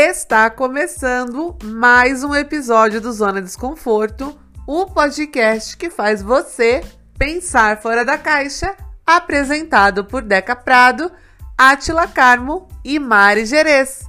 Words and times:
Está 0.00 0.48
começando 0.48 1.58
mais 1.60 2.22
um 2.22 2.32
episódio 2.32 3.00
do 3.00 3.10
Zona 3.10 3.42
Desconforto, 3.42 4.26
o 4.64 4.86
podcast 4.86 5.76
que 5.76 5.90
faz 5.90 6.22
você 6.22 6.82
pensar 7.18 7.82
fora 7.82 8.04
da 8.04 8.16
caixa, 8.16 8.76
apresentado 9.04 10.04
por 10.04 10.22
Deca 10.22 10.54
Prado, 10.54 11.10
Atila 11.58 12.06
Carmo 12.06 12.68
e 12.84 12.96
Mari 13.00 13.44
Gerês. 13.44 14.04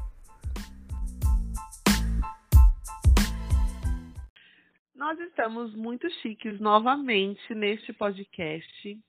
Nós 4.96 5.20
estamos 5.22 5.74
muito 5.74 6.08
chiques 6.22 6.60
novamente 6.60 7.42
neste 7.56 7.92
podcast. 7.94 9.00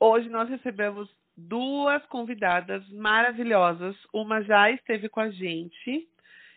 Hoje 0.00 0.30
nós 0.30 0.48
recebemos 0.48 1.06
duas 1.36 2.02
convidadas 2.06 2.82
maravilhosas. 2.88 3.94
Uma 4.10 4.40
já 4.40 4.70
esteve 4.70 5.10
com 5.10 5.20
a 5.20 5.28
gente 5.28 6.08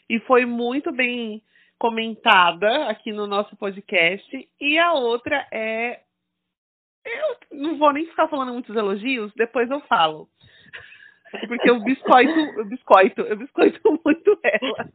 e 0.10 0.20
foi 0.22 0.46
muito 0.46 0.92
bem 0.92 1.42
comentada 1.80 2.88
aqui 2.88 3.12
no 3.12 3.28
nosso 3.28 3.56
podcast. 3.56 4.50
E 4.60 4.78
a 4.78 4.94
outra 4.94 5.48
é. 5.52 6.02
Eu 7.06 7.58
não 7.58 7.78
vou 7.78 7.94
nem 7.94 8.06
ficar 8.06 8.28
falando 8.28 8.52
muitos 8.52 8.76
elogios, 8.76 9.32
depois 9.36 9.70
eu 9.70 9.80
falo. 9.82 10.28
Porque 11.48 11.70
eu 11.70 11.80
biscoito, 11.82 12.40
eu 12.40 12.66
biscoito, 12.66 13.22
eu 13.22 13.38
biscoito 13.38 13.82
muito 14.04 14.40
ela. 14.44 14.90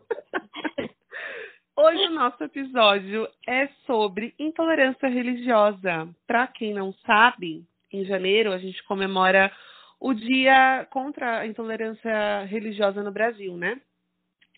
Hoje 1.74 2.04
o 2.04 2.10
nosso 2.10 2.42
episódio 2.44 3.26
é 3.48 3.66
sobre 3.86 4.34
intolerância 4.38 5.08
religiosa. 5.08 6.08
Para 6.26 6.46
quem 6.46 6.74
não 6.74 6.92
sabe, 7.06 7.64
em 7.90 8.04
janeiro 8.04 8.52
a 8.52 8.58
gente 8.58 8.82
comemora 8.84 9.50
o 9.98 10.12
Dia 10.12 10.86
contra 10.90 11.38
a 11.38 11.46
Intolerância 11.46 12.44
Religiosa 12.44 13.02
no 13.02 13.12
Brasil, 13.12 13.56
né? 13.56 13.80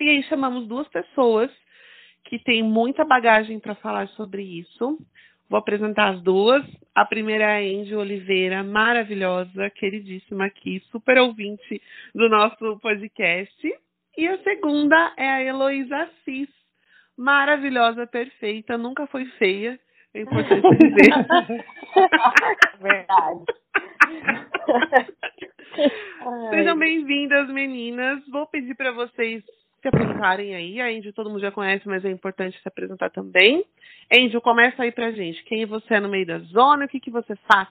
E 0.01 0.09
aí 0.09 0.23
chamamos 0.25 0.67
duas 0.67 0.89
pessoas 0.89 1.51
que 2.25 2.39
têm 2.39 2.63
muita 2.63 3.05
bagagem 3.05 3.61
para 3.61 3.75
falar 3.77 4.09
sobre 4.09 4.43
isso. 4.43 4.99
Vou 5.49 5.59
apresentar 5.59 6.15
as 6.15 6.23
duas. 6.23 6.65
A 6.95 7.05
primeira 7.05 7.45
é 7.45 7.59
a 7.59 7.81
Angie 7.81 7.95
Oliveira, 7.95 8.65
maravilhosa, 8.65 9.71
queridíssima 9.71 10.47
aqui, 10.47 10.81
super 10.91 11.19
ouvinte 11.19 11.81
do 12.15 12.29
nosso 12.29 12.79
podcast. 12.81 13.75
E 14.17 14.27
a 14.27 14.39
segunda 14.43 15.13
é 15.17 15.29
a 15.29 15.43
Heloísa 15.43 15.97
Assis, 15.97 16.49
maravilhosa, 17.17 18.07
perfeita, 18.07 18.79
nunca 18.79 19.07
foi 19.09 19.27
feia, 19.39 19.79
é 20.15 20.21
importante 20.23 20.69
dizer. 20.79 21.13
Verdade. 22.81 23.45
Sejam 26.51 26.79
bem-vindas, 26.79 27.49
meninas. 27.49 28.25
Vou 28.29 28.47
pedir 28.47 28.77
para 28.77 28.93
vocês 28.93 29.43
se 29.85 29.89
apresentarem 29.89 30.55
aí. 30.55 30.81
A 30.81 30.87
Angel 30.87 31.13
todo 31.13 31.29
mundo 31.29 31.41
já 31.41 31.53
conhece, 31.53 31.87
mas 31.87 32.05
é 32.05 32.11
importante 32.11 32.61
se 32.61 32.67
apresentar 32.67 33.11
também. 33.11 33.65
Angel, 34.11 34.41
começa 34.41 34.83
aí 34.83 34.91
pra 34.91 35.13
gente. 35.13 35.45
Quem 35.45 35.67
você 35.67 35.95
é 35.95 36.01
no 36.01 36.09
meio 36.09 36.27
da 36.27 36.39
zona? 36.39 36.87
O 36.87 36.89
que, 36.89 36.99
que 36.99 37.11
você 37.11 37.37
faz? 37.53 37.69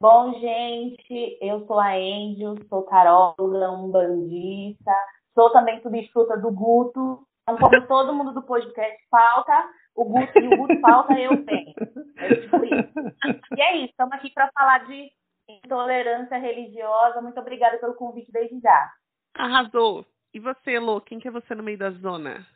Bom, 0.00 0.32
gente, 0.40 1.38
eu 1.40 1.64
sou 1.66 1.78
a 1.78 1.94
Angel, 1.94 2.56
sou 2.68 2.82
taróloga, 2.82 3.70
umbandista, 3.70 4.92
sou 5.34 5.50
também 5.50 5.80
substituta 5.80 6.36
do 6.36 6.50
Guto. 6.50 7.20
Então, 7.42 7.56
como 7.56 7.80
todo 7.86 8.12
mundo 8.12 8.32
do 8.32 8.42
podcast 8.42 8.98
falta, 9.08 9.70
o 9.94 10.04
Guto 10.04 10.38
e 10.38 10.48
o 10.48 10.56
Guto 10.56 10.80
falta, 10.80 11.14
eu 11.14 11.44
tenho. 11.46 11.74
É 12.18 12.34
tipo 12.34 12.64
isso. 12.64 13.56
E 13.56 13.62
é 13.62 13.76
isso, 13.76 13.90
estamos 13.90 14.12
aqui 14.14 14.30
para 14.34 14.50
falar 14.52 14.84
de 14.86 15.10
intolerância 15.48 16.36
religiosa. 16.38 17.22
Muito 17.22 17.38
obrigada 17.38 17.78
pelo 17.78 17.94
convite 17.94 18.32
desde 18.32 18.58
já. 18.58 18.90
Arrasou. 19.38 20.04
E 20.36 20.38
você, 20.38 20.78
Lô, 20.78 21.00
quem 21.00 21.18
que 21.18 21.28
é 21.28 21.30
você 21.30 21.54
no 21.54 21.62
meio 21.62 21.78
da 21.78 21.90
zona? 21.92 22.46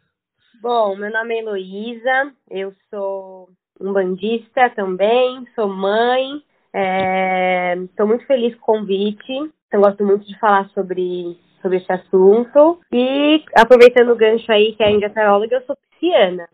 Bom, 0.60 0.94
meu 0.96 1.10
nome 1.10 1.34
é 1.34 1.38
Heloísa, 1.38 2.34
eu 2.50 2.74
sou 2.90 3.48
um 3.80 3.90
bandista 3.90 4.68
também, 4.76 5.48
sou 5.54 5.66
mãe, 5.66 6.44
estou 7.86 8.04
é, 8.04 8.06
muito 8.06 8.26
feliz 8.26 8.54
com 8.56 8.72
o 8.72 8.80
convite, 8.80 9.32
então 9.66 9.80
gosto 9.80 10.04
muito 10.04 10.26
de 10.26 10.38
falar 10.38 10.68
sobre, 10.74 11.38
sobre 11.62 11.78
esse 11.78 11.90
assunto. 11.90 12.82
E 12.92 13.42
aproveitando 13.56 14.10
o 14.10 14.16
gancho 14.16 14.52
aí 14.52 14.76
que 14.76 14.82
é 14.82 14.88
a 14.88 14.90
Índia 14.90 15.08
taróloga, 15.08 15.56
eu 15.56 15.62
sou 15.62 15.74
pisciana. 15.76 16.50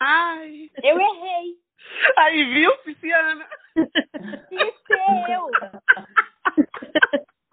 Ai! 0.00 0.70
Eu 0.84 1.00
errei! 1.00 1.56
Aí, 2.16 2.44
viu, 2.54 2.70
pisciana? 2.78 3.44
Isso 4.52 4.92
é 4.92 5.34
eu! 5.34 5.50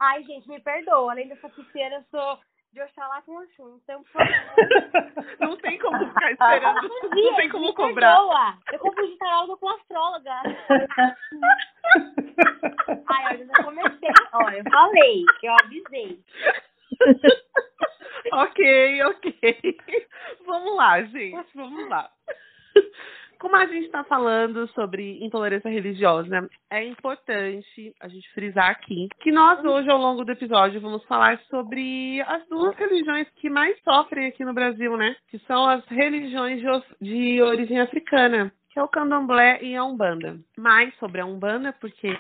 Ai, 0.02 0.24
gente, 0.24 0.50
me 0.50 0.60
perdoa. 0.60 1.12
Além 1.12 1.28
dessa 1.28 1.48
pisciana, 1.50 1.98
eu 1.98 2.04
sou 2.10 2.40
de 2.74 2.82
Oxalá 2.82 3.22
com 3.22 3.38
Oxum. 3.38 3.80
Então, 3.84 4.02
por 4.04 4.12
favor. 4.14 4.34
Não 5.40 5.56
tem 5.58 5.78
como 5.78 6.00
ficar 6.08 6.32
esperando. 6.32 6.90
Confundi, 6.90 7.22
não 7.30 7.36
tem 7.36 7.50
como 7.50 7.72
cobrar. 7.76 8.16
Perdoa. 8.16 8.58
Eu 8.72 8.80
confundi 8.80 9.16
taróloga 9.18 9.58
com 9.58 9.70
astróloga. 9.70 10.32
Ai, 13.10 13.42
eu 13.42 13.46
já 13.46 13.64
comecei. 13.64 14.10
Ó, 14.34 14.50
eu 14.50 14.64
falei, 14.72 15.24
eu 15.44 15.54
avisei. 15.54 16.24
ok, 18.34 19.04
ok. 19.04 19.78
Vamos 20.48 20.76
lá, 20.78 21.04
gente. 21.04 21.48
Vamos 21.54 21.88
lá. 21.90 22.10
Como 23.42 23.56
a 23.56 23.66
gente 23.66 23.88
está 23.88 24.04
falando 24.04 24.68
sobre 24.68 25.18
intolerância 25.20 25.68
religiosa, 25.68 26.48
é 26.70 26.86
importante 26.86 27.92
a 28.00 28.08
gente 28.08 28.32
frisar 28.36 28.70
aqui 28.70 29.08
que 29.20 29.32
nós 29.32 29.66
hoje, 29.66 29.90
ao 29.90 29.98
longo 29.98 30.24
do 30.24 30.32
episódio, 30.32 30.80
vamos 30.80 31.04
falar 31.06 31.42
sobre 31.50 32.22
as 32.22 32.48
duas 32.48 32.76
religiões 32.76 33.28
que 33.38 33.50
mais 33.50 33.76
sofrem 33.82 34.28
aqui 34.28 34.46
no 34.46 34.54
Brasil, 34.54 34.96
né? 34.96 35.16
Que 35.28 35.40
são 35.40 35.68
as 35.68 35.84
religiões 35.88 36.62
de, 37.02 37.42
origem 37.42 37.80
africana, 37.80 38.54
que 38.70 38.78
é 38.78 38.84
o 38.84 38.88
candomblé 38.88 39.58
e 39.64 39.76
a 39.76 39.84
umbanda. 39.84 40.38
Mais 40.56 40.96
sobre 41.00 41.20
a 41.20 41.26
umbanda, 41.26 41.74
porque 41.82 42.16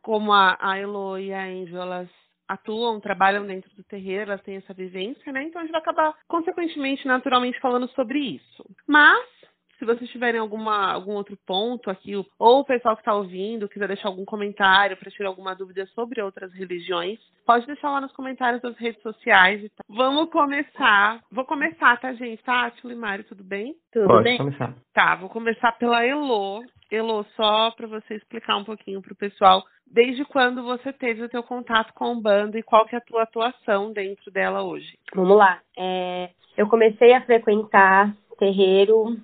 como 0.00 0.32
a, 0.32 0.56
a 0.60 0.78
Elo 0.78 1.18
e 1.18 1.32
a 1.32 1.46
Angel, 1.46 1.82
elas 1.82 2.08
atuam, 2.46 3.00
trabalham 3.00 3.44
dentro 3.44 3.68
do 3.74 3.82
terreiro, 3.82 4.30
elas 4.30 4.42
têm 4.42 4.54
essa 4.54 4.72
vivência, 4.72 5.32
né? 5.32 5.42
Então 5.42 5.60
a 5.60 5.64
gente 5.64 5.72
vai 5.72 5.80
acabar, 5.80 6.14
consequentemente, 6.28 7.08
naturalmente, 7.08 7.58
falando 7.58 7.88
sobre 7.88 8.20
isso. 8.20 8.64
Mas 8.86 9.39
se 9.80 9.86
vocês 9.86 10.10
tiverem 10.10 10.38
alguma, 10.38 10.92
algum 10.92 11.14
outro 11.14 11.38
ponto 11.46 11.88
aqui, 11.90 12.14
ou 12.38 12.60
o 12.60 12.64
pessoal 12.64 12.94
que 12.94 13.00
está 13.00 13.14
ouvindo 13.14 13.66
quiser 13.66 13.88
deixar 13.88 14.08
algum 14.08 14.26
comentário 14.26 14.94
para 14.94 15.10
tirar 15.10 15.30
alguma 15.30 15.54
dúvida 15.54 15.86
sobre 15.94 16.20
outras 16.20 16.52
religiões, 16.52 17.18
pode 17.46 17.66
deixar 17.66 17.90
lá 17.90 17.98
nos 17.98 18.12
comentários 18.12 18.60
das 18.60 18.76
redes 18.76 19.00
sociais. 19.00 19.62
Tá? 19.62 19.82
Vamos 19.88 20.28
começar. 20.28 21.20
Vou 21.32 21.46
começar, 21.46 21.98
tá, 21.98 22.12
gente? 22.12 22.42
Tá, 22.42 22.66
Atila 22.66 22.92
e 22.92 22.96
Mário, 22.96 23.24
tudo 23.24 23.42
bem? 23.42 23.74
Tudo 23.90 24.06
pode 24.06 24.24
bem? 24.24 24.36
começar. 24.36 24.74
Tá, 24.92 25.16
vou 25.16 25.30
começar 25.30 25.72
pela 25.78 26.04
Elo. 26.04 26.62
Elo, 26.92 27.24
só 27.34 27.70
para 27.70 27.86
você 27.86 28.16
explicar 28.16 28.58
um 28.58 28.64
pouquinho 28.64 29.00
para 29.00 29.14
o 29.14 29.16
pessoal, 29.16 29.64
desde 29.86 30.26
quando 30.26 30.62
você 30.62 30.92
teve 30.92 31.22
o 31.22 31.28
teu 31.28 31.42
contato 31.42 31.94
com 31.94 32.12
o 32.12 32.20
bando 32.20 32.58
e 32.58 32.62
qual 32.62 32.84
que 32.84 32.94
é 32.94 32.98
a 32.98 33.02
tua 33.02 33.22
atuação 33.22 33.94
dentro 33.94 34.30
dela 34.30 34.62
hoje? 34.62 34.98
Vamos 35.14 35.38
lá. 35.38 35.58
É, 35.78 36.28
eu 36.58 36.68
comecei 36.68 37.14
a 37.14 37.22
frequentar 37.22 38.14
terreiro 38.38 39.16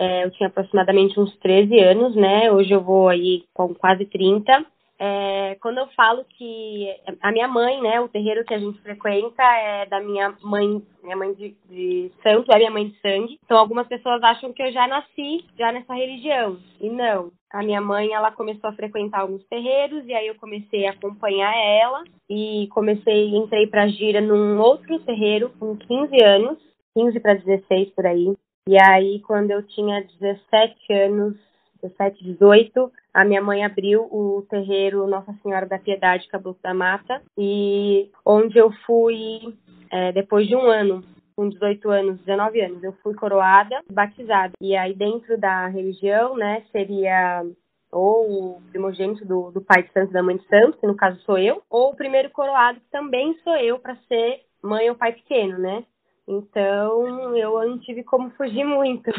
é, 0.00 0.24
eu 0.24 0.30
tinha 0.30 0.48
aproximadamente 0.48 1.20
uns 1.20 1.36
13 1.40 1.78
anos, 1.78 2.16
né? 2.16 2.50
Hoje 2.50 2.72
eu 2.72 2.80
vou 2.80 3.10
aí 3.10 3.44
com 3.52 3.74
quase 3.74 4.06
30. 4.06 4.64
É, 4.98 5.58
quando 5.60 5.76
eu 5.76 5.86
falo 5.88 6.24
que 6.24 6.88
a 7.20 7.30
minha 7.30 7.46
mãe, 7.46 7.82
né, 7.82 8.00
o 8.00 8.08
terreiro 8.08 8.44
que 8.44 8.54
a 8.54 8.58
gente 8.58 8.80
frequenta 8.80 9.42
é 9.42 9.84
da 9.84 10.00
minha 10.00 10.34
mãe, 10.42 10.82
minha 11.02 11.16
mãe 11.16 11.34
de, 11.34 11.54
de 11.68 12.10
santo, 12.22 12.50
é 12.50 12.56
minha 12.56 12.70
mãe 12.70 12.88
de 12.88 12.98
sangue. 13.00 13.38
Então 13.44 13.58
algumas 13.58 13.86
pessoas 13.88 14.22
acham 14.22 14.54
que 14.54 14.62
eu 14.62 14.72
já 14.72 14.86
nasci 14.86 15.44
já 15.58 15.70
nessa 15.70 15.92
religião. 15.92 16.56
E 16.80 16.88
não. 16.88 17.30
A 17.52 17.62
minha 17.62 17.80
mãe, 17.80 18.10
ela 18.10 18.30
começou 18.30 18.70
a 18.70 18.74
frequentar 18.74 19.20
alguns 19.20 19.44
terreiros 19.48 20.06
e 20.06 20.14
aí 20.14 20.28
eu 20.28 20.34
comecei 20.36 20.86
a 20.86 20.92
acompanhar 20.92 21.52
ela 21.54 22.04
e 22.28 22.68
comecei, 22.72 23.36
entrei 23.36 23.66
para 23.66 23.88
gira 23.88 24.22
num 24.22 24.58
outro 24.58 24.98
terreiro 25.00 25.50
com 25.58 25.76
15 25.76 26.24
anos, 26.24 26.58
15 26.94 27.20
para 27.20 27.34
16 27.34 27.90
por 27.90 28.06
aí. 28.06 28.34
E 28.70 28.78
aí, 28.80 29.18
quando 29.22 29.50
eu 29.50 29.64
tinha 29.64 30.00
17 30.20 30.92
anos, 30.92 31.36
17, 31.82 32.22
18, 32.22 32.92
a 33.12 33.24
minha 33.24 33.42
mãe 33.42 33.64
abriu 33.64 34.02
o 34.02 34.46
terreiro 34.48 35.08
Nossa 35.08 35.34
Senhora 35.42 35.66
da 35.66 35.76
Piedade, 35.76 36.28
Caboclo 36.28 36.62
da 36.62 36.72
Mata, 36.72 37.20
e 37.36 38.08
onde 38.24 38.58
eu 38.58 38.70
fui, 38.86 39.58
é, 39.90 40.12
depois 40.12 40.46
de 40.46 40.54
um 40.54 40.70
ano, 40.70 41.02
com 41.34 41.48
18 41.48 41.90
anos, 41.90 42.20
19 42.20 42.60
anos, 42.60 42.84
eu 42.84 42.92
fui 43.02 43.12
coroada, 43.12 43.82
batizada. 43.90 44.52
E 44.60 44.76
aí, 44.76 44.94
dentro 44.94 45.36
da 45.36 45.66
religião, 45.66 46.36
né, 46.36 46.62
seria 46.70 47.42
ou 47.90 48.58
o 48.58 48.62
primogênito 48.70 49.26
do, 49.26 49.50
do 49.50 49.60
pai 49.60 49.82
de 49.82 49.92
santo 49.92 50.10
e 50.10 50.12
da 50.12 50.22
mãe 50.22 50.36
de 50.36 50.46
santo, 50.46 50.78
que 50.78 50.86
no 50.86 50.94
caso 50.94 51.20
sou 51.22 51.36
eu, 51.36 51.60
ou 51.68 51.90
o 51.90 51.96
primeiro 51.96 52.30
coroado, 52.30 52.78
que 52.78 52.90
também 52.92 53.36
sou 53.42 53.56
eu, 53.56 53.80
para 53.80 53.96
ser 54.06 54.42
mãe 54.62 54.88
ou 54.88 54.94
pai 54.94 55.12
pequeno, 55.12 55.58
né? 55.58 55.82
Então, 56.30 57.36
eu 57.36 57.68
não 57.68 57.78
tive 57.80 58.04
como 58.04 58.30
fugir 58.30 58.64
muito. 58.64 59.10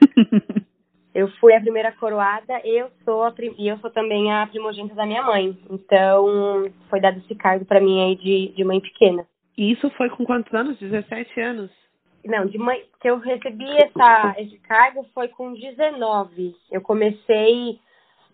eu 1.12 1.28
fui 1.40 1.54
a 1.54 1.60
primeira 1.60 1.90
coroada, 1.90 2.60
eu 2.64 2.88
sou 3.04 3.24
a, 3.24 3.34
e 3.58 3.66
eu 3.66 3.76
sou 3.78 3.90
também 3.90 4.32
a 4.32 4.46
primogênita 4.46 4.94
da 4.94 5.04
minha 5.04 5.24
mãe. 5.24 5.58
Então, 5.68 6.70
foi 6.88 7.00
dado 7.00 7.18
esse 7.18 7.34
cargo 7.34 7.64
para 7.64 7.80
mim 7.80 8.00
aí 8.04 8.16
de, 8.16 8.54
de 8.54 8.62
mãe 8.62 8.80
pequena. 8.80 9.26
E 9.58 9.72
isso 9.72 9.90
foi 9.90 10.08
com 10.10 10.24
quantos 10.24 10.54
anos? 10.54 10.78
17 10.78 11.40
anos? 11.40 11.70
Não, 12.24 12.46
de 12.46 12.56
mãe, 12.56 12.84
que 13.00 13.10
eu 13.10 13.18
recebi 13.18 13.68
essa, 13.78 14.36
esse 14.38 14.56
cargo 14.60 15.04
foi 15.12 15.26
com 15.28 15.52
19. 15.54 16.54
Eu 16.70 16.80
comecei, 16.80 17.80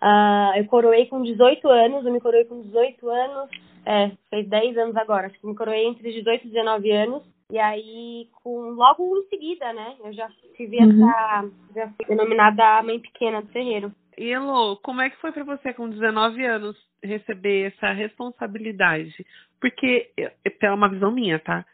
uh, 0.03 0.55
eu 0.55 0.67
coroei 0.67 1.07
com 1.07 1.23
18 1.23 1.67
anos, 1.67 2.05
eu 2.05 2.13
me 2.13 2.21
coroei 2.21 2.45
com 2.45 2.61
18 2.61 3.09
anos, 3.09 3.51
é, 3.87 4.11
fez 4.29 4.47
10 4.47 4.77
anos 4.77 4.97
agora, 4.97 5.29
acho 5.29 5.41
que 5.41 5.47
me 5.47 5.57
coroei 5.57 5.87
entre 5.87 6.13
18 6.13 6.47
e 6.47 6.51
19 6.51 6.91
anos. 6.91 7.38
E 7.51 7.59
aí, 7.59 8.29
com, 8.43 8.71
logo 8.71 9.17
em 9.19 9.29
seguida, 9.29 9.73
né, 9.73 9.97
eu 10.05 10.13
já 10.13 10.29
tive 10.57 10.77
uhum. 10.79 11.09
essa, 11.09 11.51
já 11.75 11.89
fui 11.89 12.07
denominada 12.07 12.83
mãe 12.83 13.01
pequena 13.01 13.41
do 13.41 13.49
terreiro. 13.49 13.93
E 14.19 14.31
Elô, 14.33 14.77
como 14.79 15.01
é 15.01 15.09
que 15.09 15.17
foi 15.17 15.33
para 15.33 15.45
você 15.45 15.73
com 15.73 15.89
19 15.89 16.45
anos 16.45 16.77
receber 17.03 17.73
essa 17.73 17.93
responsabilidade? 17.93 19.25
Porque, 19.61 20.11
pela 20.59 20.75
uma 20.75 20.89
visão 20.89 21.11
minha, 21.11 21.39
tá? 21.39 21.65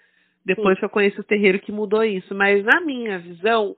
Depois 0.44 0.74
Sim. 0.74 0.80
que 0.80 0.84
eu 0.84 0.90
conheço 0.90 1.20
o 1.22 1.24
terreiro 1.24 1.58
que 1.58 1.72
mudou 1.72 2.04
isso. 2.04 2.34
Mas 2.34 2.62
na 2.64 2.80
minha 2.80 3.18
visão, 3.18 3.74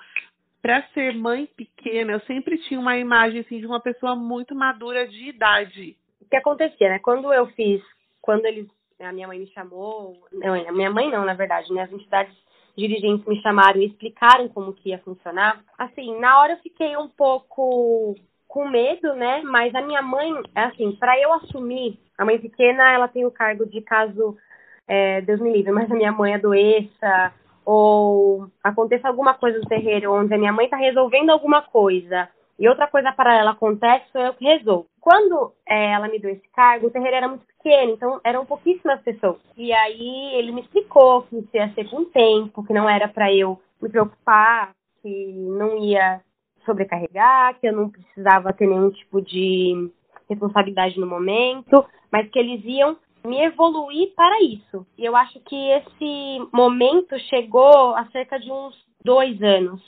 para 0.60 0.82
ser 0.88 1.14
mãe 1.14 1.46
pequena, 1.56 2.12
eu 2.12 2.20
sempre 2.22 2.58
tinha 2.58 2.80
uma 2.80 2.98
imagem 2.98 3.40
assim, 3.40 3.60
de 3.60 3.66
uma 3.66 3.80
pessoa 3.80 4.16
muito 4.16 4.54
madura 4.54 5.06
de 5.06 5.28
idade. 5.28 5.96
O 6.20 6.28
que 6.28 6.36
acontecia, 6.36 6.88
né? 6.88 6.98
Quando 6.98 7.32
eu 7.32 7.46
fiz, 7.48 7.80
quando 8.20 8.44
eles, 8.46 8.66
a 9.00 9.12
minha 9.12 9.26
mãe 9.26 9.38
me 9.38 9.46
chamou, 9.48 10.16
não, 10.32 10.54
a 10.54 10.72
minha 10.72 10.90
mãe 10.90 11.10
não, 11.10 11.24
na 11.24 11.34
verdade, 11.34 11.72
né? 11.72 11.82
As 11.82 11.92
entidades 11.92 12.34
dirigentes 12.76 13.26
me 13.26 13.40
chamaram 13.42 13.80
e 13.80 13.86
explicaram 13.86 14.48
como 14.48 14.72
que 14.72 14.90
ia 14.90 14.98
funcionar. 14.98 15.62
Assim, 15.78 16.18
na 16.18 16.40
hora 16.40 16.54
eu 16.54 16.58
fiquei 16.58 16.96
um 16.96 17.08
pouco 17.08 18.14
com 18.48 18.68
medo, 18.68 19.14
né? 19.14 19.42
Mas 19.44 19.74
a 19.74 19.82
minha 19.82 20.02
mãe, 20.02 20.32
é 20.54 20.64
assim, 20.64 20.92
para 20.92 21.18
eu 21.20 21.32
assumir, 21.34 21.98
a 22.16 22.24
mãe 22.24 22.38
pequena, 22.38 22.92
ela 22.92 23.08
tem 23.08 23.24
o 23.24 23.30
cargo 23.30 23.66
de 23.66 23.80
caso 23.80 24.36
é, 24.86 25.20
Deus 25.22 25.40
me 25.40 25.52
livre, 25.52 25.72
mas 25.72 25.90
a 25.90 25.94
minha 25.94 26.12
mãe 26.12 26.34
adoeça, 26.34 27.32
ou 27.64 28.48
aconteça 28.62 29.08
alguma 29.08 29.34
coisa 29.34 29.58
no 29.58 29.66
terreiro 29.66 30.12
onde 30.12 30.32
a 30.32 30.38
minha 30.38 30.52
mãe 30.52 30.66
está 30.66 30.76
resolvendo 30.76 31.30
alguma 31.30 31.62
coisa 31.62 32.28
e 32.58 32.68
outra 32.68 32.86
coisa 32.86 33.12
paralela 33.12 33.50
acontece, 33.50 34.06
sou 34.12 34.20
eu 34.20 34.34
que 34.34 34.44
resolvo. 34.44 34.86
Quando 35.06 35.52
é, 35.68 35.92
ela 35.92 36.08
me 36.08 36.18
deu 36.18 36.32
esse 36.32 36.48
cargo, 36.48 36.88
o 36.88 36.90
terreiro 36.90 37.14
era 37.14 37.28
muito 37.28 37.46
pequeno, 37.46 37.92
então 37.92 38.20
eram 38.24 38.44
pouquíssimas 38.44 39.00
pessoas. 39.02 39.36
E 39.56 39.72
aí 39.72 40.34
ele 40.34 40.50
me 40.50 40.62
explicou 40.62 41.22
que 41.22 41.38
isso 41.38 41.48
ia 41.54 41.72
ser 41.74 41.88
com 41.88 42.06
tempo, 42.06 42.66
que 42.66 42.72
não 42.72 42.90
era 42.90 43.06
para 43.06 43.32
eu 43.32 43.56
me 43.80 43.88
preocupar, 43.88 44.72
que 45.00 45.32
não 45.32 45.78
ia 45.78 46.20
sobrecarregar, 46.64 47.56
que 47.60 47.68
eu 47.68 47.72
não 47.72 47.88
precisava 47.88 48.52
ter 48.52 48.66
nenhum 48.66 48.90
tipo 48.90 49.22
de 49.22 49.92
responsabilidade 50.28 50.98
no 50.98 51.06
momento, 51.06 51.86
mas 52.10 52.28
que 52.28 52.40
eles 52.40 52.64
iam 52.64 52.96
me 53.24 53.40
evoluir 53.44 54.12
para 54.16 54.42
isso. 54.42 54.84
E 54.98 55.04
eu 55.04 55.14
acho 55.14 55.38
que 55.38 55.70
esse 55.70 56.48
momento 56.52 57.16
chegou 57.30 57.94
há 57.94 58.06
cerca 58.06 58.40
de 58.40 58.50
uns 58.50 58.74
dois 59.04 59.40
anos. 59.40 59.80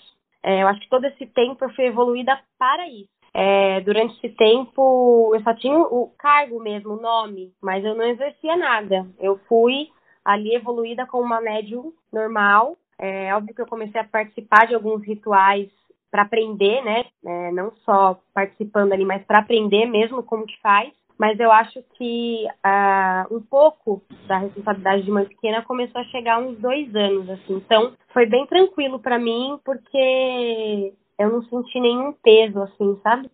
É, 0.44 0.62
eu 0.62 0.69
acho 0.69 0.79
que 0.79 0.88
todo 0.88 1.06
esse 1.06 1.26
tempo 1.26 1.64
eu 1.64 1.71
fui 1.71 1.87
evoluída 1.87 2.41
para 2.56 2.88
isso. 2.88 3.18
É, 3.32 3.80
durante 3.80 4.16
esse 4.16 4.34
tempo 4.34 5.32
eu 5.34 5.42
só 5.42 5.54
tinha 5.54 5.78
o 5.78 6.12
cargo 6.19 6.60
mesmo, 6.60 6.94
o 6.94 7.00
nome, 7.00 7.52
mas 7.62 7.84
eu 7.84 7.94
não 7.94 8.04
exercia 8.04 8.56
nada. 8.56 9.06
Eu 9.19 9.38
fui 9.48 9.88
ali 10.25 10.54
evoluída 10.54 11.06
como 11.06 11.25
uma 11.25 11.40
médium 11.40 11.92
normal. 12.12 12.76
É 12.98 13.34
óbvio 13.34 13.54
que 13.54 13.62
eu 13.62 13.66
comecei 13.66 14.00
a 14.00 14.04
participar 14.04 14.66
de 14.66 14.75
alguns 14.75 15.04
rituais 15.06 15.69
para 16.10 16.22
aprender, 16.22 16.82
né? 16.82 17.04
É, 17.25 17.52
não 17.52 17.70
só 17.84 18.19
participando 18.34 18.92
ali, 18.92 19.04
mas 19.04 19.25
para 19.25 19.38
aprender 19.38 19.86
mesmo 19.86 20.22
como 20.22 20.46
que 20.46 20.58
faz 20.60 20.92
mas 21.19 21.38
eu 21.40 21.50
acho 21.50 21.82
que 21.94 22.46
uh, 22.64 23.34
um 23.34 23.40
pouco 23.42 24.02
da 24.28 24.38
responsabilidade 24.38 25.02
de 25.02 25.10
mãe 25.10 25.25
pequena 25.25 25.64
começou 25.64 26.00
a 26.00 26.04
chegar 26.04 26.38
uns 26.38 26.56
dois 26.58 26.94
anos, 26.94 27.28
assim. 27.28 27.56
Então, 27.56 27.92
foi 28.14 28.25
bem 28.25 28.46
tranquilo 28.46 29.00
para 29.00 29.19
mim, 29.19 29.58
porque 29.64 30.94
eu 31.19 31.31
não 31.31 31.43
senti 31.43 31.81
nenhum 31.81 32.12
peso, 32.12 32.61
assim, 32.62 33.00
sabe? 33.03 33.31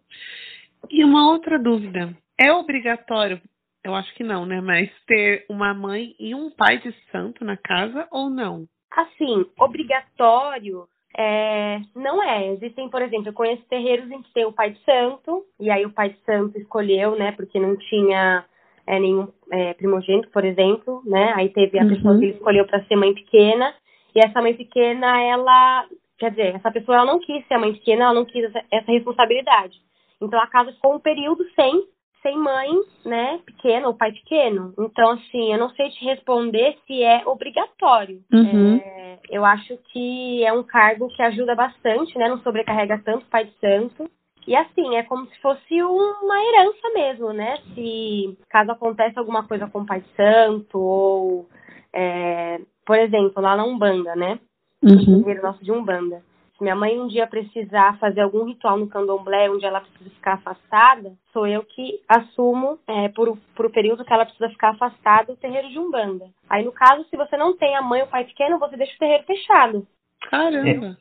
E 0.91 1.05
uma 1.05 1.31
outra 1.31 1.59
dúvida: 1.59 2.17
é 2.39 2.53
obrigatório? 2.53 3.41
Eu 3.83 3.95
acho 3.95 4.15
que 4.15 4.25
não, 4.25 4.47
né? 4.47 4.61
Mas 4.61 4.91
ter 5.07 5.45
uma 5.49 5.75
mãe 5.75 6.15
e 6.19 6.35
um 6.35 6.51
pai 6.51 6.79
de 6.79 6.95
santo 7.11 7.45
na 7.45 7.57
casa 7.57 8.09
ou 8.11 8.31
não? 8.31 8.67
Assim, 8.91 9.45
obrigatório 9.59 10.89
é, 11.17 11.81
não 11.95 12.23
é. 12.23 12.53
Existem, 12.53 12.89
por 12.89 13.01
exemplo, 13.01 13.29
eu 13.29 13.33
conheço 13.33 13.63
terreiros 13.69 14.11
em 14.11 14.21
que 14.21 14.33
tem 14.33 14.45
o 14.45 14.53
pai 14.53 14.71
de 14.71 14.81
santo, 14.85 15.45
e 15.61 15.71
aí 15.71 15.87
o 15.87 15.93
pai 15.93 16.11
de 16.11 16.19
santo 16.25 16.59
escolheu, 16.59 17.17
né, 17.17 17.33
porque 17.33 17.59
não 17.59 17.77
tinha 17.77 18.45
é, 18.87 18.99
nenhum 18.99 19.29
é, 19.53 19.75
primogênito, 19.75 20.29
por 20.31 20.45
exemplo, 20.45 21.03
né, 21.07 21.33
aí 21.37 21.51
teve 21.51 21.79
a 21.79 21.83
uhum. 21.83 21.89
pessoa 21.89 22.19
que 22.19 22.25
ele 22.25 22.35
escolheu 22.35 22.67
para 22.67 22.85
ser 22.85 22.97
mãe 22.97 23.15
pequena, 23.15 23.73
e 24.15 24.21
essa 24.21 24.43
mãe 24.43 24.55
pequena, 24.55 25.21
ela, 25.23 25.87
quer 26.25 26.31
dizer, 26.31 26.55
essa 26.56 26.71
pessoa 26.71 26.99
ela 26.99 27.06
não 27.06 27.21
quis 27.21 27.47
ser 27.47 27.55
a 27.55 27.59
mãe 27.59 27.73
pequena, 27.73 28.05
ela 28.05 28.15
não 28.15 28.25
quis 28.25 28.44
essa, 28.44 28.65
essa 28.71 28.91
responsabilidade. 28.91 29.76
Então 30.21 30.41
a 30.41 30.47
casa 30.47 30.73
ficou 30.73 30.94
um 30.94 31.00
período 31.00 31.44
sem 31.55 31.87
sem 32.23 32.38
mãe, 32.38 32.71
né, 33.05 33.38
pequena 33.44 33.87
ou 33.87 33.93
pai 33.93 34.11
pequeno. 34.11 34.73
Então, 34.79 35.11
assim, 35.11 35.53
eu 35.53 35.59
não 35.59 35.69
sei 35.69 35.91
te 35.91 36.03
responder 36.06 36.75
se 36.87 37.03
é 37.03 37.23
obrigatório. 37.26 38.23
Uhum. 38.32 38.76
É, 38.76 39.19
eu 39.29 39.44
acho 39.44 39.76
que 39.93 40.43
é 40.43 40.50
um 40.50 40.62
cargo 40.62 41.09
que 41.09 41.21
ajuda 41.21 41.55
bastante, 41.55 42.17
né, 42.17 42.27
não 42.27 42.38
sobrecarrega 42.38 42.99
tanto 43.05 43.27
o 43.27 43.29
pai 43.29 43.44
de 43.44 43.53
santo. 43.59 44.11
E 44.47 44.56
assim, 44.56 44.97
é 44.97 45.03
como 45.03 45.27
se 45.27 45.38
fosse 45.38 45.82
uma 45.82 46.44
herança 46.44 46.91
mesmo, 46.94 47.32
né? 47.35 47.59
Se 47.75 48.38
caso 48.49 48.70
aconteça 48.73 49.20
alguma 49.20 49.47
coisa 49.47 49.67
com 49.69 49.81
o 49.81 49.87
pai 49.87 50.00
de 50.00 50.09
santo, 50.15 50.79
ou, 50.79 51.49
é, 51.93 52.59
por 52.87 52.99
exemplo, 52.99 53.43
lá 53.43 53.55
na 53.55 53.65
Umbanda, 53.65 54.17
né? 54.17 54.38
Uhum. 54.85 55.23
O 55.23 55.43
nosso 55.43 55.65
de 55.65 55.73
Umbanda 55.73 56.23
se 56.57 56.63
minha 56.63 56.77
mãe 56.77 56.99
um 57.01 57.09
dia 57.09 57.27
precisar 57.27 57.99
fazer 57.99 58.21
algum 58.21 58.45
ritual 58.45 58.79
no 58.79 58.89
candomblé, 58.89 59.51
onde 59.51 59.67
ela 59.67 59.81
precisa 59.81 60.11
ficar 60.11 60.35
afastada, 60.35 61.13
sou 61.33 61.47
eu 61.47 61.63
que 61.63 62.01
assumo, 62.09 62.79
é, 62.87 63.09
por, 63.09 63.37
por 63.57 63.67
o 63.67 63.71
período 63.71 64.05
que 64.05 64.13
ela 64.13 64.25
precisa 64.25 64.49
ficar 64.51 64.71
afastada, 64.71 65.33
o 65.33 65.37
terreiro 65.37 65.69
de 65.69 65.79
Umbanda. 65.79 66.27
Aí, 66.49 66.65
no 66.65 66.73
caso, 66.73 67.05
se 67.11 67.17
você 67.17 67.37
não 67.37 67.57
tem 67.57 67.77
a 67.77 67.83
mãe 67.83 68.03
ou 68.03 68.07
o 68.07 68.11
pai 68.11 68.25
pequeno, 68.25 68.59
você 68.59 68.77
deixa 68.77 68.95
o 68.95 68.99
terreiro 68.99 69.25
fechado. 69.25 69.87
Caramba! 70.31 70.97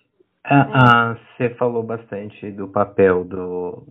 É, 0.46 0.54
a, 0.54 1.18
você 1.38 1.50
falou 1.52 1.84
bastante 1.84 2.52
do 2.52 2.68
papel 2.68 3.24
do, 3.24 3.84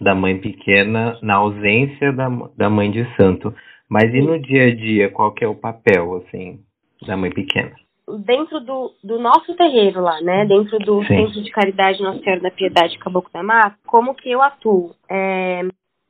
da 0.00 0.14
mãe 0.14 0.38
pequena 0.40 1.16
na 1.22 1.36
ausência 1.36 2.12
da, 2.12 2.28
da 2.56 2.68
mãe 2.68 2.90
de 2.90 3.04
santo. 3.16 3.54
Mas 3.88 4.12
e 4.12 4.20
no 4.20 4.40
dia 4.40 4.66
a 4.66 4.74
dia, 4.74 5.10
qual 5.10 5.32
que 5.32 5.44
é 5.44 5.48
o 5.48 5.54
papel, 5.54 6.16
assim, 6.16 6.58
da 7.06 7.16
mãe 7.16 7.30
pequena? 7.30 7.72
Dentro 8.18 8.60
do, 8.60 8.94
do 9.02 9.18
nosso 9.18 9.54
terreiro 9.56 10.00
lá, 10.00 10.20
né? 10.20 10.44
Dentro 10.46 10.78
do 10.78 11.00
Sim. 11.02 11.08
Centro 11.08 11.42
de 11.42 11.50
Caridade 11.50 12.02
Nossa 12.02 12.20
Senhora 12.20 12.40
da 12.40 12.50
Piedade 12.50 12.98
Caboclo 12.98 13.30
da 13.32 13.42
Mata, 13.42 13.76
como 13.86 14.14
que 14.14 14.30
eu 14.30 14.40
atuo? 14.40 14.94
É, 15.08 15.62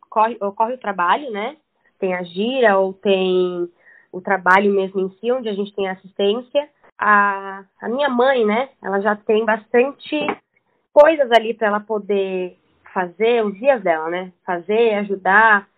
ocorre, 0.04 0.36
ocorre 0.40 0.74
o 0.74 0.78
trabalho, 0.78 1.30
né? 1.30 1.56
Tem 1.98 2.14
a 2.14 2.22
gira 2.22 2.78
ou 2.78 2.92
tem 2.92 3.70
o 4.12 4.20
trabalho 4.20 4.72
mesmo 4.72 5.00
em 5.00 5.10
si, 5.18 5.32
onde 5.32 5.48
a 5.48 5.54
gente 5.54 5.74
tem 5.74 5.88
assistência. 5.88 6.68
A, 6.98 7.64
a 7.80 7.88
minha 7.88 8.08
mãe, 8.08 8.44
né? 8.44 8.68
Ela 8.82 9.00
já 9.00 9.16
tem 9.16 9.44
bastante 9.44 10.26
coisas 10.92 11.30
ali 11.32 11.54
para 11.54 11.68
ela 11.68 11.80
poder 11.80 12.56
fazer, 12.92 13.44
os 13.44 13.54
dias 13.54 13.82
dela, 13.82 14.08
né? 14.08 14.32
Fazer, 14.44 14.94
ajudar. 14.94 15.68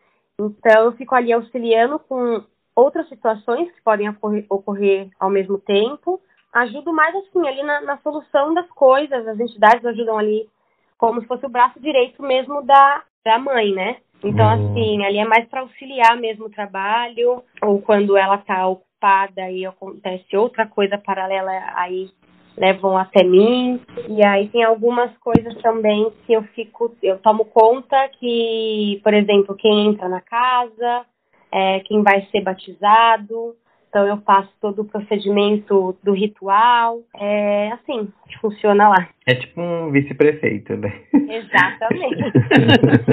Então, 0.40 0.84
eu 0.84 0.92
fico 0.92 1.14
ali 1.14 1.32
auxiliando 1.32 1.98
com 1.98 2.44
outras 2.78 3.08
situações 3.08 3.70
que 3.72 3.82
podem 3.82 4.08
ocorrer, 4.08 4.46
ocorrer 4.48 5.08
ao 5.18 5.28
mesmo 5.28 5.58
tempo. 5.58 6.20
Ajudo 6.52 6.92
mais 6.92 7.14
assim 7.16 7.46
ali 7.46 7.62
na, 7.62 7.80
na, 7.80 7.98
solução 7.98 8.54
das 8.54 8.68
coisas, 8.70 9.26
as 9.26 9.38
entidades 9.38 9.84
ajudam 9.84 10.16
ali 10.16 10.48
como 10.96 11.20
se 11.20 11.26
fosse 11.26 11.44
o 11.44 11.50
braço 11.50 11.80
direito 11.80 12.22
mesmo 12.22 12.62
da, 12.62 13.02
da 13.24 13.38
mãe, 13.38 13.72
né? 13.72 13.96
Então, 14.22 14.46
uhum. 14.46 14.70
assim, 14.70 15.04
ali 15.04 15.18
é 15.18 15.24
mais 15.24 15.46
para 15.48 15.60
auxiliar 15.60 16.16
mesmo 16.16 16.46
o 16.46 16.50
trabalho, 16.50 17.42
ou 17.62 17.80
quando 17.82 18.16
ela 18.16 18.36
está 18.36 18.66
ocupada 18.66 19.50
e 19.50 19.64
acontece 19.64 20.36
outra 20.36 20.66
coisa 20.66 20.98
paralela, 20.98 21.52
aí 21.74 22.10
levam 22.56 22.96
até 22.96 23.22
mim. 23.22 23.80
E 24.08 24.24
aí 24.24 24.48
tem 24.48 24.64
algumas 24.64 25.16
coisas 25.18 25.54
também 25.62 26.12
que 26.26 26.32
eu 26.32 26.42
fico, 26.54 26.96
eu 27.02 27.18
tomo 27.18 27.44
conta 27.44 28.08
que, 28.18 29.00
por 29.04 29.14
exemplo, 29.14 29.54
quem 29.56 29.86
entra 29.86 30.08
na 30.08 30.20
casa, 30.20 31.04
é, 31.52 31.80
quem 31.80 32.02
vai 32.02 32.26
ser 32.30 32.42
batizado. 32.42 33.56
Então 33.88 34.06
eu 34.06 34.18
passo 34.18 34.50
todo 34.60 34.82
o 34.82 34.84
procedimento 34.84 35.96
do 36.02 36.12
ritual. 36.12 37.00
É 37.16 37.70
assim 37.72 38.12
que 38.28 38.38
funciona 38.38 38.88
lá. 38.88 39.08
É 39.26 39.34
tipo 39.34 39.60
um 39.60 39.90
vice-prefeito, 39.90 40.76
né? 40.76 40.92
Exatamente. 41.14 42.22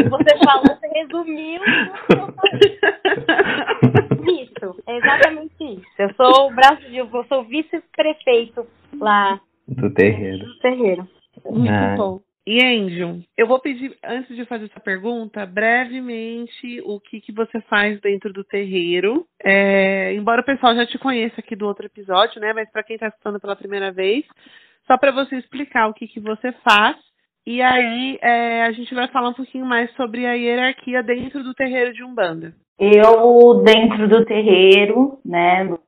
você 0.10 0.38
falou, 0.44 0.64
você 0.68 0.88
resumiu. 0.88 1.62
Isso, 4.28 4.84
é 4.88 4.98
exatamente 4.98 5.54
isso. 5.64 5.86
Eu 5.98 6.14
sou 6.16 6.48
o 6.48 6.56
braço 6.56 6.82
de. 6.90 6.98
Eu 6.98 7.10
sou 7.30 7.44
vice-prefeito 7.44 8.66
lá 9.00 9.40
do 9.68 9.90
terreiro. 9.94 10.46
Do 10.46 10.60
terreiro. 10.60 11.08
Muito 11.46 11.72
ah. 11.72 11.96
bom. 11.96 12.20
E 12.48 12.64
Angel, 12.64 13.22
eu 13.36 13.48
vou 13.48 13.60
pedir, 13.60 13.98
antes 14.04 14.36
de 14.36 14.46
fazer 14.46 14.66
essa 14.66 14.80
pergunta, 14.80 15.48
brevemente 15.48 16.80
o 16.86 17.00
que, 17.00 17.20
que 17.20 17.32
você 17.32 17.60
faz 17.62 18.00
dentro 18.02 18.32
do 18.32 18.44
terreiro. 18.44 19.26
É, 19.44 20.14
embora 20.14 20.42
o 20.42 20.46
pessoal 20.46 20.76
já 20.76 20.86
te 20.86 21.00
conheça 21.00 21.40
aqui 21.40 21.56
do 21.56 21.66
outro 21.66 21.88
episódio, 21.88 22.40
né? 22.40 22.54
Mas 22.54 22.70
para 22.72 22.84
quem 22.84 22.96
está 22.96 23.08
escutando 23.08 23.40
pela 23.40 23.56
primeira 23.56 23.92
vez, 23.92 24.24
só 24.86 24.96
para 24.96 25.12
você 25.12 25.38
explicar 25.38 25.88
o 25.88 25.94
que, 25.94 26.08
que 26.08 26.20
você 26.20 26.52
faz. 26.64 26.96
E 27.48 27.64
aí 27.64 28.20
é, 28.22 28.64
a 28.64 28.72
gente 28.72 28.94
vai 28.94 29.08
falar 29.08 29.30
um 29.30 29.34
pouquinho 29.34 29.66
mais 29.66 29.92
sobre 29.96 30.28
a 30.28 30.34
hierarquia 30.34 31.02
dentro 31.02 31.44
do 31.44 31.54
terreiro 31.56 31.94
de 31.94 32.04
Umbanda. 32.04 32.54
Eu, 32.78 33.64
dentro 33.64 34.08
do 34.08 34.24
terreiro, 34.24 35.18
né, 35.26 35.64
no 35.64 35.80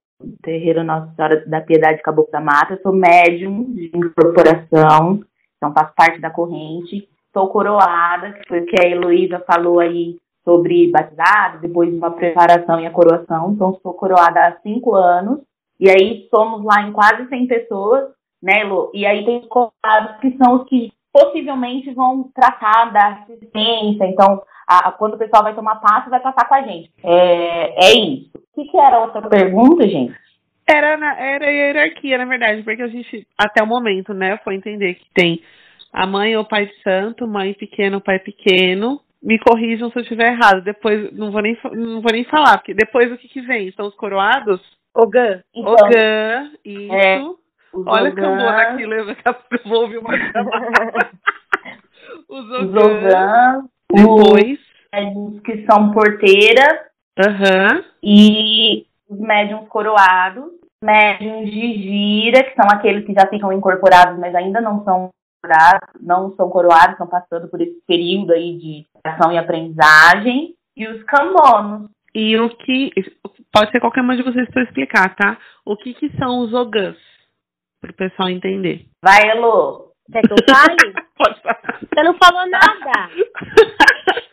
terreiro 0.42 0.84
Nossa 0.84 1.14
Senhora 1.14 1.46
da 1.46 1.62
Piedade 1.62 2.02
Caboclo 2.02 2.32
da 2.32 2.42
Mata, 2.42 2.80
sou 2.82 2.94
médium 2.94 3.64
de 3.74 3.92
incorporação, 3.94 5.22
então 5.58 5.74
faço 5.74 5.94
parte 5.96 6.20
da 6.20 6.30
corrente. 6.30 7.08
Sou 7.34 7.50
coroada, 7.50 8.34
que 8.34 8.48
foi 8.48 8.62
o 8.62 8.66
que 8.66 8.82
a 8.82 8.88
Heloísa 8.88 9.44
falou 9.46 9.80
aí 9.80 10.18
sobre 10.44 10.90
batizado, 10.90 11.60
depois 11.60 11.92
de 11.92 11.98
uma 11.98 12.12
preparação 12.12 12.80
e 12.80 12.86
a 12.86 12.92
coroação. 12.92 13.52
Então, 13.52 13.78
sou 13.84 13.94
coroada 13.94 14.40
há 14.40 14.58
cinco 14.62 14.96
anos. 14.96 15.42
E 15.80 15.90
aí, 15.90 16.28
somos 16.34 16.64
lá 16.64 16.82
em 16.82 16.94
quase 16.94 17.28
100 17.28 17.48
pessoas, 17.48 18.06
né, 18.42 18.62
Elo? 18.62 18.90
E 18.94 19.06
aí, 19.06 19.26
tem 19.26 19.40
os 19.40 19.48
coroados 19.48 20.20
que 20.22 20.36
são 20.38 20.56
os 20.56 20.70
que 20.70 20.92
possivelmente 21.12 21.94
vão 21.94 22.30
tratar 22.34 22.92
da 22.94 23.08
assistência. 23.10 24.06
Então, 24.06 24.42
a, 24.68 24.88
a, 24.88 24.92
quando 24.94 25.16
o 25.16 25.18
pessoal 25.18 25.44
vai 25.44 25.54
tomar 25.54 25.76
passo, 25.76 26.10
vai 26.10 26.22
passar 26.22 26.48
com 26.48 26.56
a 26.56 26.62
gente. 26.62 26.92
É, 27.04 27.90
é 27.90 27.94
isso. 27.94 28.32
O 28.36 28.56
que, 28.56 28.72
que 28.72 28.78
era 28.78 29.00
outra 29.00 29.22
pergunta, 29.28 29.88
gente? 29.88 30.16
Era, 30.70 30.98
na, 30.98 31.18
era 31.18 31.46
a 31.48 31.50
hierarquia, 31.50 32.18
na 32.18 32.26
verdade, 32.26 32.62
porque 32.62 32.82
a 32.82 32.88
gente, 32.88 33.26
até 33.38 33.64
o 33.64 33.68
momento, 33.68 34.14
né, 34.14 34.38
foi 34.44 34.56
entender 34.56 34.96
que 34.96 35.06
tem 35.14 35.42
a 35.94 36.06
mãe 36.06 36.36
ou 36.36 36.44
pai 36.44 36.70
santo, 36.84 37.26
mãe 37.26 37.54
pequeno, 37.54 38.02
pai 38.02 38.20
pequeno. 38.20 39.00
Me 39.24 39.40
corrijam 39.40 39.90
se 39.90 39.98
eu 39.98 40.02
estiver 40.02 40.34
errado. 40.34 40.62
Depois, 40.62 41.12
não 41.14 41.32
vou 41.32 41.42
nem, 41.42 41.58
não 41.74 42.02
vou 42.02 42.12
nem 42.12 42.26
falar, 42.26 42.58
porque 42.58 42.74
depois 42.74 43.12
o 43.12 43.18
que, 43.18 43.28
que 43.28 43.42
vem? 43.42 43.72
São 43.72 43.88
os 43.88 43.96
coroados? 43.96 44.62
Ogã. 44.94 45.42
Então, 45.56 45.74
Ogã, 45.74 46.52
isso. 46.66 46.94
É, 46.94 47.22
Olha 47.74 48.12
que 48.12 48.20
eu 48.20 48.36
vou 48.36 48.36
naquilo, 48.36 48.94
eu 48.94 49.16
vou 49.66 49.82
ouvir 49.84 49.98
uma 50.00 50.10
os 52.30 52.76
Ogã. 52.76 53.64
Depois. 53.92 54.60
Os 55.16 55.40
que 55.42 55.66
são 55.66 55.92
porteiras. 55.92 56.88
Uhum. 57.18 57.84
E 58.04 58.86
os 59.10 59.20
médiums 59.20 59.68
coroados, 59.70 60.52
médiums 60.84 61.50
de 61.52 61.74
gira, 61.74 62.44
que 62.44 62.56
são 62.56 62.66
aqueles 62.72 63.06
que 63.06 63.14
já 63.14 63.28
ficam 63.28 63.52
incorporados, 63.52 64.20
mas 64.20 64.34
ainda 64.36 64.62
não 64.62 64.84
são 64.84 65.10
coroados, 65.42 65.90
não 66.02 66.36
são 66.36 66.50
coroados, 66.50 66.92
estão 66.92 67.08
passando 67.08 67.48
por 67.50 67.62
esse 67.62 67.82
período 67.88 68.34
aí 68.34 68.58
de 68.58 68.86
ação 69.04 69.32
e 69.32 69.38
aprendizagem, 69.38 70.54
e 70.76 70.88
os 70.88 71.04
cambonos. 71.04 71.90
E 72.14 72.38
o 72.38 72.50
que 72.50 72.92
pode 73.54 73.72
ser 73.72 73.80
qualquer 73.80 74.02
um 74.02 74.16
de 74.16 74.24
vocês 74.24 74.50
para 74.50 74.64
explicar, 74.64 75.16
tá? 75.16 75.38
O 75.66 75.76
que 75.76 75.94
que 75.94 76.10
são 76.18 76.40
os 76.40 76.54
ogãs? 76.54 76.98
Para 77.80 77.92
o 77.92 77.96
pessoal 77.96 78.30
entender. 78.30 78.86
Vai, 79.04 79.30
Elo. 79.30 79.92
Quer 80.12 80.22
que 80.22 80.34
eu 80.34 80.38
fale? 80.50 80.76
Pode 81.18 81.42
falar. 81.42 81.80
Você 81.80 82.04
não 82.04 82.18
falou 82.18 82.50
nada. 82.50 83.10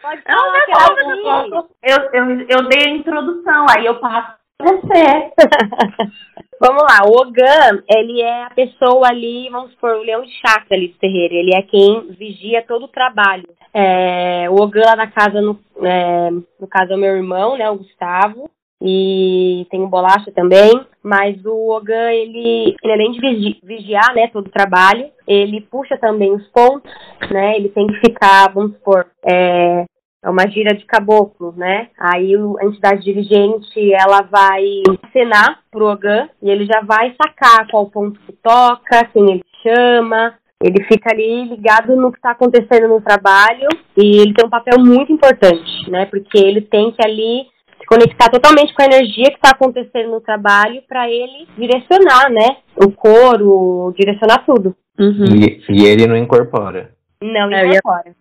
Pode 0.00 0.22
falar. 0.22 1.46
Eu, 1.82 1.98
eu, 2.12 2.30
eu, 2.30 2.46
eu 2.48 2.68
dei 2.68 2.86
a 2.86 2.96
introdução, 2.96 3.66
aí 3.68 3.84
eu 3.84 3.98
passo 4.00 4.38
você. 4.60 5.32
vamos 6.60 6.82
lá, 6.82 7.06
o 7.06 7.20
Ogã, 7.20 7.82
ele 7.88 8.20
é 8.20 8.44
a 8.44 8.50
pessoa 8.50 9.08
ali, 9.08 9.48
vamos 9.50 9.72
supor, 9.72 9.96
o 9.96 10.02
leão 10.02 10.22
de 10.22 10.32
chakra 10.40 10.76
ali 10.76 10.88
do 10.88 10.98
terreiro. 10.98 11.34
Ele 11.34 11.54
é 11.54 11.62
quem 11.62 12.12
vigia 12.18 12.64
todo 12.66 12.84
o 12.84 12.88
trabalho. 12.88 13.48
É, 13.72 14.48
o 14.50 14.54
Ogã 14.54 14.82
lá 14.84 14.96
na 14.96 15.10
casa, 15.10 15.40
no, 15.40 15.58
é, 15.82 16.30
no 16.30 16.66
caso 16.68 16.92
é 16.92 16.96
o 16.96 16.98
meu 16.98 17.16
irmão, 17.16 17.56
né, 17.56 17.68
o 17.70 17.76
Gustavo. 17.76 18.50
E 18.86 19.66
tem 19.70 19.82
o 19.82 19.88
Bolacha 19.88 20.30
também, 20.32 20.70
mas 21.02 21.42
o 21.46 21.70
Ogã, 21.70 22.10
ele, 22.10 22.76
ele 22.82 22.92
além 22.92 23.12
de 23.12 23.58
vigiar, 23.62 24.14
né, 24.14 24.28
todo 24.28 24.48
o 24.48 24.52
trabalho, 24.52 25.08
ele 25.26 25.62
puxa 25.62 25.96
também 25.96 26.30
os 26.34 26.46
pontos, 26.48 26.90
né, 27.30 27.56
ele 27.56 27.70
tem 27.70 27.86
que 27.86 28.00
ficar, 28.00 28.52
vamos 28.52 28.72
supor, 28.72 29.06
é, 29.24 29.86
é 30.24 30.30
uma 30.30 30.48
gira 30.48 30.74
de 30.74 30.86
caboclo, 30.86 31.52
né? 31.56 31.88
Aí 31.98 32.34
a 32.34 32.64
entidade 32.64 33.04
dirigente, 33.04 33.92
ela 33.92 34.22
vai 34.22 34.64
acenar 35.02 35.60
pro 35.70 35.86
Ogã 35.86 36.28
e 36.42 36.48
ele 36.48 36.64
já 36.64 36.80
vai 36.80 37.14
sacar 37.22 37.68
qual 37.70 37.90
ponto 37.90 38.18
que 38.20 38.32
toca, 38.32 39.04
quem 39.12 39.32
ele 39.32 39.44
chama, 39.62 40.34
ele 40.62 40.82
fica 40.84 41.12
ali 41.12 41.44
ligado 41.44 41.94
no 41.94 42.10
que 42.10 42.16
está 42.16 42.30
acontecendo 42.30 42.88
no 42.88 43.00
trabalho 43.02 43.68
e 43.96 44.22
ele 44.22 44.32
tem 44.32 44.46
um 44.46 44.50
papel 44.50 44.78
muito 44.78 45.12
importante, 45.12 45.90
né? 45.90 46.06
Porque 46.06 46.38
ele 46.38 46.62
tem 46.62 46.90
que 46.90 47.04
ali 47.04 47.46
se 47.78 47.86
conectar 47.86 48.30
totalmente 48.30 48.72
com 48.72 48.80
a 48.80 48.86
energia 48.86 49.26
que 49.26 49.36
está 49.36 49.50
acontecendo 49.50 50.10
no 50.10 50.22
trabalho 50.22 50.80
para 50.88 51.06
ele 51.10 51.46
direcionar, 51.58 52.30
né? 52.30 52.56
O 52.76 52.90
coro, 52.90 53.92
direcionar 53.94 54.46
tudo. 54.46 54.74
Uhum. 54.98 55.26
E, 55.36 55.62
e 55.68 55.84
ele 55.84 56.06
não 56.06 56.16
incorpora. 56.16 56.93
Não 57.32 57.50
é, 57.50 57.66
incorpora. 57.66 58.14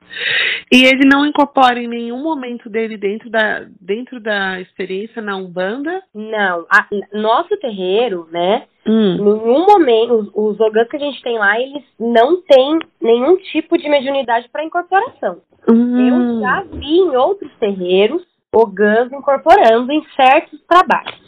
E 0.71 0.85
ele 0.85 1.05
não 1.05 1.25
incorpora 1.25 1.79
em 1.79 1.87
nenhum 1.87 2.23
momento 2.23 2.69
dele 2.69 2.95
dentro 2.95 3.29
da, 3.29 3.65
dentro 3.81 4.19
da 4.21 4.61
experiência 4.61 5.21
na 5.21 5.35
Umbanda? 5.35 6.01
Não. 6.15 6.65
A, 6.69 6.87
nosso 7.11 7.57
terreiro, 7.57 8.27
né? 8.31 8.63
Hum. 8.87 9.17
Nenhum 9.17 9.65
momento, 9.65 10.13
os, 10.13 10.31
os 10.33 10.59
ogãs 10.61 10.87
que 10.87 10.95
a 10.95 10.99
gente 10.99 11.21
tem 11.21 11.37
lá, 11.37 11.59
eles 11.59 11.83
não 11.99 12.41
têm 12.41 12.79
nenhum 13.01 13.35
tipo 13.37 13.77
de 13.77 13.89
mediunidade 13.89 14.47
para 14.49 14.63
incorporação. 14.63 15.41
Hum. 15.67 16.07
Eu 16.07 16.41
já 16.41 16.63
vi 16.71 16.99
em 16.99 17.15
outros 17.15 17.51
terreiros 17.59 18.23
ogãs 18.53 19.11
incorporando 19.11 19.91
em 19.91 20.05
certos 20.15 20.61
trabalhos. 20.67 21.21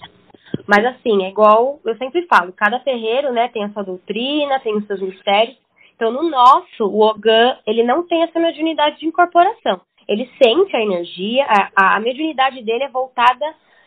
Mas 0.67 0.85
assim, 0.85 1.23
é 1.25 1.29
igual 1.29 1.79
eu 1.83 1.95
sempre 1.97 2.25
falo, 2.27 2.53
cada 2.53 2.79
terreiro, 2.79 3.33
né, 3.33 3.49
tem 3.49 3.63
a 3.65 3.69
sua 3.69 3.83
doutrina, 3.83 4.59
tem 4.59 4.75
os 4.75 4.85
seus 4.87 5.01
mistérios. 5.01 5.57
Então, 5.95 6.11
no 6.11 6.29
nosso, 6.29 6.85
o 6.85 7.01
Ogã, 7.01 7.57
ele 7.65 7.83
não 7.83 8.05
tem 8.05 8.23
essa 8.23 8.39
mediunidade 8.39 8.99
de 8.99 9.07
incorporação. 9.07 9.79
Ele 10.07 10.29
sente 10.41 10.75
a 10.75 10.81
energia, 10.81 11.45
a, 11.47 11.95
a 11.95 11.99
mediunidade 11.99 12.61
dele 12.61 12.83
é 12.83 12.89
voltada 12.89 13.45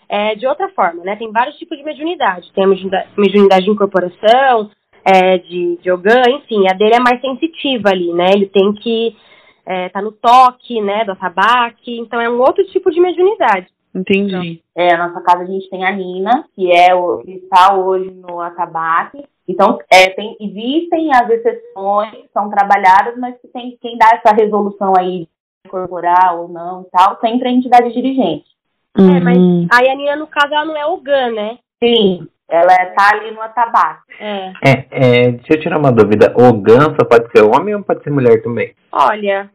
é, 0.08 0.34
de 0.34 0.46
outra 0.46 0.68
forma, 0.70 1.04
né? 1.04 1.16
Tem 1.16 1.30
vários 1.30 1.56
tipos 1.58 1.76
de 1.76 1.84
mediunidade. 1.84 2.50
Tem 2.54 2.64
a 2.64 2.68
mediunidade 3.16 3.64
de 3.66 3.70
incorporação, 3.70 4.70
é, 5.04 5.38
de, 5.38 5.76
de 5.76 5.90
Ogã, 5.92 6.22
enfim, 6.28 6.66
a 6.68 6.74
dele 6.74 6.94
é 6.94 7.00
mais 7.00 7.20
sensitiva 7.20 7.90
ali, 7.90 8.12
né? 8.12 8.30
Ele 8.34 8.46
tem 8.46 8.72
que 8.74 9.14
é, 9.68 9.90
tá 9.90 10.00
no 10.00 10.12
toque, 10.12 10.80
né, 10.80 11.04
do 11.04 11.12
atabaque, 11.12 11.98
então 11.98 12.18
é 12.18 12.28
um 12.28 12.40
outro 12.40 12.64
tipo 12.68 12.90
de 12.90 12.98
mediunidade. 12.98 13.68
Entendi. 13.94 14.34
Então, 14.34 14.84
é, 14.84 14.94
a 14.94 15.08
nossa 15.08 15.20
casa 15.20 15.42
a 15.42 15.46
gente 15.46 15.68
tem 15.70 15.84
a 15.84 15.92
Nina, 15.92 16.44
que 16.54 16.70
é 16.70 16.94
o 16.94 17.18
que 17.18 17.32
está 17.32 17.74
hoje 17.74 18.10
no 18.10 18.40
atabaque, 18.40 19.24
então, 19.48 19.78
é, 19.90 20.10
tem, 20.10 20.36
existem 20.38 21.10
as 21.10 21.28
exceções 21.30 22.10
que 22.10 22.28
são 22.34 22.50
trabalhadas, 22.50 23.16
mas 23.16 23.34
que 23.40 23.48
tem 23.48 23.78
quem 23.80 23.96
dá 23.96 24.10
essa 24.12 24.36
resolução 24.36 24.92
aí 24.98 25.26
corporal 25.70 26.42
ou 26.42 26.48
não 26.48 26.82
e 26.82 26.90
tal, 26.90 27.18
sempre 27.20 27.48
a 27.48 27.52
entidade 27.52 27.92
dirigente. 27.92 28.44
Uhum. 28.96 29.16
É, 29.16 29.20
mas 29.20 29.38
a 29.72 29.82
Yanina, 29.82 30.16
no 30.16 30.26
caso, 30.26 30.52
ela 30.52 30.66
não 30.66 30.76
é 30.76 30.84
o 30.84 30.98
GAN, 30.98 31.30
né? 31.30 31.58
Sim, 31.82 32.28
ela 32.46 32.74
tá 32.94 33.10
ali 33.14 33.30
no 33.30 33.40
atabaque. 33.40 34.02
É. 34.20 34.52
é. 34.62 34.86
É, 34.90 35.30
deixa 35.32 35.54
eu 35.54 35.60
tirar 35.60 35.78
uma 35.78 35.92
dúvida. 35.92 36.34
O 36.36 36.52
GAN 36.52 36.94
só 36.98 37.06
pode 37.06 37.30
ser 37.30 37.42
homem 37.42 37.74
ou 37.74 37.82
pode 37.82 38.02
ser 38.02 38.10
mulher 38.10 38.42
também? 38.42 38.74
Olha, 38.92 39.50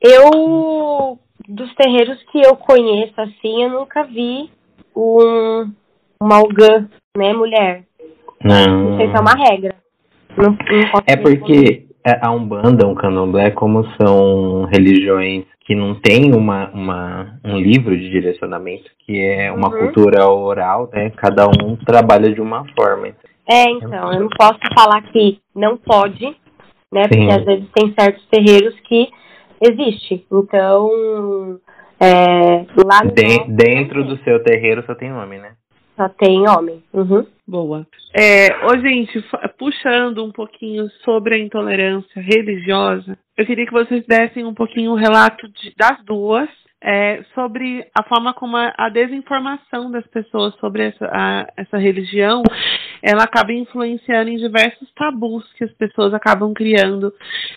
eu, 0.00 1.18
dos 1.48 1.74
terreiros 1.74 2.22
que 2.30 2.38
eu 2.46 2.54
conheço, 2.56 3.18
assim, 3.20 3.62
eu 3.62 3.70
nunca 3.70 4.04
vi 4.04 4.50
um, 4.94 5.72
uma 6.20 6.42
né, 7.16 7.32
mulher. 7.32 7.84
Não. 8.44 8.90
Não 8.90 8.96
sei 8.98 9.08
se 9.08 9.16
é 9.16 9.20
uma 9.20 9.32
regra. 9.32 9.74
Não, 10.36 10.50
não 10.50 11.02
é 11.06 11.16
porque 11.16 11.88
a 12.22 12.30
Umbanda, 12.30 12.86
o 12.86 12.94
Candomblé, 12.94 13.50
como 13.50 13.84
são 14.00 14.64
religiões 14.66 15.44
que 15.60 15.74
não 15.74 15.94
têm 15.96 16.34
uma, 16.34 16.70
uma, 16.70 17.40
um 17.44 17.58
livro 17.58 17.96
de 17.96 18.08
direcionamento, 18.08 18.90
que 19.04 19.20
é 19.20 19.52
uma 19.52 19.68
uhum. 19.68 19.78
cultura 19.78 20.26
oral, 20.26 20.88
né? 20.92 21.10
Cada 21.10 21.46
um 21.46 21.76
trabalha 21.76 22.32
de 22.32 22.40
uma 22.40 22.64
forma. 22.74 23.08
É, 23.50 23.64
então, 23.70 24.12
eu 24.12 24.20
não 24.20 24.28
posso 24.28 24.60
falar 24.74 25.02
que 25.10 25.38
não 25.54 25.76
pode, 25.76 26.24
né? 26.92 27.02
Sim. 27.12 27.26
Porque 27.26 27.32
às 27.32 27.44
vezes 27.44 27.68
tem 27.74 27.94
certos 27.98 28.26
terreiros 28.28 28.78
que 28.80 29.08
existe. 29.60 30.26
Então, 30.30 31.58
é, 32.00 32.66
lá 32.84 33.00
de, 33.04 33.52
dentro 33.52 34.04
do 34.04 34.16
seu 34.24 34.42
terreiro 34.42 34.84
só 34.86 34.94
tem 34.94 35.12
homem, 35.12 35.40
né? 35.40 35.52
Só 35.96 36.08
tem 36.08 36.48
homem. 36.48 36.82
Uhum. 36.92 37.26
Boa. 37.46 37.84
É, 38.14 38.66
ô, 38.66 38.78
gente, 38.78 39.24
puxando 39.58 40.24
um 40.24 40.30
pouquinho 40.30 40.88
sobre 41.04 41.34
a 41.34 41.38
intolerância 41.38 42.22
religiosa, 42.22 43.18
eu 43.36 43.44
queria 43.44 43.66
que 43.66 43.72
vocês 43.72 44.06
dessem 44.06 44.44
um 44.44 44.54
pouquinho 44.54 44.92
o 44.92 44.96
relato 44.96 45.48
de, 45.48 45.74
das 45.76 46.02
duas 46.04 46.48
é, 46.82 47.24
sobre 47.34 47.84
a 47.98 48.04
forma 48.04 48.32
como 48.32 48.56
a, 48.56 48.72
a, 48.76 48.88
desinformação 48.88 49.90
das 49.90 50.06
pessoas 50.06 50.54
sobre 50.56 50.84
essa, 50.84 51.06
a, 51.06 51.46
essa 51.56 51.76
religião 51.76 52.42
ela 53.02 53.24
acaba 53.24 53.52
influenciando 53.52 54.30
em 54.30 54.36
diversos 54.36 54.90
tabus 54.94 55.44
que 55.54 55.64
as 55.64 55.72
pessoas 55.72 56.12
acabam 56.14 56.52
criando, 56.52 57.12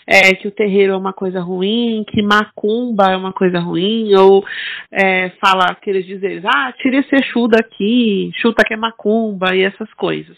é, 0.07 0.33
que 0.35 0.47
o 0.47 0.51
terreiro 0.51 0.93
é 0.93 0.97
uma 0.97 1.13
coisa 1.13 1.41
ruim, 1.41 2.03
que 2.07 2.21
macumba 2.21 3.11
é 3.11 3.17
uma 3.17 3.33
coisa 3.33 3.59
ruim, 3.59 4.13
ou 4.15 4.43
é, 4.91 5.29
fala 5.43 5.65
aqueles 5.65 6.05
dizeres, 6.05 6.43
ah, 6.45 6.73
tira 6.77 6.97
esse 6.97 7.15
Exu 7.15 7.47
daqui, 7.47 8.31
chuta 8.35 8.63
que 8.65 8.73
é 8.73 8.77
macumba 8.77 9.55
e 9.55 9.63
essas 9.63 9.91
coisas. 9.93 10.37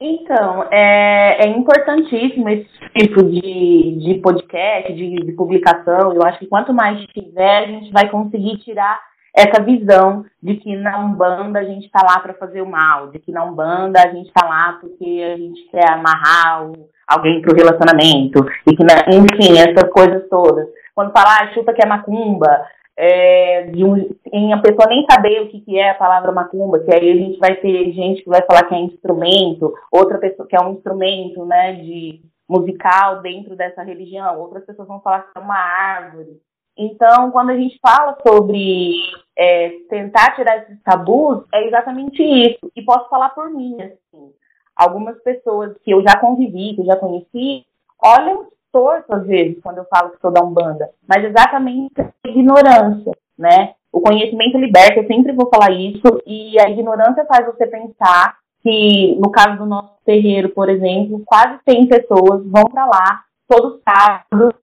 Então, 0.00 0.62
é, 0.70 1.44
é 1.44 1.48
importantíssimo 1.48 2.48
esse 2.48 2.68
tipo 2.96 3.20
de, 3.24 3.98
de 3.98 4.14
podcast, 4.20 4.92
de, 4.92 5.16
de 5.16 5.32
publicação. 5.32 6.14
Eu 6.14 6.22
acho 6.22 6.38
que 6.38 6.46
quanto 6.46 6.72
mais 6.72 7.04
tiver, 7.06 7.64
a 7.64 7.66
gente 7.66 7.90
vai 7.90 8.08
conseguir 8.08 8.58
tirar 8.58 9.00
essa 9.34 9.62
visão 9.62 10.24
de 10.42 10.56
que 10.56 10.76
na 10.76 10.98
Umbanda 10.98 11.58
a 11.58 11.64
gente 11.64 11.86
está 11.86 12.00
lá 12.02 12.20
para 12.20 12.34
fazer 12.34 12.62
o 12.62 12.70
mal, 12.70 13.08
de 13.08 13.18
que 13.18 13.32
na 13.32 13.44
Umbanda 13.44 14.00
a 14.00 14.08
gente 14.08 14.28
está 14.28 14.46
lá 14.46 14.78
porque 14.80 15.22
a 15.32 15.36
gente 15.36 15.62
quer 15.70 15.92
amarrar 15.92 16.70
alguém 17.06 17.40
para 17.40 17.52
o 17.52 17.56
relacionamento, 17.56 18.44
e 18.66 18.76
que, 18.76 18.82
enfim, 18.82 19.58
essas 19.58 19.90
coisas 19.90 20.28
todas. 20.28 20.66
Quando 20.94 21.12
falar, 21.12 21.42
ah, 21.42 21.54
chuta 21.54 21.72
que 21.72 21.82
é 21.82 21.86
macumba, 21.86 22.66
é, 22.96 23.62
de 23.70 23.84
um, 23.84 24.10
em 24.32 24.52
a 24.52 24.58
pessoa 24.58 24.88
nem 24.88 25.06
saber 25.08 25.40
o 25.42 25.48
que, 25.48 25.60
que 25.60 25.78
é 25.78 25.90
a 25.90 25.94
palavra 25.94 26.32
macumba, 26.32 26.80
que 26.80 26.92
aí 26.92 27.12
a 27.12 27.14
gente 27.14 27.38
vai 27.38 27.54
ter 27.54 27.92
gente 27.92 28.22
que 28.22 28.28
vai 28.28 28.42
falar 28.42 28.64
que 28.64 28.74
é 28.74 28.80
instrumento, 28.80 29.72
outra 29.90 30.18
pessoa 30.18 30.48
que 30.48 30.56
é 30.56 30.60
um 30.60 30.72
instrumento, 30.72 31.46
né, 31.46 31.74
de 31.74 32.20
musical 32.48 33.22
dentro 33.22 33.54
dessa 33.54 33.82
religião, 33.82 34.40
outras 34.40 34.64
pessoas 34.64 34.88
vão 34.88 35.00
falar 35.00 35.20
que 35.20 35.38
é 35.38 35.40
uma 35.40 35.56
árvore. 35.56 36.40
Então, 36.78 37.32
quando 37.32 37.50
a 37.50 37.56
gente 37.56 37.76
fala 37.82 38.16
sobre 38.24 38.92
é, 39.36 39.70
tentar 39.90 40.36
tirar 40.36 40.58
esses 40.58 40.80
tabus, 40.84 41.42
é 41.52 41.66
exatamente 41.66 42.22
isso. 42.22 42.70
E 42.76 42.82
posso 42.82 43.08
falar 43.08 43.30
por 43.30 43.50
mim, 43.50 43.76
assim, 43.82 44.32
algumas 44.76 45.20
pessoas 45.22 45.76
que 45.84 45.90
eu 45.90 46.00
já 46.02 46.16
convivi, 46.20 46.76
que 46.76 46.82
eu 46.82 46.86
já 46.86 46.96
conheci, 46.96 47.66
olham 48.00 48.46
torto 48.70 49.12
às 49.12 49.26
vezes 49.26 49.60
quando 49.62 49.78
eu 49.78 49.86
falo 49.86 50.10
que 50.10 50.20
sou 50.20 50.30
da 50.30 50.42
Umbanda, 50.42 50.90
mas 51.06 51.24
exatamente 51.24 52.00
a 52.00 52.28
ignorância, 52.28 53.12
né? 53.36 53.74
O 53.90 54.00
conhecimento 54.00 54.58
liberta, 54.58 55.00
eu 55.00 55.06
sempre 55.06 55.32
vou 55.32 55.48
falar 55.48 55.72
isso, 55.72 56.22
e 56.26 56.60
a 56.60 56.68
ignorância 56.68 57.24
faz 57.24 57.46
você 57.46 57.66
pensar 57.66 58.36
que, 58.62 59.16
no 59.18 59.30
caso 59.30 59.56
do 59.58 59.66
nosso 59.66 59.94
terreiro, 60.04 60.50
por 60.50 60.68
exemplo, 60.68 61.22
quase 61.24 61.58
100 61.68 61.86
pessoas 61.88 62.46
vão 62.46 62.64
para 62.64 62.84
lá, 62.84 63.24
todos 63.48 63.80
sábados, 63.82 64.54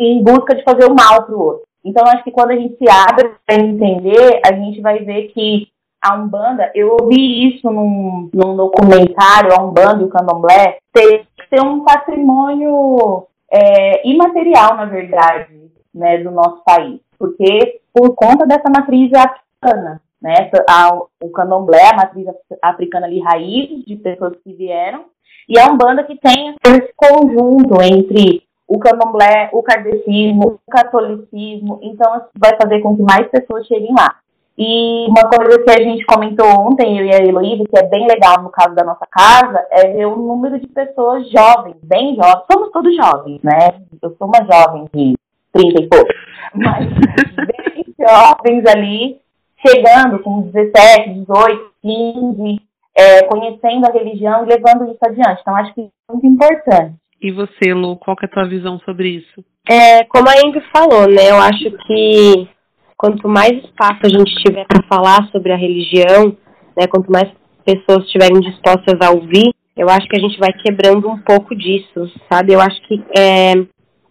em 0.00 0.22
busca 0.22 0.54
de 0.54 0.64
fazer 0.64 0.90
o 0.90 0.94
mal 0.94 1.24
para 1.24 1.34
o 1.34 1.42
outro. 1.42 1.62
Então, 1.84 2.04
acho 2.06 2.24
que 2.24 2.30
quando 2.30 2.50
a 2.50 2.56
gente 2.56 2.76
se 2.76 2.90
abre 2.90 3.34
para 3.46 3.62
entender, 3.62 4.40
a 4.44 4.52
gente 4.52 4.80
vai 4.80 4.98
ver 5.04 5.28
que 5.28 5.68
a 6.02 6.16
Umbanda, 6.16 6.70
eu 6.74 6.96
ouvi 7.00 7.48
isso 7.48 7.70
num, 7.70 8.30
num 8.32 8.56
documentário, 8.56 9.52
a 9.52 9.62
Umbanda 9.62 10.02
e 10.02 10.04
o 10.04 10.08
Candomblé, 10.08 10.78
ter 10.92 11.62
um 11.62 11.84
patrimônio 11.84 13.26
é, 13.50 14.08
imaterial, 14.08 14.76
na 14.76 14.86
verdade, 14.86 15.70
né, 15.92 16.18
do 16.18 16.30
nosso 16.30 16.62
país, 16.64 17.00
porque 17.18 17.80
por 17.92 18.14
conta 18.14 18.46
dessa 18.46 18.70
matriz 18.70 19.10
africana, 19.12 20.00
né, 20.22 20.50
a, 20.68 20.94
o 20.94 21.30
candomblé, 21.30 21.88
a 21.90 21.96
matriz 21.96 22.26
africana 22.62 23.06
ali, 23.06 23.20
raiz 23.20 23.84
de 23.84 23.96
pessoas 23.96 24.34
que 24.44 24.52
vieram, 24.52 25.06
e 25.48 25.58
a 25.58 25.66
Umbanda 25.66 26.04
que 26.04 26.16
tem 26.16 26.54
esse 26.64 26.92
conjunto 26.94 27.82
entre 27.82 28.44
o 28.70 28.78
candomblé, 28.78 29.50
o 29.52 29.64
kardecismo, 29.64 30.60
o 30.64 30.70
catolicismo, 30.70 31.80
então 31.82 32.22
vai 32.38 32.56
fazer 32.56 32.80
com 32.80 32.96
que 32.96 33.02
mais 33.02 33.26
pessoas 33.26 33.66
cheguem 33.66 33.92
lá. 33.92 34.14
E 34.56 35.08
uma 35.08 35.28
coisa 35.28 35.58
que 35.60 35.70
a 35.70 35.82
gente 35.82 36.04
comentou 36.04 36.46
ontem, 36.46 36.98
eu 36.98 37.04
e 37.04 37.12
a 37.12 37.18
Heloísa, 37.18 37.64
que 37.64 37.76
é 37.76 37.88
bem 37.88 38.06
legal 38.06 38.40
no 38.42 38.50
caso 38.50 38.72
da 38.76 38.84
nossa 38.84 39.04
casa, 39.10 39.66
é 39.72 39.88
ver 39.88 40.06
o 40.06 40.14
número 40.14 40.60
de 40.60 40.68
pessoas 40.68 41.28
jovens, 41.30 41.74
bem 41.82 42.14
jovens. 42.14 42.44
Somos 42.50 42.70
todos 42.70 42.94
jovens, 42.94 43.40
né? 43.42 43.80
Eu 44.00 44.14
sou 44.16 44.28
uma 44.28 44.44
jovem 44.44 44.84
de 44.94 45.16
30 45.52 45.82
e 45.82 45.88
pouco. 45.88 46.12
Mas 46.54 46.86
bem 46.86 47.86
jovens 47.98 48.66
ali, 48.66 49.20
chegando 49.66 50.20
com 50.20 50.42
17, 50.42 51.10
18, 51.10 51.70
15, 51.82 52.60
é, 52.96 53.22
conhecendo 53.24 53.86
a 53.86 53.92
religião 53.92 54.44
e 54.44 54.48
levando 54.48 54.84
isso 54.92 54.98
adiante. 55.02 55.40
Então, 55.40 55.56
acho 55.56 55.74
que 55.74 55.80
é 55.80 56.12
muito 56.12 56.26
importante. 56.26 56.94
E 57.20 57.30
você, 57.30 57.74
Lu, 57.74 57.96
qual 57.96 58.16
é 58.22 58.26
a 58.26 58.28
tua 58.28 58.48
visão 58.48 58.78
sobre 58.80 59.08
isso? 59.08 59.44
É, 59.68 60.04
como 60.04 60.28
a 60.28 60.40
Ingrid 60.44 60.66
falou, 60.72 61.06
né? 61.06 61.30
Eu 61.30 61.36
acho 61.36 61.70
que 61.86 62.48
quanto 62.96 63.28
mais 63.28 63.52
espaço 63.64 64.00
a 64.04 64.08
gente 64.08 64.34
tiver 64.42 64.66
para 64.66 64.82
falar 64.86 65.28
sobre 65.30 65.52
a 65.52 65.56
religião, 65.56 66.36
né, 66.76 66.86
quanto 66.86 67.10
mais 67.10 67.30
pessoas 67.64 68.04
estiverem 68.04 68.40
dispostas 68.40 68.98
a 69.00 69.10
ouvir, 69.10 69.54
eu 69.76 69.88
acho 69.88 70.06
que 70.06 70.16
a 70.16 70.20
gente 70.20 70.38
vai 70.38 70.52
quebrando 70.52 71.08
um 71.08 71.18
pouco 71.18 71.54
disso, 71.54 72.10
sabe? 72.30 72.52
Eu 72.52 72.60
acho 72.60 72.80
que, 72.82 73.02
é, 73.16 73.54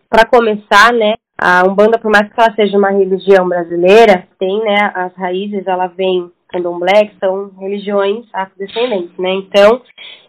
para 0.10 0.26
começar, 0.26 0.92
né, 0.94 1.14
a 1.40 1.64
Umbanda, 1.68 2.00
por 2.00 2.12
mais 2.12 2.28
que 2.32 2.40
ela 2.40 2.56
seja 2.56 2.78
uma 2.78 2.90
religião 2.90 3.48
brasileira, 3.48 4.28
tem, 4.40 4.60
né, 4.64 4.92
as 4.96 5.14
raízes, 5.16 5.68
ela 5.68 5.88
vem 5.88 6.32
candomblé, 6.50 7.06
que 7.06 7.20
são 7.20 7.52
religiões 7.60 8.26
afrodescendentes, 8.34 9.18
né? 9.18 9.32
Então, 9.32 9.82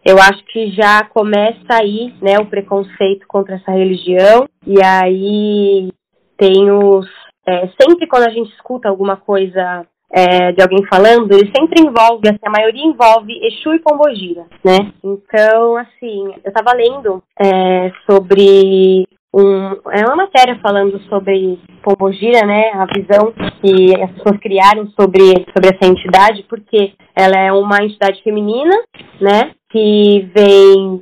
eu 0.05 0.17
acho 0.19 0.45
que 0.47 0.71
já 0.71 1.05
começa 1.05 1.75
aí, 1.75 2.15
né, 2.21 2.39
o 2.39 2.47
preconceito 2.47 3.27
contra 3.27 3.57
essa 3.57 3.71
religião, 3.73 4.49
e 4.67 4.83
aí 4.83 5.91
tem 6.37 6.71
os 6.71 7.07
é, 7.47 7.69
sempre 7.81 8.07
quando 8.07 8.29
a 8.29 8.31
gente 8.31 8.53
escuta 8.53 8.89
alguma 8.89 9.17
coisa 9.17 9.87
é, 10.13 10.53
de 10.53 10.61
alguém 10.61 10.85
falando, 10.87 11.33
ele 11.33 11.53
sempre 11.57 11.81
envolve, 11.81 12.29
assim, 12.29 12.39
a 12.45 12.51
maioria 12.51 12.85
envolve 12.85 13.33
Exu 13.47 13.75
e 13.75 13.79
Pombogira, 13.79 14.45
né? 14.65 14.93
Então, 15.03 15.77
assim, 15.77 16.35
eu 16.45 16.49
estava 16.49 16.73
lendo 16.77 17.23
é, 17.39 17.93
sobre 18.09 19.07
um, 19.33 19.91
é 19.93 20.05
uma 20.05 20.17
matéria 20.17 20.59
falando 20.61 21.01
sobre 21.09 21.59
Pombogira, 21.83 22.45
né? 22.45 22.71
A 22.73 22.87
visão 22.87 23.33
que 23.33 24.03
as 24.03 24.11
pessoas 24.13 24.41
criaram 24.41 24.89
sobre, 24.99 25.47
sobre 25.53 25.69
essa 25.75 25.87
entidade, 25.87 26.45
porque 26.49 26.95
ela 27.15 27.39
é 27.39 27.53
uma 27.53 27.83
entidade 27.83 28.23
feminina, 28.23 28.77
né? 29.21 29.55
Que 29.71 30.29
vem 30.35 31.01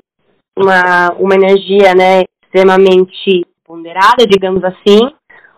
uma, 0.56 1.12
uma 1.18 1.34
energia, 1.34 1.94
né? 1.94 2.24
Extremamente 2.44 3.46
ponderada, 3.64 4.26
digamos 4.26 4.62
assim, 4.64 5.10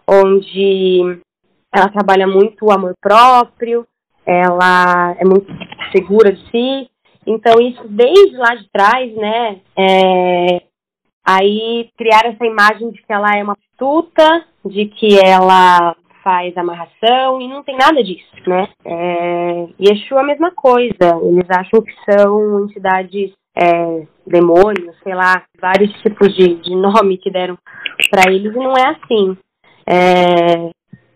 onde 0.06 1.20
ela 1.72 1.88
trabalha 1.88 2.26
muito 2.26 2.66
o 2.66 2.72
amor 2.72 2.94
próprio, 3.00 3.87
ela 4.26 5.16
é 5.18 5.24
muito 5.24 5.52
segura 5.92 6.33
de 6.33 6.40
si. 6.50 6.90
Então, 7.26 7.61
isso 7.61 7.83
desde 7.88 8.37
lá 8.37 8.54
de 8.54 8.68
trás, 8.72 9.14
né? 9.14 9.61
É, 9.76 10.62
aí 11.24 11.90
criar 11.96 12.26
essa 12.26 12.44
imagem 12.44 12.90
de 12.90 13.02
que 13.02 13.12
ela 13.12 13.37
é 13.37 13.42
uma 13.42 13.56
astuta, 13.72 14.44
de 14.64 14.87
que 14.87 15.18
ela 15.18 15.96
faz 16.22 16.56
amarração, 16.56 17.40
e 17.40 17.48
não 17.48 17.62
tem 17.62 17.76
nada 17.76 18.02
disso, 18.02 18.30
né? 18.46 18.68
É, 18.85 19.66
Exu 19.78 20.16
é 20.16 20.20
a 20.20 20.24
mesma 20.24 20.50
coisa, 20.50 21.18
eles 21.22 21.48
acham 21.50 21.80
que 21.83 21.92
são 22.11 22.64
entidades 22.64 23.33
é, 23.56 24.06
demônios, 24.26 24.96
sei 25.02 25.14
lá, 25.14 25.42
vários 25.61 25.90
tipos 26.02 26.35
de, 26.35 26.56
de 26.56 26.76
nome 26.76 27.16
que 27.16 27.30
deram 27.30 27.56
para 28.11 28.30
eles, 28.30 28.54
e 28.54 28.59
não 28.59 28.74
é 28.76 28.88
assim. 28.90 29.37
É, 29.87 30.70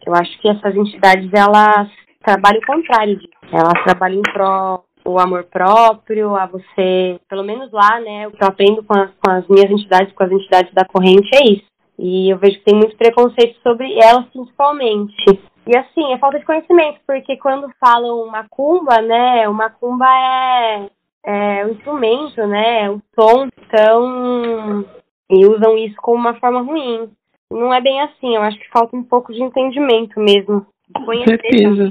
eu 0.06 0.14
acho 0.14 0.38
que 0.40 0.48
essas 0.48 0.74
entidades, 0.74 1.30
elas 1.32 1.88
trabalham 2.24 2.60
o 2.60 2.66
contrário 2.66 3.16
disso. 3.16 3.32
Elas 3.52 3.84
trabalham 3.84 4.22
para 4.22 4.80
o 5.06 5.18
amor 5.18 5.44
próprio, 5.44 6.34
a 6.34 6.46
você, 6.46 7.20
pelo 7.28 7.44
menos 7.44 7.70
lá, 7.72 8.00
né, 8.00 8.26
o 8.26 8.30
que 8.30 8.42
eu 8.42 8.48
aprendo 8.48 8.82
com, 8.82 8.94
a, 8.94 9.08
com 9.08 9.30
as 9.30 9.46
minhas 9.48 9.70
entidades, 9.70 10.12
com 10.14 10.24
as 10.24 10.32
entidades 10.32 10.72
da 10.72 10.84
corrente, 10.84 11.28
é 11.34 11.52
isso. 11.52 11.64
E 11.98 12.30
eu 12.30 12.38
vejo 12.38 12.58
que 12.58 12.64
tem 12.64 12.74
muito 12.74 12.96
preconceito 12.96 13.60
sobre 13.62 13.92
elas, 14.00 14.26
principalmente. 14.26 15.40
E 15.66 15.76
assim, 15.76 16.12
é 16.12 16.18
falta 16.18 16.38
de 16.38 16.44
conhecimento, 16.44 17.00
porque 17.06 17.36
quando 17.36 17.72
falam 17.78 18.26
macumba, 18.26 19.00
né, 19.00 19.48
o 19.48 19.54
macumba 19.54 20.06
é, 20.06 20.90
é 21.24 21.66
um 21.66 21.70
instrumento, 21.70 22.46
né, 22.46 22.90
o 22.90 23.00
som, 23.14 23.46
então, 23.58 24.84
e 25.30 25.46
usam 25.46 25.76
isso 25.78 25.96
como 25.96 26.18
uma 26.18 26.34
forma 26.34 26.60
ruim 26.62 27.10
não 27.54 27.72
é 27.72 27.80
bem 27.80 28.00
assim. 28.00 28.34
Eu 28.34 28.42
acho 28.42 28.58
que 28.58 28.68
falta 28.70 28.96
um 28.96 29.02
pouco 29.02 29.32
de 29.32 29.42
entendimento 29.42 30.18
mesmo. 30.18 30.66
Conhecer 31.04 31.40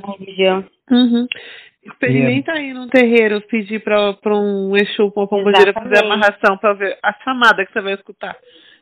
a 0.03 0.11
religião. 0.11 0.63
Uhum. 0.91 1.27
Experimenta 1.85 2.51
yeah. 2.53 2.53
aí 2.53 2.73
no 2.73 2.87
terreiro 2.87 3.41
pedir 3.41 3.83
para 3.83 4.15
um 4.35 4.75
Exu, 4.75 5.11
uma 5.15 5.27
pombogeira 5.27 5.73
fazer 5.73 5.97
a 5.97 6.05
amarração 6.05 6.57
para 6.57 6.73
ver 6.73 6.97
a 7.03 7.13
chamada 7.23 7.65
que 7.65 7.73
você 7.73 7.81
vai 7.81 7.93
escutar. 7.93 8.37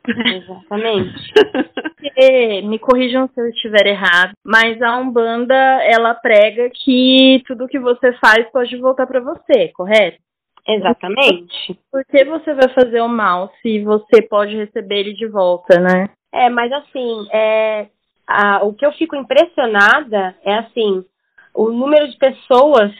Exatamente. 0.06 1.32
e, 2.16 2.62
me 2.62 2.78
corrijam 2.78 3.28
se 3.28 3.40
eu 3.40 3.48
estiver 3.48 3.86
errado, 3.86 4.32
mas 4.44 4.80
a 4.82 4.98
Umbanda 4.98 5.54
ela 5.54 6.14
prega 6.14 6.70
que 6.70 7.42
tudo 7.46 7.68
que 7.68 7.78
você 7.78 8.12
faz 8.14 8.48
pode 8.50 8.76
voltar 8.76 9.06
para 9.06 9.20
você, 9.20 9.68
correto? 9.74 10.18
Exatamente. 10.66 11.78
Por 11.90 12.04
que 12.04 12.24
você 12.24 12.54
vai 12.54 12.68
fazer 12.68 13.00
o 13.00 13.08
mal 13.08 13.52
se 13.60 13.82
você 13.82 14.22
pode 14.22 14.56
receber 14.56 15.00
ele 15.00 15.14
de 15.14 15.26
volta, 15.26 15.80
né? 15.80 16.08
É, 16.32 16.48
mas 16.48 16.72
assim, 16.72 17.26
é, 17.32 17.88
a, 18.26 18.64
o 18.64 18.72
que 18.72 18.86
eu 18.86 18.92
fico 18.92 19.16
impressionada 19.16 20.36
é 20.44 20.54
assim, 20.54 21.04
o 21.54 21.70
número 21.70 22.08
de 22.08 22.16
pessoas 22.16 22.92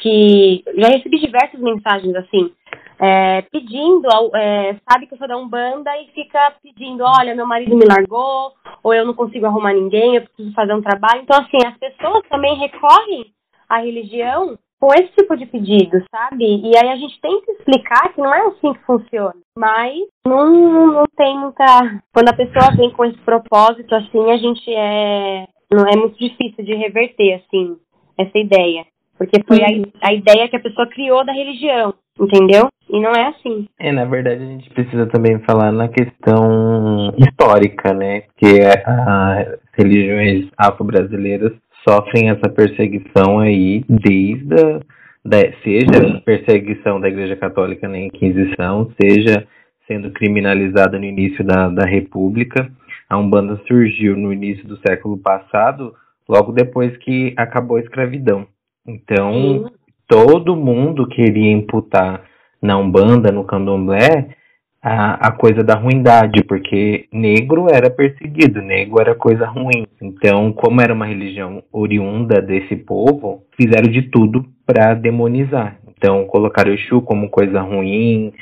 que. 0.00 0.62
Já 0.76 0.88
recebi 0.88 1.18
diversas 1.18 1.60
mensagens 1.60 2.14
assim. 2.16 2.52
é, 2.98 3.42
pedindo, 3.52 4.08
é, 4.34 4.76
sabe 4.88 5.06
que 5.06 5.14
eu 5.14 5.18
sou 5.18 5.28
da 5.28 5.36
Umbanda 5.36 5.90
e 5.98 6.08
fica 6.12 6.54
pedindo, 6.62 7.04
olha, 7.04 7.34
meu 7.34 7.46
marido 7.46 7.76
me 7.76 7.84
largou, 7.84 8.52
ou 8.82 8.94
eu 8.94 9.04
não 9.04 9.14
consigo 9.14 9.46
arrumar 9.46 9.74
ninguém, 9.74 10.16
eu 10.16 10.22
preciso 10.22 10.52
fazer 10.54 10.74
um 10.74 10.82
trabalho. 10.82 11.22
Então, 11.22 11.38
assim, 11.40 11.58
as 11.66 11.76
pessoas 11.76 12.22
também 12.28 12.56
recorrem 12.56 13.26
à 13.68 13.78
religião 13.78 14.58
com 14.80 14.92
esse 14.94 15.08
tipo 15.14 15.36
de 15.36 15.46
pedido, 15.46 16.02
sabe? 16.10 16.44
E 16.44 16.76
aí 16.76 16.88
a 16.88 16.96
gente 16.96 17.18
tenta 17.20 17.52
explicar 17.52 18.12
que 18.12 18.20
não 18.20 18.32
é 18.32 18.46
assim 18.46 18.72
que 18.72 18.84
funciona, 18.84 19.34
mas 19.58 19.96
não, 20.26 20.86
não 20.92 21.04
tem 21.16 21.38
muita. 21.38 22.00
Quando 22.12 22.28
a 22.28 22.36
pessoa 22.36 22.76
vem 22.76 22.90
com 22.90 23.04
esse 23.04 23.18
propósito, 23.18 23.94
assim, 23.94 24.30
a 24.30 24.36
gente 24.36 24.70
é. 24.74 25.46
Não 25.76 25.86
é 25.86 25.94
muito 25.94 26.18
difícil 26.18 26.64
de 26.64 26.74
reverter, 26.74 27.34
assim, 27.34 27.76
essa 28.16 28.38
ideia. 28.38 28.86
Porque 29.18 29.42
foi 29.46 29.62
a, 29.62 30.08
a 30.08 30.14
ideia 30.14 30.48
que 30.48 30.56
a 30.56 30.60
pessoa 30.60 30.86
criou 30.86 31.22
da 31.22 31.32
religião, 31.34 31.92
entendeu? 32.18 32.68
E 32.88 32.98
não 32.98 33.12
é 33.12 33.26
assim. 33.28 33.66
É, 33.78 33.92
na 33.92 34.06
verdade 34.06 34.42
a 34.42 34.46
gente 34.46 34.70
precisa 34.70 35.06
também 35.06 35.38
falar 35.40 35.72
na 35.72 35.88
questão 35.88 37.12
histórica, 37.18 37.92
né? 37.92 38.22
Porque 38.22 38.60
as 38.86 39.58
religiões 39.76 40.48
afro-brasileiras 40.56 41.52
sofrem 41.86 42.30
essa 42.30 42.48
perseguição 42.48 43.38
aí 43.38 43.84
desde 43.86 44.54
a, 44.54 44.80
da, 45.24 45.38
seja 45.62 46.22
perseguição 46.24 47.00
da 47.00 47.08
Igreja 47.08 47.36
Católica 47.36 47.86
na 47.86 47.98
Inquisição, 47.98 48.90
seja 48.98 49.46
sendo 49.86 50.10
criminalizada 50.10 50.98
no 50.98 51.04
início 51.04 51.44
da, 51.44 51.68
da 51.68 51.84
República. 51.84 52.70
A 53.08 53.16
Umbanda 53.16 53.60
surgiu 53.66 54.16
no 54.16 54.32
início 54.32 54.66
do 54.66 54.78
século 54.78 55.16
passado, 55.18 55.94
logo 56.28 56.52
depois 56.52 56.96
que 56.98 57.34
acabou 57.36 57.76
a 57.76 57.80
escravidão. 57.80 58.46
Então, 58.86 59.70
todo 60.08 60.56
mundo 60.56 61.06
queria 61.08 61.52
imputar 61.52 62.22
na 62.60 62.76
Umbanda, 62.76 63.30
no 63.30 63.44
Candomblé, 63.44 64.36
a, 64.82 65.28
a 65.28 65.32
coisa 65.32 65.64
da 65.64 65.74
ruindade, 65.74 66.44
porque 66.44 67.08
negro 67.12 67.66
era 67.68 67.90
perseguido, 67.90 68.62
negro 68.62 69.00
era 69.00 69.14
coisa 69.14 69.46
ruim. 69.46 69.86
Então, 70.00 70.52
como 70.52 70.80
era 70.80 70.94
uma 70.94 71.06
religião 71.06 71.62
oriunda 71.72 72.40
desse 72.40 72.76
povo, 72.76 73.42
fizeram 73.56 73.90
de 73.90 74.02
tudo 74.02 74.44
para 74.64 74.94
demonizar. 74.94 75.78
Então, 75.88 76.24
colocaram 76.26 76.72
Exu 76.72 77.02
como 77.02 77.28
coisa 77.28 77.60
ruim, 77.60 78.32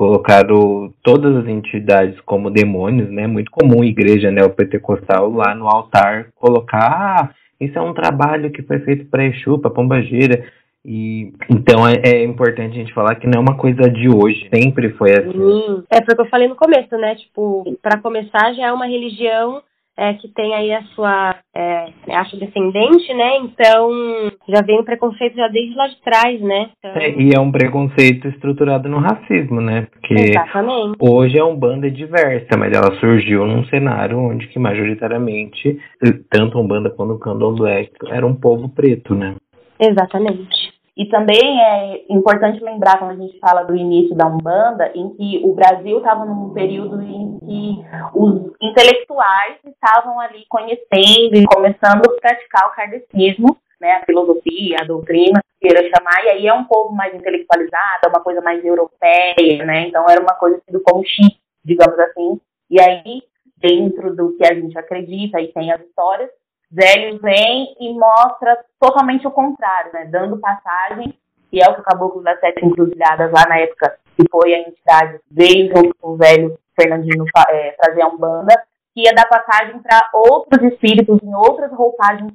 colocaram 0.00 0.94
todas 1.02 1.36
as 1.36 1.46
entidades 1.46 2.18
como 2.22 2.48
demônios, 2.48 3.10
né? 3.10 3.26
Muito 3.26 3.50
comum 3.50 3.84
igreja 3.84 4.30
neopentecostal 4.30 5.30
lá 5.30 5.54
no 5.54 5.68
altar 5.68 6.28
colocar, 6.36 6.78
ah, 6.80 7.30
isso 7.60 7.78
é 7.78 7.82
um 7.82 7.92
trabalho 7.92 8.50
que 8.50 8.62
foi 8.62 8.78
feito 8.78 9.04
para 9.10 9.26
Exu, 9.26 9.58
para 9.58 9.70
Pombagira. 9.70 10.42
E 10.82 11.34
então 11.50 11.86
é, 11.86 12.00
é, 12.02 12.24
importante 12.24 12.72
a 12.72 12.78
gente 12.80 12.94
falar 12.94 13.16
que 13.16 13.26
não 13.26 13.40
é 13.40 13.42
uma 13.42 13.58
coisa 13.58 13.90
de 13.90 14.08
hoje, 14.08 14.48
sempre 14.50 14.88
foi 14.94 15.10
assim. 15.10 15.84
É 15.90 16.02
foi 16.02 16.14
o 16.14 16.16
que 16.16 16.22
eu 16.22 16.30
falei 16.30 16.48
no 16.48 16.56
começo, 16.56 16.96
né? 16.96 17.16
Tipo, 17.16 17.76
para 17.82 18.00
começar 18.00 18.54
já 18.54 18.68
é 18.68 18.72
uma 18.72 18.86
religião 18.86 19.60
é, 19.98 20.14
que 20.14 20.28
tem 20.28 20.54
aí 20.54 20.72
a 20.72 20.82
sua 20.94 21.36
é, 21.54 21.92
acho 22.08 22.38
descendente, 22.38 23.12
né? 23.14 23.36
Então 23.38 23.90
já 24.48 24.62
vem 24.62 24.80
o 24.80 24.84
preconceito 24.84 25.36
já 25.36 25.48
desde 25.48 25.74
lá 25.74 25.88
de 25.88 26.00
trás, 26.02 26.40
né? 26.40 26.70
Então... 26.78 27.00
É, 27.00 27.10
e 27.10 27.34
é 27.34 27.40
um 27.40 27.52
preconceito 27.52 28.28
estruturado 28.28 28.88
no 28.88 28.98
racismo, 28.98 29.60
né? 29.60 29.86
Porque 29.92 30.14
Exatamente. 30.14 30.96
hoje 31.00 31.38
é 31.38 31.44
um 31.44 31.56
banda 31.56 31.90
diversa, 31.90 32.56
mas 32.58 32.72
ela 32.72 32.98
surgiu 32.98 33.46
num 33.46 33.64
cenário 33.66 34.18
onde 34.18 34.48
que 34.48 34.58
majoritariamente 34.58 35.78
tanto 36.30 36.58
um 36.58 36.66
banda 36.66 36.90
quanto 36.90 37.14
o 37.14 37.18
candomblé 37.18 37.88
era 38.08 38.26
um 38.26 38.34
povo 38.34 38.68
preto, 38.68 39.14
né? 39.14 39.36
Exatamente. 39.78 40.59
E 41.00 41.06
também 41.06 41.58
é 41.58 42.04
importante 42.10 42.62
lembrar, 42.62 42.98
quando 42.98 43.12
a 43.12 43.16
gente 43.16 43.38
fala 43.38 43.62
do 43.62 43.74
início 43.74 44.14
da 44.14 44.26
Umbanda, 44.26 44.92
em 44.94 45.08
que 45.14 45.40
o 45.42 45.54
Brasil 45.54 45.96
estava 45.96 46.26
num 46.26 46.52
período 46.52 47.00
em 47.00 47.38
que 47.38 47.82
os 48.14 48.52
intelectuais 48.60 49.56
estavam 49.64 50.20
ali 50.20 50.44
conhecendo 50.46 51.38
e 51.38 51.46
começando 51.46 52.04
a 52.04 52.20
praticar 52.20 52.68
o 52.68 52.76
kardecismo, 52.76 53.56
né, 53.80 53.92
a 53.92 54.04
filosofia, 54.04 54.76
a 54.78 54.84
doutrina, 54.84 55.42
queira 55.58 55.80
chamar, 55.88 56.22
e 56.22 56.28
aí 56.28 56.46
é 56.46 56.52
um 56.52 56.64
povo 56.64 56.94
mais 56.94 57.14
intelectualizado, 57.14 58.04
é 58.04 58.08
uma 58.08 58.20
coisa 58.20 58.42
mais 58.42 58.62
europeia, 58.62 59.64
né, 59.64 59.88
então 59.88 60.04
era 60.06 60.20
uma 60.20 60.34
coisa 60.34 60.60
tido 60.66 60.82
como 60.82 61.02
chique, 61.02 61.38
digamos 61.64 61.98
assim, 61.98 62.38
e 62.68 62.78
aí, 62.78 63.22
dentro 63.56 64.14
do 64.14 64.36
que 64.36 64.44
a 64.44 64.54
gente 64.54 64.78
acredita 64.78 65.40
e 65.40 65.48
tem 65.48 65.72
as 65.72 65.80
histórias, 65.80 66.28
Zélio 66.72 67.18
vem 67.20 67.74
e 67.80 67.92
mostra 67.94 68.58
totalmente 68.78 69.26
o 69.26 69.30
contrário, 69.30 69.92
né? 69.92 70.04
Dando 70.06 70.38
passagem, 70.38 71.14
e 71.52 71.60
é 71.60 71.68
o 71.68 71.74
que 71.74 71.80
o 71.80 71.84
Caboclo 71.84 72.22
das 72.22 72.38
Sete 72.38 72.64
Encruzilhadas, 72.64 73.32
lá 73.32 73.46
na 73.48 73.58
época 73.58 73.96
que 74.16 74.24
foi 74.30 74.54
a 74.54 74.60
entidade, 74.60 75.20
veio 75.30 75.68
junto 75.74 75.94
com 76.00 76.10
o 76.10 76.16
velho 76.16 76.58
Fernandino 76.78 77.24
é, 77.48 77.72
trazer 77.72 78.02
a 78.02 78.08
Umbanda, 78.08 78.54
que 78.94 79.02
ia 79.02 79.12
dar 79.12 79.28
passagem 79.28 79.78
para 79.80 80.10
outros 80.12 80.62
espíritos 80.64 81.20
em 81.22 81.34
outras 81.34 81.72
roupagens, 81.72 82.32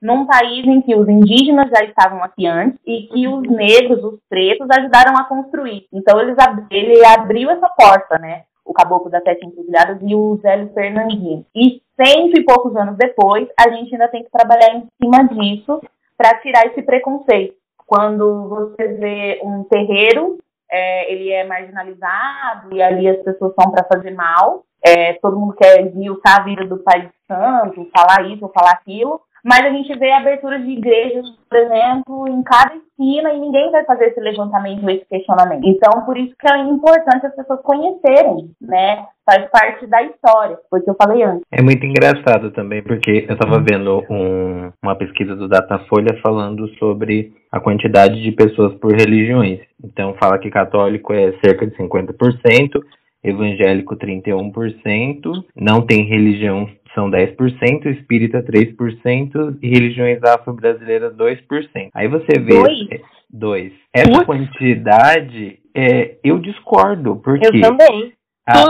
num 0.00 0.26
país 0.26 0.64
em 0.64 0.80
que 0.80 0.94
os 0.94 1.08
indígenas 1.08 1.68
já 1.70 1.84
estavam 1.84 2.22
aqui 2.22 2.46
antes 2.46 2.78
e 2.86 3.08
que 3.08 3.26
os 3.26 3.42
negros, 3.48 4.02
os 4.04 4.18
pretos, 4.28 4.68
ajudaram 4.70 5.16
a 5.16 5.24
construir. 5.24 5.86
Então 5.92 6.20
ele, 6.20 6.34
ele 6.70 7.04
abriu 7.04 7.50
essa 7.50 7.68
porta, 7.68 8.18
né? 8.18 8.44
O 8.66 8.72
Caboclo 8.72 9.10
das 9.10 9.22
Sete 9.22 9.46
Encruzilhadas 9.46 9.98
e 10.02 10.14
o 10.14 10.36
Zélio 10.42 10.72
Fernandinho. 10.74 11.46
E 11.54 11.80
cento 11.96 12.38
e 12.38 12.44
poucos 12.44 12.76
anos 12.76 12.96
depois, 12.96 13.48
a 13.58 13.70
gente 13.70 13.94
ainda 13.94 14.08
tem 14.08 14.24
que 14.24 14.30
trabalhar 14.30 14.74
em 14.74 14.86
cima 15.00 15.24
disso 15.28 15.80
para 16.16 16.38
tirar 16.40 16.66
esse 16.66 16.82
preconceito. 16.82 17.54
Quando 17.86 18.48
você 18.48 18.88
vê 18.94 19.40
um 19.44 19.62
terreiro, 19.64 20.38
é, 20.70 21.12
ele 21.12 21.30
é 21.30 21.44
marginalizado 21.44 22.74
e 22.74 22.82
ali 22.82 23.08
as 23.08 23.22
pessoas 23.22 23.54
são 23.54 23.70
para 23.70 23.84
fazer 23.84 24.10
mal, 24.10 24.64
é, 24.84 25.14
todo 25.14 25.38
mundo 25.38 25.54
quer 25.54 25.86
esmiuçar 25.86 26.40
a 26.40 26.44
vida 26.44 26.64
do 26.64 26.78
Pai 26.78 27.08
Santo, 27.28 27.88
falar 27.96 28.28
isso 28.28 28.44
ou 28.44 28.52
falar 28.52 28.72
aquilo, 28.72 29.20
mas 29.46 29.60
a 29.60 29.70
gente 29.70 29.96
vê 29.96 30.10
aberturas 30.10 30.60
de 30.64 30.72
igrejas, 30.72 31.24
por 31.48 31.56
exemplo, 31.56 32.28
em 32.28 32.42
cada 32.42 32.74
esquina 32.74 33.32
e 33.32 33.38
ninguém 33.38 33.70
vai 33.70 33.84
fazer 33.84 34.06
esse 34.06 34.18
levantamento, 34.18 34.90
esse 34.90 35.04
questionamento. 35.04 35.64
Então, 35.64 36.04
por 36.04 36.18
isso 36.18 36.34
que 36.36 36.52
é 36.52 36.58
importante 36.64 37.26
as 37.26 37.36
pessoas 37.36 37.60
conhecerem, 37.62 38.50
né? 38.60 39.06
Faz 39.24 39.48
parte 39.48 39.86
da 39.86 40.02
história, 40.02 40.58
foi 40.68 40.80
o 40.80 40.82
que 40.82 40.90
eu 40.90 40.96
falei 41.00 41.22
antes. 41.22 41.42
É 41.52 41.62
muito 41.62 41.86
engraçado 41.86 42.50
também, 42.50 42.82
porque 42.82 43.24
eu 43.28 43.34
estava 43.34 43.60
vendo 43.60 44.02
um, 44.10 44.72
uma 44.82 44.96
pesquisa 44.96 45.36
do 45.36 45.46
Datafolha 45.46 46.20
falando 46.26 46.68
sobre 46.78 47.32
a 47.52 47.60
quantidade 47.60 48.20
de 48.20 48.32
pessoas 48.32 48.74
por 48.80 48.90
religiões. 48.90 49.60
Então, 49.84 50.16
fala 50.20 50.40
que 50.40 50.50
católico 50.50 51.12
é 51.12 51.32
cerca 51.44 51.64
de 51.64 51.76
50%, 51.76 52.80
evangélico 53.22 53.96
31%, 53.96 55.44
não 55.54 55.82
tem 55.82 56.04
religião 56.04 56.68
são 56.96 57.10
10%, 57.10 57.86
espírita 57.86 58.42
3% 58.42 59.58
e 59.62 59.68
religiões 59.68 60.18
afro-brasileiras 60.24 61.14
2%. 61.14 61.90
Aí 61.94 62.08
você 62.08 62.40
vê. 62.40 62.54
Dois? 62.54 62.90
É, 62.90 63.00
dois. 63.30 63.72
Essa 63.92 64.24
quantidade, 64.24 65.58
é, 65.74 66.16
eu 66.24 66.38
discordo, 66.38 67.16
porque. 67.16 67.46
Eu 67.46 67.60
também. 67.60 68.14
A, 68.48 68.64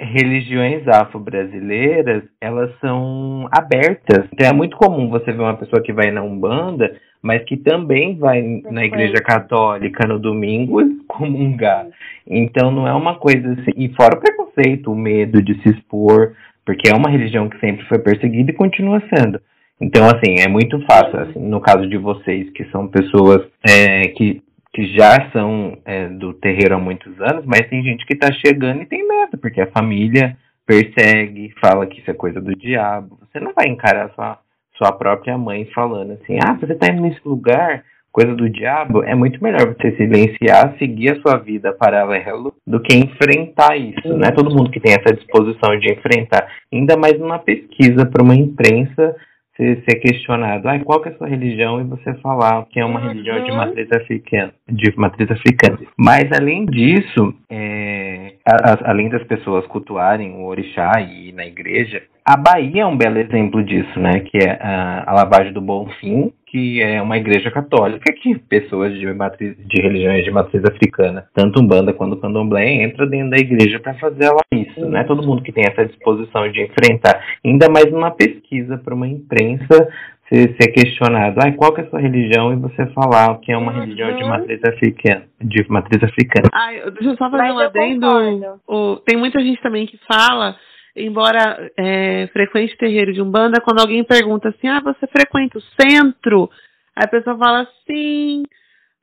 religiões 0.00 0.86
afro-brasileiras, 0.88 2.22
elas 2.40 2.70
são 2.80 3.48
abertas. 3.50 4.26
Então 4.32 4.48
é 4.48 4.52
muito 4.52 4.76
comum 4.76 5.10
você 5.10 5.32
ver 5.32 5.40
uma 5.40 5.56
pessoa 5.56 5.82
que 5.82 5.92
vai 5.92 6.10
na 6.10 6.22
Umbanda, 6.22 6.96
mas 7.22 7.44
que 7.44 7.56
também 7.56 8.16
vai 8.16 8.42
na 8.70 8.84
igreja 8.84 9.20
católica 9.22 10.06
no 10.06 10.18
domingo 10.18 10.80
comungar. 11.06 11.86
Então 12.26 12.70
não 12.70 12.86
é 12.86 12.94
uma 12.94 13.16
coisa 13.16 13.52
assim. 13.52 13.72
E 13.76 13.88
fora 13.94 14.16
o 14.16 14.20
preconceito, 14.20 14.90
o 14.90 14.96
medo 14.96 15.42
de 15.42 15.60
se 15.62 15.68
expor, 15.70 16.34
porque 16.70 16.88
é 16.88 16.94
uma 16.94 17.10
religião 17.10 17.48
que 17.48 17.58
sempre 17.58 17.84
foi 17.86 17.98
perseguida 17.98 18.52
e 18.52 18.54
continua 18.54 19.02
sendo. 19.12 19.40
Então, 19.80 20.06
assim, 20.06 20.38
é 20.38 20.46
muito 20.46 20.80
fácil, 20.86 21.18
assim, 21.18 21.40
no 21.40 21.60
caso 21.60 21.84
de 21.88 21.96
vocês, 21.96 22.48
que 22.50 22.64
são 22.66 22.86
pessoas 22.86 23.44
é, 23.68 24.06
que, 24.10 24.40
que 24.72 24.86
já 24.96 25.32
são 25.32 25.76
é, 25.84 26.06
do 26.06 26.32
terreiro 26.32 26.76
há 26.76 26.78
muitos 26.78 27.20
anos, 27.20 27.44
mas 27.44 27.68
tem 27.68 27.82
gente 27.82 28.06
que 28.06 28.14
está 28.14 28.30
chegando 28.30 28.82
e 28.82 28.86
tem 28.86 29.04
medo, 29.04 29.36
porque 29.36 29.60
a 29.60 29.66
família 29.72 30.36
persegue, 30.64 31.52
fala 31.60 31.88
que 31.88 31.98
isso 32.00 32.08
é 32.08 32.14
coisa 32.14 32.40
do 32.40 32.54
diabo. 32.54 33.18
Você 33.20 33.40
não 33.40 33.52
vai 33.52 33.66
encarar 33.66 34.08
sua, 34.10 34.38
sua 34.78 34.92
própria 34.92 35.36
mãe 35.36 35.64
falando 35.74 36.12
assim, 36.12 36.38
ah, 36.40 36.54
você 36.54 36.72
está 36.72 36.86
indo 36.86 37.02
nesse 37.02 37.20
lugar, 37.24 37.82
coisa 38.12 38.34
do 38.34 38.48
diabo, 38.48 39.02
é 39.04 39.14
muito 39.14 39.42
melhor 39.42 39.74
você 39.74 39.96
silenciar, 39.96 40.76
seguir 40.78 41.12
a 41.12 41.20
sua 41.20 41.38
vida 41.38 41.72
paralelo 41.72 42.52
do 42.66 42.80
que 42.80 42.96
enfrentar 42.96 43.76
isso. 43.76 44.08
Não 44.08 44.26
é 44.26 44.32
todo 44.32 44.50
mundo 44.50 44.70
que 44.70 44.80
tem 44.80 44.92
essa 44.92 45.14
disposição 45.14 45.78
de 45.78 45.92
enfrentar. 45.92 46.46
Ainda 46.72 46.96
mais 46.96 47.18
numa 47.18 47.38
pesquisa 47.38 48.06
para 48.06 48.22
uma 48.22 48.34
imprensa 48.34 49.14
ser, 49.60 49.82
ser 49.88 49.96
questionado, 49.96 50.68
ah, 50.68 50.78
qual 50.80 51.00
que 51.02 51.10
é 51.10 51.12
a 51.12 51.16
sua 51.16 51.28
religião? 51.28 51.80
E 51.80 51.84
você 51.84 52.14
falar 52.14 52.64
que 52.70 52.80
é 52.80 52.84
uma 52.84 53.00
uhum. 53.00 53.08
religião 53.08 53.44
de 53.44 53.52
matriz 53.52 53.92
africana. 53.92 54.52
De 54.66 54.92
matriz 54.96 55.30
africana. 55.30 55.78
Mas 55.98 56.30
além 56.32 56.64
disso, 56.64 57.34
é, 57.50 58.32
a, 58.46 58.72
a, 58.72 58.90
além 58.90 59.10
das 59.10 59.22
pessoas 59.24 59.66
cultuarem 59.66 60.32
o 60.32 60.46
orixá 60.46 61.00
e 61.00 61.28
ir 61.28 61.32
na 61.32 61.46
igreja, 61.46 62.02
a 62.24 62.36
Bahia 62.36 62.82
é 62.82 62.86
um 62.86 62.96
belo 62.96 63.18
exemplo 63.18 63.62
disso, 63.62 63.98
né? 63.98 64.20
Que 64.20 64.38
é 64.38 64.58
a, 64.60 65.04
a 65.06 65.12
lavagem 65.12 65.52
do 65.52 65.60
Bonfim, 65.60 66.32
que 66.50 66.82
é 66.82 67.00
uma 67.00 67.16
igreja 67.16 67.50
católica 67.50 68.12
que 68.12 68.36
pessoas 68.38 68.92
de, 68.98 69.06
matriz, 69.14 69.56
de 69.56 69.82
religiões 69.82 70.24
de 70.24 70.30
matriz 70.30 70.64
africana, 70.64 71.26
tanto 71.32 71.60
Umbanda 71.60 71.92
quanto 71.92 72.16
Candomblé, 72.16 72.82
entra 72.82 73.06
dentro 73.06 73.30
da 73.30 73.38
igreja 73.38 73.78
para 73.78 73.94
fazer 73.94 74.24
ela 74.24 74.40
isso. 74.52 74.80
Não 74.80 74.98
é 74.98 75.04
todo 75.04 75.26
mundo 75.26 75.42
que 75.42 75.52
tem 75.52 75.64
essa 75.64 75.86
disposição 75.86 76.50
de 76.50 76.62
enfrentar, 76.62 77.22
ainda 77.44 77.68
mais 77.68 77.90
numa 77.92 78.10
pesquisa 78.10 78.76
para 78.78 78.94
uma 78.94 79.06
imprensa 79.06 79.88
ser, 80.28 80.56
ser 80.60 80.72
questionado, 80.72 81.38
ah, 81.40 81.52
qual 81.52 81.74
que 81.74 81.80
é 81.80 81.84
a 81.84 81.90
sua 81.90 82.00
religião? 82.00 82.52
E 82.52 82.56
você 82.56 82.86
falar 82.86 83.38
que 83.40 83.52
é 83.52 83.56
uma 83.56 83.72
uhum. 83.72 83.80
religião 83.80 84.14
de 84.16 84.24
matriz 84.24 84.60
africana. 84.64 85.24
De 85.40 85.66
matriz 85.68 86.02
africana. 86.02 86.48
Ai, 86.52 86.80
deixa 86.92 87.10
eu 87.10 87.16
só 87.16 87.30
fazer 87.30 87.42
Mas 87.42 87.54
um 87.54 87.58
adendo. 87.58 88.60
O, 88.66 88.96
tem 89.04 89.18
muita 89.18 89.40
gente 89.40 89.60
também 89.60 89.86
que 89.86 89.98
fala, 90.06 90.56
embora 90.96 91.70
é, 91.78 92.26
frequente 92.32 92.76
terreiro 92.76 93.12
de 93.12 93.22
Umbanda, 93.22 93.60
quando 93.60 93.80
alguém 93.80 94.04
pergunta 94.04 94.48
assim, 94.48 94.68
ah, 94.68 94.80
você 94.80 95.06
frequenta 95.06 95.58
o 95.58 95.62
centro? 95.80 96.50
Aí 96.96 97.04
a 97.04 97.08
pessoa 97.08 97.36
fala 97.36 97.66
sim. 97.86 98.42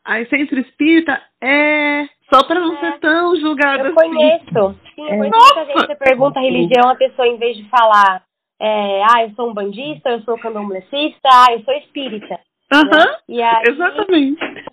Aí 0.06 0.26
centro 0.28 0.60
espírita 0.60 1.22
é. 1.42 2.06
Só 2.34 2.44
para 2.46 2.60
não 2.60 2.76
é. 2.76 2.80
ser 2.80 3.00
tão 3.00 3.36
julgada 3.38 3.84
eu 3.84 3.86
assim. 3.86 3.94
Conheço. 3.94 4.80
Sim, 4.96 5.08
é. 5.08 5.18
Muita 5.18 5.66
gente 5.66 5.74
você 5.74 5.96
pergunta 5.96 6.40
a 6.40 6.44
religião, 6.44 6.90
a 6.90 6.96
pessoa, 6.96 7.28
em 7.28 7.38
vez 7.38 7.58
de 7.58 7.70
falar 7.70 8.24
é, 8.60 9.04
ah, 9.04 9.24
eu 9.24 9.32
sou 9.36 9.50
um 9.50 9.54
bandista, 9.54 10.10
eu 10.10 10.22
sou 10.22 10.38
candomblessista, 10.40 11.30
ah, 11.32 11.54
eu 11.54 11.62
sou 11.64 11.74
espírita. 11.76 12.40
Uhum, 12.74 12.90
né? 12.90 13.44
aí, 13.44 13.64
exatamente. 13.70 14.67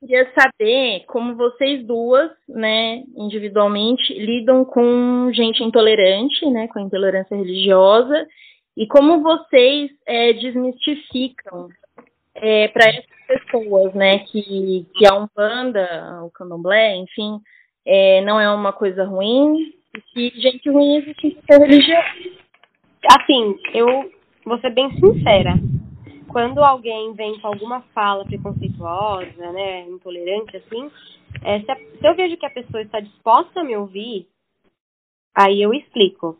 Queria 0.00 0.32
saber 0.34 1.04
como 1.06 1.36
vocês 1.36 1.86
duas, 1.86 2.30
né, 2.48 3.02
individualmente, 3.16 4.14
lidam 4.14 4.64
com 4.64 5.30
gente 5.32 5.62
intolerante, 5.62 6.46
né, 6.50 6.68
com 6.68 6.78
a 6.78 6.82
intolerância 6.82 7.36
religiosa, 7.36 8.26
e 8.76 8.86
como 8.86 9.22
vocês 9.22 9.90
é, 10.06 10.32
desmistificam 10.32 11.68
é, 12.34 12.68
para 12.68 12.88
essas 12.88 13.04
pessoas, 13.28 13.92
né, 13.94 14.20
que, 14.20 14.86
que 14.94 15.06
a 15.06 15.14
Umbanda, 15.14 16.22
o 16.24 16.30
Candomblé, 16.30 16.96
enfim, 16.96 17.38
é, 17.86 18.22
não 18.22 18.40
é 18.40 18.50
uma 18.50 18.72
coisa 18.72 19.04
ruim, 19.04 19.74
e 19.94 20.30
que 20.30 20.40
gente 20.40 20.70
ruim 20.70 20.96
existe 20.96 21.26
em 21.26 21.58
religião 21.58 22.02
assim, 23.08 23.58
eu 23.74 24.10
vou 24.44 24.58
ser 24.60 24.70
bem 24.70 24.90
sincera. 24.92 25.54
Quando 26.32 26.62
alguém 26.62 27.12
vem 27.14 27.40
com 27.40 27.48
alguma 27.48 27.80
fala 27.94 28.24
preconceituosa, 28.24 29.52
né, 29.52 29.88
intolerante, 29.88 30.56
assim, 30.56 30.90
é, 31.42 31.60
se, 31.60 31.70
a, 31.70 31.76
se 31.76 32.06
eu 32.06 32.14
vejo 32.14 32.36
que 32.36 32.46
a 32.46 32.50
pessoa 32.50 32.82
está 32.82 33.00
disposta 33.00 33.60
a 33.60 33.64
me 33.64 33.76
ouvir, 33.76 34.28
aí 35.34 35.60
eu 35.60 35.74
explico. 35.74 36.38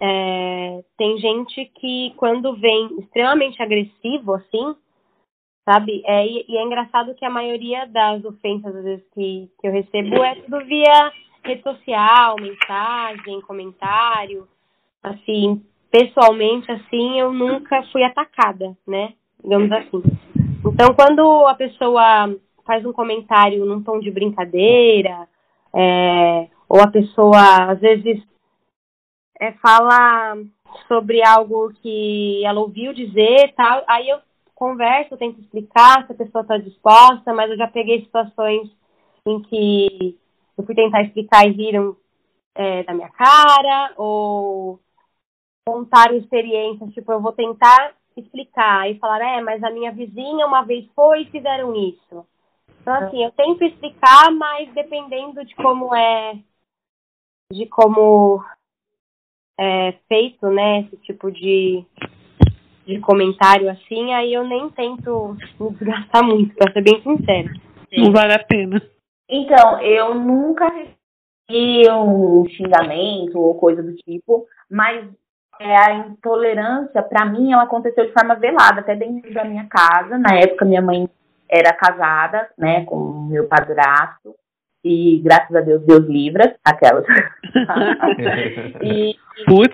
É, 0.00 0.82
tem 0.96 1.18
gente 1.18 1.64
que 1.76 2.12
quando 2.16 2.56
vem 2.56 2.98
extremamente 2.98 3.62
agressivo, 3.62 4.34
assim, 4.34 4.74
sabe? 5.64 6.02
É, 6.04 6.26
e, 6.26 6.44
e, 6.48 6.56
é 6.56 6.62
engraçado 6.62 7.14
que 7.14 7.24
a 7.24 7.30
maioria 7.30 7.86
das 7.86 8.24
ofensas, 8.24 8.74
às 8.74 8.84
vezes, 8.84 9.04
que, 9.14 9.48
que 9.60 9.68
eu 9.68 9.72
recebo 9.72 10.16
é 10.24 10.34
tudo 10.34 10.64
via 10.64 11.12
rede 11.44 11.62
social, 11.62 12.36
mensagem, 12.40 13.40
comentário, 13.42 14.48
assim, 15.02 15.64
pessoalmente, 15.92 16.72
assim, 16.72 17.20
eu 17.20 17.30
nunca 17.30 17.82
fui 17.92 18.02
atacada, 18.02 18.74
né? 18.88 19.12
Digamos 19.44 19.70
assim. 19.70 20.02
Então, 20.64 20.94
quando 20.94 21.46
a 21.46 21.54
pessoa 21.54 22.34
faz 22.64 22.86
um 22.86 22.92
comentário 22.92 23.66
num 23.66 23.82
tom 23.82 24.00
de 24.00 24.10
brincadeira, 24.10 25.28
é, 25.74 26.48
ou 26.66 26.80
a 26.80 26.86
pessoa, 26.86 27.70
às 27.70 27.78
vezes, 27.78 28.22
é, 29.38 29.52
fala 29.52 30.38
sobre 30.88 31.22
algo 31.22 31.70
que 31.82 32.42
ela 32.46 32.60
ouviu 32.60 32.94
dizer 32.94 33.52
tal, 33.54 33.84
aí 33.86 34.08
eu 34.08 34.18
converso, 34.54 35.16
tento 35.18 35.40
explicar 35.40 36.06
se 36.06 36.12
a 36.12 36.16
pessoa 36.16 36.40
está 36.40 36.56
disposta, 36.56 37.34
mas 37.34 37.50
eu 37.50 37.56
já 37.58 37.66
peguei 37.66 38.00
situações 38.00 38.70
em 39.26 39.42
que 39.42 40.18
eu 40.56 40.64
fui 40.64 40.74
tentar 40.74 41.02
explicar 41.02 41.46
e 41.46 41.52
viram 41.52 41.96
é, 42.54 42.82
da 42.84 42.94
minha 42.94 43.10
cara, 43.10 43.92
ou 43.96 44.80
contaram 45.66 46.16
experiências, 46.16 46.92
tipo, 46.92 47.12
eu 47.12 47.20
vou 47.20 47.32
tentar 47.32 47.94
explicar 48.16 48.90
e 48.90 48.98
falar, 48.98 49.20
é, 49.20 49.40
mas 49.40 49.62
a 49.62 49.70
minha 49.70 49.92
vizinha 49.92 50.46
uma 50.46 50.62
vez 50.62 50.86
foi 50.94 51.22
e 51.22 51.30
fizeram 51.30 51.74
isso. 51.74 52.26
Então, 52.80 52.94
assim, 52.94 53.24
eu 53.24 53.30
tento 53.32 53.64
explicar, 53.64 54.30
mas 54.32 54.72
dependendo 54.74 55.44
de 55.44 55.54
como 55.54 55.94
é, 55.94 56.38
de 57.52 57.66
como 57.66 58.44
é 59.58 59.92
feito, 60.08 60.48
né, 60.48 60.80
esse 60.80 60.96
tipo 60.98 61.30
de, 61.30 61.84
de 62.84 62.98
comentário 63.00 63.70
assim, 63.70 64.12
aí 64.12 64.34
eu 64.34 64.44
nem 64.44 64.68
tento 64.70 65.36
me 65.60 65.70
desgastar 65.70 66.24
muito, 66.24 66.54
pra 66.56 66.72
ser 66.72 66.82
bem 66.82 67.00
sincera. 67.02 67.52
Não 67.96 68.10
vale 68.10 68.32
a 68.32 68.44
pena. 68.44 68.82
Então, 69.28 69.80
eu 69.80 70.14
nunca 70.14 70.66
recebi 70.68 71.88
um 71.90 72.44
xingamento 72.48 73.38
ou 73.38 73.54
coisa 73.54 73.82
do 73.82 73.94
tipo, 73.96 74.46
mas 74.68 75.08
é, 75.60 75.76
a 75.76 75.94
intolerância, 75.94 77.02
para 77.02 77.24
mim, 77.26 77.52
ela 77.52 77.62
aconteceu 77.64 78.06
de 78.06 78.12
forma 78.12 78.34
velada, 78.34 78.80
até 78.80 78.94
dentro 78.94 79.32
da 79.32 79.44
minha 79.44 79.66
casa. 79.68 80.18
Na 80.18 80.34
época, 80.34 80.64
minha 80.64 80.82
mãe 80.82 81.08
era 81.48 81.72
casada, 81.72 82.48
né, 82.58 82.84
com 82.84 83.26
meu 83.28 83.46
padrasto. 83.46 84.34
E 84.84 85.20
graças 85.22 85.54
a 85.54 85.60
Deus, 85.60 85.82
Deus 85.86 86.06
livra 86.06 86.56
aquelas. 86.64 87.04
e, 88.82 89.16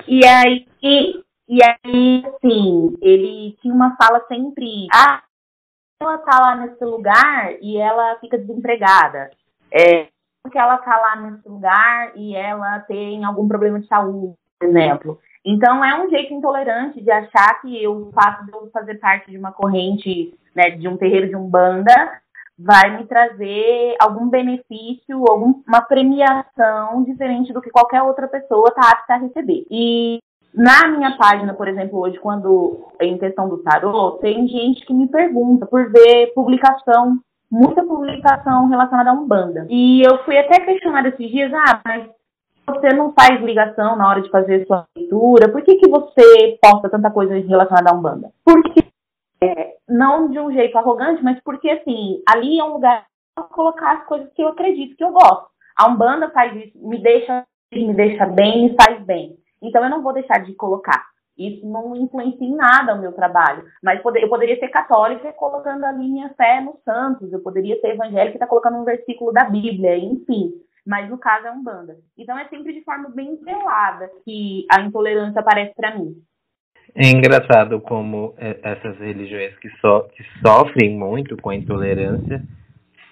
e 0.06 0.26
aí, 0.26 0.66
e, 0.82 1.24
e 1.48 1.58
aí, 1.62 2.24
assim, 2.26 2.96
ele 3.00 3.56
tinha 3.62 3.72
uma 3.72 3.96
fala 3.96 4.22
sempre, 4.28 4.86
ah, 4.92 5.22
ela 6.00 6.18
tá 6.18 6.38
lá 6.40 6.56
nesse 6.56 6.84
lugar 6.84 7.54
e 7.60 7.78
ela 7.78 8.18
fica 8.20 8.36
desempregada. 8.36 9.30
É, 9.72 10.08
porque 10.42 10.58
ela 10.58 10.78
tá 10.78 10.96
lá 10.96 11.16
nesse 11.16 11.48
lugar 11.48 12.12
e 12.14 12.34
ela 12.34 12.80
tem 12.80 13.24
algum 13.24 13.48
problema 13.48 13.80
de 13.80 13.86
saúde, 13.86 14.34
por 14.58 14.68
exemplo. 14.68 15.20
Então, 15.44 15.84
é 15.84 16.02
um 16.02 16.10
jeito 16.10 16.34
intolerante 16.34 17.00
de 17.00 17.10
achar 17.10 17.60
que 17.60 17.86
o 17.86 18.10
fato 18.12 18.44
de 18.44 18.52
eu 18.52 18.68
fazer 18.72 18.96
parte 18.96 19.30
de 19.30 19.38
uma 19.38 19.52
corrente, 19.52 20.34
né, 20.54 20.70
de 20.70 20.88
um 20.88 20.96
terreiro 20.96 21.28
de 21.28 21.36
umbanda, 21.36 22.20
vai 22.58 22.96
me 22.96 23.06
trazer 23.06 23.94
algum 24.00 24.28
benefício, 24.28 25.24
alguma 25.28 25.80
premiação 25.82 27.04
diferente 27.04 27.52
do 27.52 27.62
que 27.62 27.70
qualquer 27.70 28.02
outra 28.02 28.26
pessoa 28.26 28.68
está 28.68 28.90
apta 28.90 29.14
a 29.14 29.18
receber. 29.18 29.64
E 29.70 30.18
na 30.52 30.88
minha 30.88 31.16
página, 31.16 31.54
por 31.54 31.68
exemplo, 31.68 32.00
hoje, 32.00 32.18
quando 32.18 32.88
em 33.00 33.16
questão 33.16 33.48
do 33.48 33.58
tarô, 33.58 34.12
tem 34.20 34.48
gente 34.48 34.84
que 34.84 34.92
me 34.92 35.06
pergunta 35.06 35.66
por 35.66 35.90
ver 35.92 36.32
publicação, 36.34 37.18
muita 37.50 37.84
publicação 37.84 38.66
relacionada 38.66 39.10
a 39.10 39.12
Umbanda. 39.12 39.66
E 39.70 40.02
eu 40.02 40.18
fui 40.24 40.36
até 40.36 40.58
questionar 40.60 41.06
esses 41.06 41.30
dias, 41.30 41.52
ah, 41.54 41.80
mas 41.84 42.08
você 42.68 42.94
não 42.94 43.12
faz 43.12 43.40
ligação 43.40 43.96
na 43.96 44.08
hora 44.08 44.20
de 44.20 44.30
fazer 44.30 44.66
sua 44.66 44.86
leitura? 44.96 45.50
Por 45.50 45.62
que, 45.62 45.76
que 45.76 45.88
você 45.88 46.58
posta 46.60 46.88
tanta 46.88 47.10
coisa 47.10 47.34
relacionada 47.34 47.90
a 47.90 47.94
Umbanda? 47.94 48.30
Porque, 48.44 48.84
é, 49.42 49.74
não 49.88 50.30
de 50.30 50.38
um 50.38 50.52
jeito 50.52 50.76
arrogante, 50.76 51.22
mas 51.22 51.40
porque, 51.42 51.70
assim, 51.70 52.22
ali 52.28 52.58
é 52.58 52.64
um 52.64 52.74
lugar 52.74 53.06
para 53.34 53.44
colocar 53.44 53.98
as 53.98 54.06
coisas 54.06 54.32
que 54.32 54.42
eu 54.42 54.48
acredito, 54.48 54.96
que 54.96 55.04
eu 55.04 55.12
gosto. 55.12 55.48
A 55.76 55.88
Umbanda 55.88 56.30
faz 56.30 56.54
isso, 56.56 56.78
me 56.86 56.98
deixa, 57.02 57.44
me 57.72 57.94
deixa 57.94 58.26
bem, 58.26 58.68
me 58.68 58.76
faz 58.80 59.02
bem. 59.04 59.36
Então, 59.62 59.82
eu 59.82 59.90
não 59.90 60.02
vou 60.02 60.12
deixar 60.12 60.38
de 60.44 60.54
colocar. 60.54 61.06
Isso 61.36 61.64
não 61.64 61.94
influencia 61.94 62.46
em 62.46 62.54
nada 62.54 62.94
o 62.94 63.00
meu 63.00 63.12
trabalho. 63.12 63.64
Mas 63.82 64.00
eu 64.04 64.28
poderia 64.28 64.58
ser 64.58 64.68
católica 64.68 65.32
colocando 65.32 65.84
ali 65.84 66.08
minha 66.08 66.30
fé 66.30 66.60
nos 66.60 66.82
santos. 66.84 67.32
Eu 67.32 67.40
poderia 67.40 67.80
ser 67.80 67.90
evangélica 67.90 68.36
e 68.36 68.40
tá 68.40 68.46
colocando 68.46 68.76
um 68.76 68.84
versículo 68.84 69.32
da 69.32 69.44
Bíblia, 69.44 69.96
enfim 69.96 70.52
mas 70.88 71.10
no 71.10 71.18
caso 71.18 71.46
é 71.46 71.52
um 71.52 71.62
banda. 71.62 71.98
Então 72.16 72.36
é 72.38 72.48
sempre 72.48 72.72
de 72.72 72.82
forma 72.82 73.10
bem 73.10 73.36
velada 73.44 74.10
que 74.24 74.64
a 74.72 74.80
intolerância 74.80 75.38
aparece 75.38 75.74
para 75.76 75.94
mim. 75.94 76.14
É 76.94 77.10
engraçado 77.10 77.78
como 77.82 78.34
é, 78.38 78.58
essas 78.62 78.98
religiões 78.98 79.54
que, 79.58 79.68
so, 79.80 80.08
que 80.16 80.24
sofrem 80.40 80.98
muito 80.98 81.36
com 81.36 81.50
a 81.50 81.54
intolerância 81.54 82.42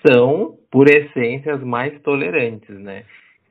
são, 0.09 0.57
por 0.71 0.89
essência, 0.89 1.55
as 1.55 1.63
mais 1.63 2.01
tolerantes, 2.01 2.75
né? 2.81 3.05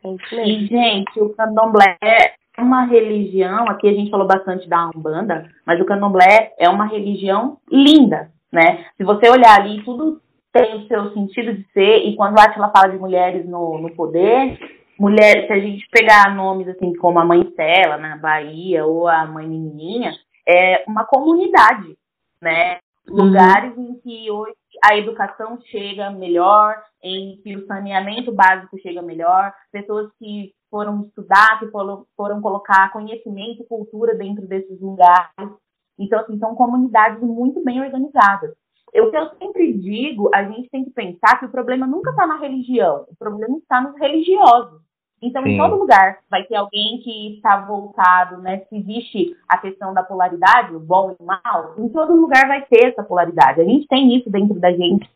E, 0.04 0.66
gente, 0.66 1.20
o 1.20 1.30
candomblé 1.30 1.96
é 2.02 2.62
uma 2.62 2.86
religião, 2.86 3.70
aqui 3.70 3.88
a 3.88 3.94
gente 3.94 4.10
falou 4.10 4.26
bastante 4.26 4.68
da 4.68 4.90
Umbanda, 4.90 5.48
mas 5.66 5.80
o 5.80 5.86
candomblé 5.86 6.54
é 6.58 6.68
uma 6.68 6.88
religião 6.88 7.58
linda, 7.72 8.32
né? 8.52 8.86
Se 8.98 9.04
você 9.04 9.30
olhar 9.30 9.60
ali, 9.60 9.84
tudo 9.84 10.20
tem 10.56 10.78
o 10.78 10.88
seu 10.88 11.14
sentido 11.14 11.54
de 11.54 11.68
ser, 11.74 11.98
e 12.08 12.16
quando 12.16 12.40
a 12.40 12.44
Atila 12.44 12.72
fala 12.72 12.88
de 12.88 12.98
mulheres 12.98 13.46
no, 13.46 13.78
no 13.78 13.94
poder, 13.94 14.58
mulheres, 14.98 15.48
se 15.48 15.52
a 15.52 15.60
gente 15.60 15.86
pegar 15.92 16.34
nomes 16.34 16.70
assim 16.70 16.96
como 16.96 17.20
a 17.20 17.26
Mãe 17.26 17.42
Stella 17.52 17.98
na 17.98 18.16
Bahia 18.16 18.86
ou 18.86 19.06
a 19.06 19.26
Mãe 19.26 19.46
Menininha, 19.46 20.14
é 20.48 20.86
uma 20.88 21.04
comunidade, 21.04 21.98
né? 22.42 22.78
Uhum. 23.10 23.26
Lugares 23.26 23.78
em 23.78 23.96
que 23.96 24.32
hoje 24.32 24.56
a 24.82 24.98
educação 24.98 25.60
chega 25.66 26.10
melhor, 26.10 26.82
em 27.04 27.38
que 27.44 27.58
o 27.58 27.68
saneamento 27.68 28.32
básico 28.32 28.80
chega 28.80 29.02
melhor, 29.02 29.54
pessoas 29.74 30.10
que 30.18 30.54
foram 30.72 31.02
estudar, 31.02 31.60
que 31.60 31.68
foram, 31.68 32.06
foram 32.16 32.42
colocar 32.42 32.94
conhecimento 32.94 33.62
e 33.62 33.68
cultura 33.68 34.16
dentro 34.16 34.48
desses 34.48 34.80
lugares. 34.80 35.52
Então, 36.00 36.20
assim, 36.20 36.40
são 36.40 36.56
comunidades 36.56 37.22
muito 37.22 37.62
bem 37.62 37.82
organizadas. 37.82 38.52
Eu, 38.96 39.12
eu 39.12 39.30
sempre 39.38 39.74
digo, 39.74 40.30
a 40.34 40.44
gente 40.44 40.70
tem 40.70 40.86
que 40.86 40.92
pensar 40.92 41.38
que 41.38 41.46
o 41.46 41.52
problema 41.52 41.86
nunca 41.86 42.12
está 42.12 42.26
na 42.26 42.38
religião, 42.38 43.06
o 43.10 43.16
problema 43.16 43.58
está 43.58 43.82
nos 43.82 44.00
religiosos. 44.00 44.80
Então, 45.22 45.44
Sim. 45.44 45.50
em 45.50 45.58
todo 45.58 45.76
lugar 45.76 46.20
vai 46.30 46.44
ter 46.44 46.56
alguém 46.56 47.02
que 47.04 47.36
está 47.36 47.58
voltado, 47.58 48.38
né? 48.42 48.60
Se 48.70 48.78
existe 48.78 49.36
a 49.50 49.58
questão 49.58 49.94
da 49.94 50.02
polaridade, 50.02 50.76
o 50.76 50.80
bom 50.80 51.12
e 51.12 51.22
o 51.22 51.26
mal, 51.26 51.74
em 51.78 51.90
todo 51.90 52.16
lugar 52.16 52.48
vai 52.48 52.66
ter 52.66 52.88
essa 52.88 53.04
polaridade. 53.04 53.60
A 53.60 53.66
gente 53.66 53.88
tem 53.88 54.16
isso 54.16 54.30
dentro 54.30 54.60
da 54.60 54.72
gente. 54.72 55.10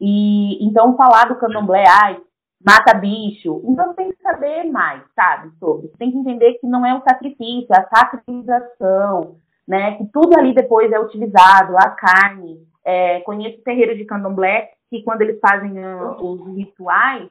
E 0.00 0.62
então 0.66 0.96
falar 0.96 1.28
do 1.28 1.36
candomblé, 1.36 1.84
ai, 1.86 2.20
mata 2.62 2.92
bicho. 2.92 3.62
Então 3.64 3.94
tem 3.94 4.10
que 4.10 4.20
saber 4.20 4.64
mais, 4.64 5.02
sabe, 5.14 5.50
sobre. 5.58 5.88
Tem 5.98 6.10
que 6.10 6.18
entender 6.18 6.54
que 6.54 6.66
não 6.66 6.84
é 6.84 6.94
o 6.94 7.02
sacrifício, 7.02 7.68
é 7.70 7.78
a 7.78 7.88
sacrificação, 7.88 9.36
né? 9.66 9.96
Que 9.96 10.06
tudo 10.06 10.36
ali 10.36 10.54
depois 10.54 10.90
é 10.92 11.00
utilizado, 11.00 11.76
a 11.78 11.88
carne. 11.90 12.71
É, 12.84 13.20
conheço 13.20 13.62
terreiros 13.62 13.96
de 13.96 14.04
candomblé 14.04 14.72
que 14.90 15.02
quando 15.02 15.22
eles 15.22 15.38
fazem 15.40 15.72
uh, 15.78 16.22
os 16.22 16.56
rituais, 16.56 17.28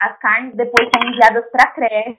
as 0.00 0.18
carnes 0.18 0.54
depois 0.54 0.88
são 0.94 1.08
enviadas 1.08 1.44
para 1.50 1.66
creche, 1.68 2.18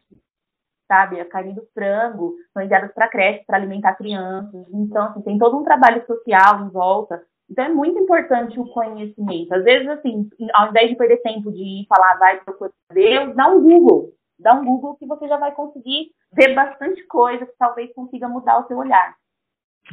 sabe? 0.87 1.19
A 1.19 1.25
carne 1.25 1.53
do 1.53 1.65
frango 1.73 2.35
são 2.53 2.63
enviadas 2.63 2.91
para 2.93 3.07
creche 3.07 3.43
para 3.45 3.57
alimentar 3.57 3.95
crianças. 3.95 4.65
Então, 4.73 5.05
assim, 5.05 5.21
tem 5.21 5.37
todo 5.37 5.57
um 5.57 5.63
trabalho 5.63 6.05
social 6.05 6.65
em 6.65 6.69
volta. 6.69 7.23
Então, 7.49 7.65
é 7.65 7.69
muito 7.69 7.99
importante 7.99 8.59
o 8.59 8.65
conhecimento. 8.67 9.53
Às 9.53 9.63
vezes, 9.63 9.87
assim, 9.89 10.29
ao 10.53 10.69
invés 10.69 10.89
de 10.89 10.95
perder 10.95 11.17
tempo 11.17 11.51
de 11.51 11.85
falar, 11.87 12.17
vai 12.17 12.39
procurar 12.41 12.71
Deus, 12.93 13.35
dá 13.35 13.47
um 13.49 13.61
Google. 13.61 14.13
Dá 14.39 14.53
um 14.53 14.65
Google 14.65 14.95
que 14.95 15.05
você 15.05 15.27
já 15.27 15.37
vai 15.37 15.51
conseguir 15.51 16.11
ver 16.33 16.55
bastante 16.55 17.05
coisa 17.07 17.45
que 17.45 17.53
talvez 17.59 17.93
consiga 17.93 18.27
mudar 18.27 18.59
o 18.59 18.67
seu 18.67 18.77
olhar. 18.77 19.15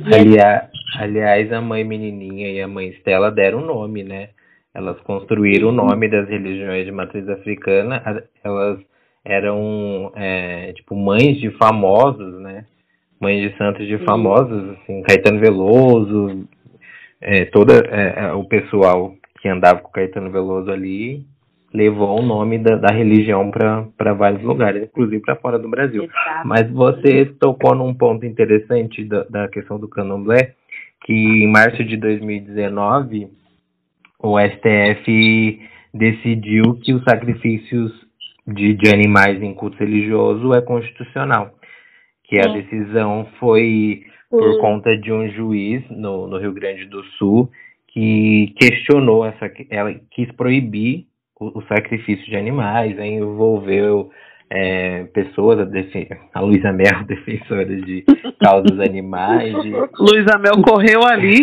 Aliás, 0.04 0.70
aliás, 0.96 1.52
a 1.52 1.60
mãe 1.60 1.82
menininha 1.84 2.50
e 2.50 2.60
a 2.60 2.68
mãe 2.68 2.88
Estela 2.88 3.30
deram 3.30 3.60
nome, 3.60 4.04
né? 4.04 4.30
Elas 4.72 5.00
construíram 5.00 5.70
o 5.70 5.72
nome 5.72 6.08
das 6.08 6.28
religiões 6.28 6.84
de 6.84 6.92
matriz 6.92 7.28
africana. 7.28 8.02
Elas 8.44 8.78
eram, 9.24 10.12
é, 10.14 10.72
tipo, 10.74 10.94
mães 10.94 11.40
de 11.40 11.50
famosos, 11.52 12.40
né? 12.40 12.64
Mães 13.20 13.50
de 13.50 13.56
santos 13.58 13.86
de 13.86 13.98
famosos, 14.04 14.78
assim, 14.78 15.02
Caetano 15.02 15.40
Veloso, 15.40 16.48
é, 17.20 17.46
toda 17.46 17.74
é, 17.74 18.26
é, 18.26 18.32
o 18.32 18.44
pessoal 18.44 19.14
que 19.40 19.48
andava 19.48 19.80
com 19.80 19.90
Caetano 19.90 20.30
Veloso 20.30 20.70
ali 20.70 21.26
levou 21.72 22.18
o 22.18 22.22
nome 22.22 22.58
da, 22.58 22.76
da 22.76 22.94
religião 22.94 23.50
para 23.50 24.14
vários 24.14 24.42
lugares, 24.42 24.82
inclusive 24.82 25.20
para 25.20 25.36
fora 25.36 25.58
do 25.58 25.68
Brasil. 25.68 26.04
Exato. 26.04 26.48
Mas 26.48 26.70
você 26.70 27.26
tocou 27.38 27.74
num 27.74 27.94
ponto 27.94 28.24
interessante 28.24 29.04
da, 29.04 29.24
da 29.24 29.48
questão 29.48 29.78
do 29.78 29.88
candomblé, 29.88 30.54
que 31.04 31.12
em 31.12 31.50
março 31.50 31.84
de 31.84 31.96
2019 31.96 33.28
o 34.18 34.38
STF 34.38 35.60
decidiu 35.92 36.74
que 36.82 36.92
os 36.92 37.02
sacrifícios 37.04 37.92
de, 38.46 38.74
de 38.74 38.90
animais 38.92 39.42
em 39.42 39.54
culto 39.54 39.76
religioso 39.78 40.54
é 40.54 40.60
constitucional. 40.60 41.54
Que 42.24 42.38
a 42.40 42.52
decisão 42.52 43.26
foi 43.38 44.02
por 44.30 44.60
conta 44.60 44.96
de 44.96 45.12
um 45.12 45.28
juiz 45.30 45.82
no, 45.90 46.26
no 46.26 46.38
Rio 46.38 46.52
Grande 46.52 46.84
do 46.86 47.02
Sul 47.18 47.50
que 47.88 48.54
questionou 48.60 49.24
essa, 49.24 49.50
ela 49.70 49.94
quis 50.10 50.30
proibir 50.32 51.07
o, 51.40 51.58
o 51.58 51.62
sacrifício 51.66 52.24
de 52.26 52.36
animais, 52.36 52.98
envolveu 52.98 54.10
é, 54.50 55.04
pessoas, 55.12 55.60
a, 55.60 56.38
a 56.38 56.40
Luísa 56.40 56.72
Mel, 56.72 57.04
defensora 57.06 57.64
de 57.64 58.04
causas 58.40 58.78
animais. 58.80 59.54
De... 59.62 59.70
Luísa 59.98 60.38
Mel 60.38 60.62
correu 60.62 61.04
ali. 61.04 61.40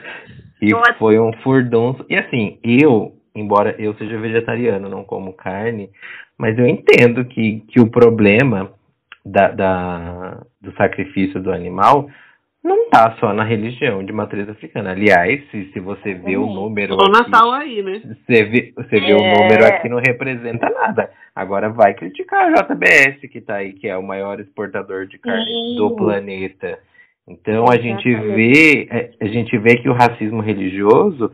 e 0.62 0.72
foi 0.98 1.18
um 1.18 1.32
furdunço. 1.42 2.04
E 2.08 2.16
assim, 2.16 2.58
eu, 2.62 3.12
embora 3.34 3.74
eu 3.78 3.94
seja 3.94 4.18
vegetariano, 4.18 4.88
não 4.88 5.04
como 5.04 5.32
carne, 5.32 5.90
mas 6.36 6.58
eu 6.58 6.66
entendo 6.66 7.24
que, 7.24 7.64
que 7.68 7.80
o 7.80 7.90
problema 7.90 8.70
da, 9.24 9.48
da, 9.48 10.42
do 10.60 10.72
sacrifício 10.74 11.40
do 11.42 11.52
animal 11.52 12.08
não 12.62 12.84
está 12.84 13.16
só 13.20 13.32
na 13.32 13.44
religião 13.44 14.04
de 14.04 14.12
matriz 14.12 14.48
africana. 14.48 14.90
Aliás, 14.90 15.42
se, 15.50 15.70
se 15.72 15.80
você 15.80 16.14
vê 16.14 16.36
o 16.36 16.46
número. 16.46 16.94
O 16.94 17.08
Natal 17.08 17.52
aí, 17.52 17.82
né? 17.82 18.02
Você 18.04 18.44
vê, 18.44 18.72
você 18.74 19.00
vê 19.00 19.12
é... 19.12 19.14
o 19.14 19.18
número 19.18 19.64
aqui, 19.64 19.88
não 19.88 19.98
representa 19.98 20.68
nada. 20.70 21.10
Agora 21.34 21.68
vai 21.68 21.94
criticar 21.94 22.46
a 22.46 22.52
JBS, 22.52 23.20
que 23.30 23.38
está 23.38 23.56
aí, 23.56 23.72
que 23.72 23.86
é 23.86 23.96
o 23.96 24.02
maior 24.02 24.40
exportador 24.40 25.06
de 25.06 25.18
carne 25.18 25.44
Sim. 25.44 25.76
do 25.76 25.94
planeta. 25.94 26.78
Então 27.28 27.66
a 27.68 27.76
gente 27.76 28.12
vê, 28.12 28.88
é, 28.90 29.10
a 29.20 29.26
gente 29.26 29.56
vê 29.58 29.76
que 29.76 29.88
o 29.88 29.94
racismo 29.94 30.40
religioso 30.40 31.30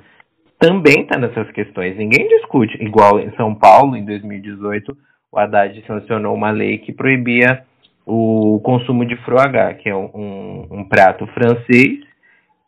também 0.59 1.03
está 1.03 1.19
nessas 1.19 1.51
questões. 1.53 1.97
Ninguém 1.97 2.29
discute. 2.29 2.77
Igual 2.83 3.21
em 3.21 3.31
São 3.37 3.55
Paulo, 3.55 3.97
em 3.97 4.05
2018, 4.05 4.97
o 5.33 5.39
Haddad 5.39 5.83
sancionou 5.87 6.35
uma 6.35 6.51
lei 6.51 6.79
que 6.79 6.93
proibia 6.93 7.65
o 8.07 8.61
consumo 8.63 9.05
de 9.05 9.17
froagá, 9.25 9.73
que 9.75 9.89
é 9.89 9.97
um, 9.97 10.67
um, 10.71 10.85
prato 10.85 11.27
francês, 11.29 12.01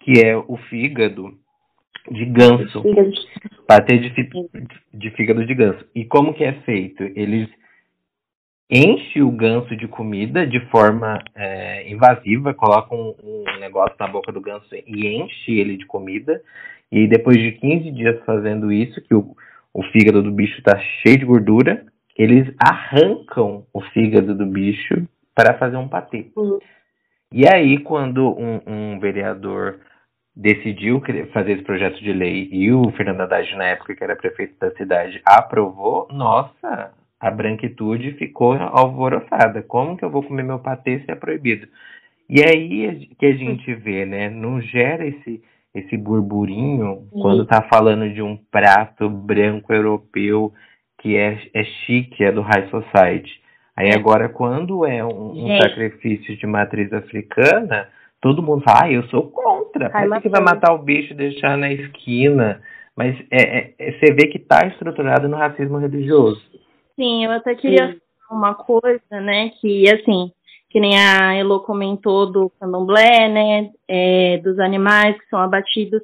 que 0.00 0.20
é 0.20 0.36
o 0.36 0.56
fígado 0.68 1.36
de 2.10 2.24
ganso. 2.26 2.82
Patê 3.66 3.98
de, 3.98 4.10
de 4.94 5.10
fígado 5.10 5.44
de 5.44 5.54
ganso. 5.54 5.84
E 5.94 6.04
como 6.04 6.32
que 6.32 6.44
é 6.44 6.52
feito? 6.62 7.02
Eles 7.02 7.48
enchem 8.70 9.22
o 9.22 9.30
ganso 9.30 9.76
de 9.76 9.86
comida 9.86 10.46
de 10.46 10.60
forma 10.70 11.22
é, 11.34 11.88
invasiva, 11.90 12.54
colocam 12.54 13.14
um, 13.22 13.44
um 13.46 13.60
negócio 13.60 13.96
na 13.98 14.08
boca 14.08 14.32
do 14.32 14.40
ganso 14.40 14.66
e 14.74 15.06
enche 15.06 15.52
ele 15.52 15.76
de 15.76 15.86
comida. 15.86 16.40
E 16.90 17.06
depois 17.06 17.36
de 17.36 17.52
15 17.52 17.90
dias 17.90 18.24
fazendo 18.24 18.72
isso, 18.72 19.00
que 19.02 19.14
o, 19.14 19.36
o 19.74 19.82
fígado 19.84 20.22
do 20.22 20.30
bicho 20.30 20.56
está 20.58 20.78
cheio 21.02 21.18
de 21.18 21.24
gordura, 21.24 21.84
eles 22.16 22.52
arrancam 22.58 23.66
o 23.72 23.80
fígado 23.80 24.34
do 24.34 24.46
bicho 24.46 25.06
para 25.36 25.58
fazer 25.58 25.76
um 25.76 25.86
patê. 25.86 26.32
Uhum. 26.34 26.58
E 27.30 27.46
aí, 27.46 27.78
quando 27.78 28.30
um, 28.30 28.60
um, 28.66 28.98
vereador 28.98 29.78
decidiu 30.34 31.02
fazer 31.32 31.52
esse 31.52 31.62
projeto 31.62 32.02
de 32.02 32.12
lei 32.12 32.48
e 32.50 32.72
o 32.72 32.90
Fernando 32.92 33.20
Haddad, 33.20 33.54
na 33.56 33.64
época 33.64 33.94
que 33.94 34.02
era 34.02 34.16
prefeito 34.16 34.58
da 34.58 34.70
cidade, 34.72 35.20
aprovou, 35.24 36.08
nossa, 36.10 36.92
a 37.20 37.30
branquitude 37.30 38.12
ficou 38.12 38.54
alvoroçada. 38.54 39.62
Como 39.62 39.96
que 39.96 40.04
eu 40.04 40.10
vou 40.10 40.22
comer 40.22 40.42
meu 40.42 40.58
patê 40.58 41.00
se 41.00 41.10
é 41.10 41.14
proibido? 41.14 41.68
E 42.28 42.42
aí 42.42 43.10
que 43.18 43.26
a 43.26 43.36
gente 43.36 43.74
vê, 43.74 44.06
né? 44.06 44.30
Não 44.30 44.60
gera 44.60 45.06
esse, 45.06 45.42
esse 45.74 45.96
burburinho 45.96 47.08
uhum. 47.12 47.20
quando 47.20 47.46
tá 47.46 47.62
falando 47.70 48.12
de 48.12 48.22
um 48.22 48.36
prato 48.50 49.10
branco 49.10 49.72
europeu 49.72 50.52
que 50.98 51.16
é, 51.16 51.38
é 51.52 51.64
chique, 51.64 52.24
é 52.24 52.32
do 52.32 52.40
High 52.40 52.68
Society. 52.70 53.45
Aí 53.76 53.90
agora, 53.92 54.28
quando 54.28 54.86
é 54.86 55.04
um, 55.04 55.32
um 55.32 55.60
sacrifício 55.60 56.36
de 56.36 56.46
matriz 56.46 56.90
africana, 56.92 57.88
todo 58.20 58.42
mundo 58.42 58.62
fala, 58.62 58.84
ah, 58.84 58.92
eu 58.92 59.02
sou 59.08 59.24
contra. 59.30 59.90
Parece 59.90 60.22
que 60.22 60.28
vai 60.30 60.40
matar 60.40 60.72
o 60.72 60.78
bicho 60.78 61.12
e 61.12 61.16
deixar 61.16 61.58
na 61.58 61.70
esquina. 61.70 62.62
Mas 62.96 63.14
é, 63.30 63.58
é, 63.58 63.74
é 63.78 63.92
você 63.92 64.14
vê 64.14 64.28
que 64.28 64.38
está 64.38 64.66
estruturado 64.66 65.28
no 65.28 65.36
racismo 65.36 65.76
religioso. 65.76 66.40
Sim, 66.98 67.26
eu 67.26 67.32
até 67.32 67.54
queria 67.54 67.92
Sim. 67.92 68.00
falar 68.26 68.40
uma 68.40 68.54
coisa, 68.54 69.20
né, 69.20 69.50
que 69.60 69.84
assim, 69.90 70.32
que 70.70 70.80
nem 70.80 70.98
a 70.98 71.34
Elo 71.34 71.60
comentou 71.60 72.32
do 72.32 72.50
candomblé, 72.58 73.28
né, 73.28 73.70
é, 73.86 74.38
dos 74.38 74.58
animais 74.58 75.18
que 75.18 75.28
são 75.28 75.38
abatidos. 75.38 76.00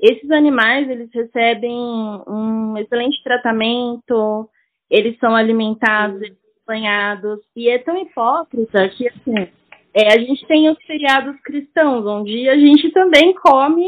Esses 0.00 0.30
animais, 0.30 0.88
eles 0.88 1.10
recebem 1.12 1.76
um 2.26 2.74
excelente 2.78 3.22
tratamento, 3.22 4.48
eles 4.90 5.18
são 5.18 5.36
alimentados, 5.36 6.22
eles 6.22 6.39
acompanhados. 6.70 7.40
E 7.56 7.68
é 7.68 7.78
tão 7.78 7.96
hipócrita 8.00 8.88
que, 8.90 9.08
assim, 9.08 9.48
é, 9.94 10.14
a 10.14 10.18
gente 10.18 10.46
tem 10.46 10.70
os 10.70 10.80
feriados 10.84 11.36
cristãos, 11.42 12.06
onde 12.06 12.48
a 12.48 12.56
gente 12.56 12.90
também 12.92 13.34
come 13.34 13.86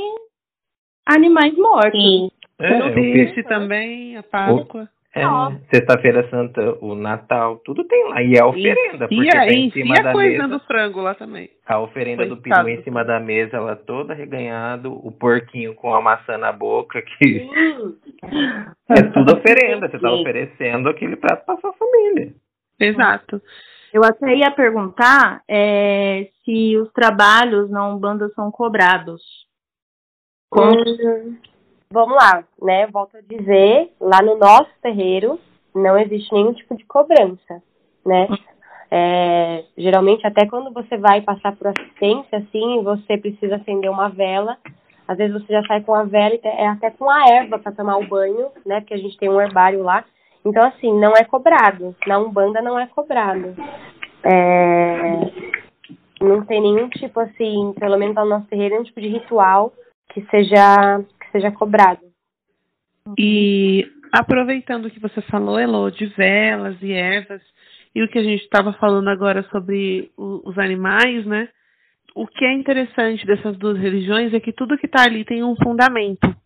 animais 1.06 1.56
mortos. 1.56 2.00
Sim. 2.00 2.30
É, 2.58 2.84
o 2.84 2.94
peixe 2.94 3.42
também, 3.44 4.16
a 4.16 4.22
Páscoa. 4.22 4.88
É, 5.14 5.22
Sexta-feira 5.70 6.26
Santa, 6.30 6.78
o 6.80 6.94
Natal, 6.94 7.58
tudo 7.58 7.84
tem 7.84 8.08
lá. 8.08 8.22
E 8.22 8.32
é 8.32 8.40
a 8.40 8.46
oferenda. 8.46 9.06
E, 9.10 9.14
porque 9.14 9.30
tá 9.30 9.46
em 9.46 9.70
cima 9.70 9.94
a 9.98 10.02
da 10.02 10.12
coisa 10.12 10.38
mesa, 10.38 10.48
do 10.48 10.60
frango 10.60 11.02
lá 11.02 11.14
também. 11.14 11.50
A 11.66 11.80
oferenda 11.80 12.24
do 12.24 12.38
peru 12.38 12.68
em 12.70 12.82
cima 12.82 13.04
da 13.04 13.20
mesa, 13.20 13.58
ela 13.58 13.76
toda 13.76 14.14
reganhado, 14.14 14.90
o 14.90 15.12
porquinho 15.12 15.74
com 15.74 15.94
a 15.94 16.00
maçã 16.00 16.38
na 16.38 16.50
boca, 16.50 17.02
que 17.02 17.46
é 18.88 19.02
tudo 19.12 19.34
oferenda. 19.34 19.86
Você 19.86 19.96
está 19.96 20.10
oferecendo 20.10 20.88
aquele 20.88 21.16
prato 21.16 21.44
para 21.44 21.60
sua 21.60 21.74
família. 21.74 22.32
Exato. 22.78 23.40
Eu 23.92 24.02
até 24.04 24.34
ia 24.34 24.50
perguntar 24.50 25.42
é, 25.46 26.28
se 26.44 26.76
os 26.78 26.90
trabalhos 26.92 27.70
na 27.70 27.86
Umbanda 27.86 28.28
são 28.30 28.50
cobrados. 28.50 29.22
Hum, 30.54 31.36
vamos 31.90 32.16
lá, 32.16 32.44
né? 32.60 32.86
Volto 32.86 33.16
a 33.16 33.20
dizer, 33.20 33.92
lá 34.00 34.22
no 34.22 34.38
nosso 34.38 34.70
terreiro 34.80 35.38
não 35.74 35.98
existe 35.98 36.32
nenhum 36.32 36.52
tipo 36.52 36.76
de 36.76 36.84
cobrança, 36.84 37.62
né? 38.04 38.28
É, 38.90 39.64
geralmente, 39.76 40.26
até 40.26 40.46
quando 40.46 40.70
você 40.72 40.98
vai 40.98 41.22
passar 41.22 41.56
por 41.56 41.68
assistência, 41.68 42.38
assim, 42.38 42.82
você 42.82 43.16
precisa 43.16 43.56
acender 43.56 43.90
uma 43.90 44.10
vela, 44.10 44.58
Às 45.08 45.18
vezes 45.18 45.32
você 45.32 45.52
já 45.52 45.62
sai 45.66 45.82
com 45.82 45.94
a 45.94 46.04
vela, 46.04 46.38
é 46.44 46.66
até 46.68 46.90
com 46.90 47.10
a 47.10 47.28
erva 47.28 47.58
para 47.58 47.72
tomar 47.72 47.96
o 47.96 48.06
banho, 48.06 48.48
né? 48.64 48.80
Porque 48.80 48.94
a 48.94 48.98
gente 48.98 49.16
tem 49.18 49.28
um 49.28 49.40
herbário 49.40 49.82
lá. 49.82 50.04
Então, 50.44 50.64
assim, 50.64 50.92
não 50.98 51.12
é 51.16 51.24
cobrado. 51.24 51.94
Na 52.06 52.18
Umbanda 52.18 52.60
não 52.60 52.78
é 52.78 52.86
cobrado. 52.86 53.54
É... 54.24 55.52
Não 56.20 56.44
tem 56.44 56.60
nenhum 56.60 56.88
tipo, 56.88 57.18
assim, 57.20 57.74
pelo 57.78 57.98
menos 57.98 58.14
no 58.14 58.24
nosso 58.24 58.46
terreiro, 58.46 58.74
nenhum 58.74 58.84
tipo 58.84 59.00
de 59.00 59.08
ritual 59.08 59.72
que 60.12 60.24
seja, 60.30 61.02
que 61.20 61.30
seja 61.32 61.50
cobrado. 61.50 62.00
E 63.18 63.84
aproveitando 64.12 64.86
o 64.86 64.90
que 64.90 65.00
você 65.00 65.20
falou, 65.22 65.58
Elo, 65.58 65.90
de 65.90 66.06
velas 66.06 66.76
e 66.82 66.92
ervas, 66.92 67.42
e 67.94 68.02
o 68.02 68.08
que 68.08 68.18
a 68.18 68.22
gente 68.22 68.42
estava 68.42 68.72
falando 68.74 69.08
agora 69.08 69.42
sobre 69.50 70.10
o, 70.16 70.48
os 70.48 70.58
animais, 70.58 71.26
né? 71.26 71.48
O 72.14 72.26
que 72.26 72.44
é 72.44 72.52
interessante 72.52 73.26
dessas 73.26 73.56
duas 73.56 73.78
religiões 73.78 74.34
é 74.34 74.40
que 74.40 74.52
tudo 74.52 74.76
que 74.76 74.86
está 74.86 75.04
ali 75.04 75.24
tem 75.24 75.42
um 75.42 75.56
fundamento. 75.56 76.41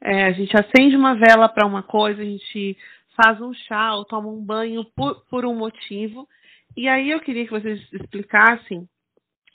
É, 0.00 0.24
a 0.24 0.32
gente 0.32 0.54
acende 0.56 0.96
uma 0.96 1.14
vela 1.14 1.48
para 1.48 1.66
uma 1.66 1.82
coisa, 1.82 2.22
a 2.22 2.24
gente 2.24 2.76
faz 3.16 3.40
um 3.40 3.52
chá 3.52 3.94
ou 3.94 4.04
toma 4.04 4.28
um 4.28 4.42
banho 4.44 4.84
por, 4.96 5.24
por 5.28 5.44
um 5.44 5.54
motivo. 5.54 6.28
E 6.76 6.88
aí 6.88 7.10
eu 7.10 7.20
queria 7.20 7.44
que 7.44 7.50
vocês 7.50 7.80
explicassem, 7.92 8.88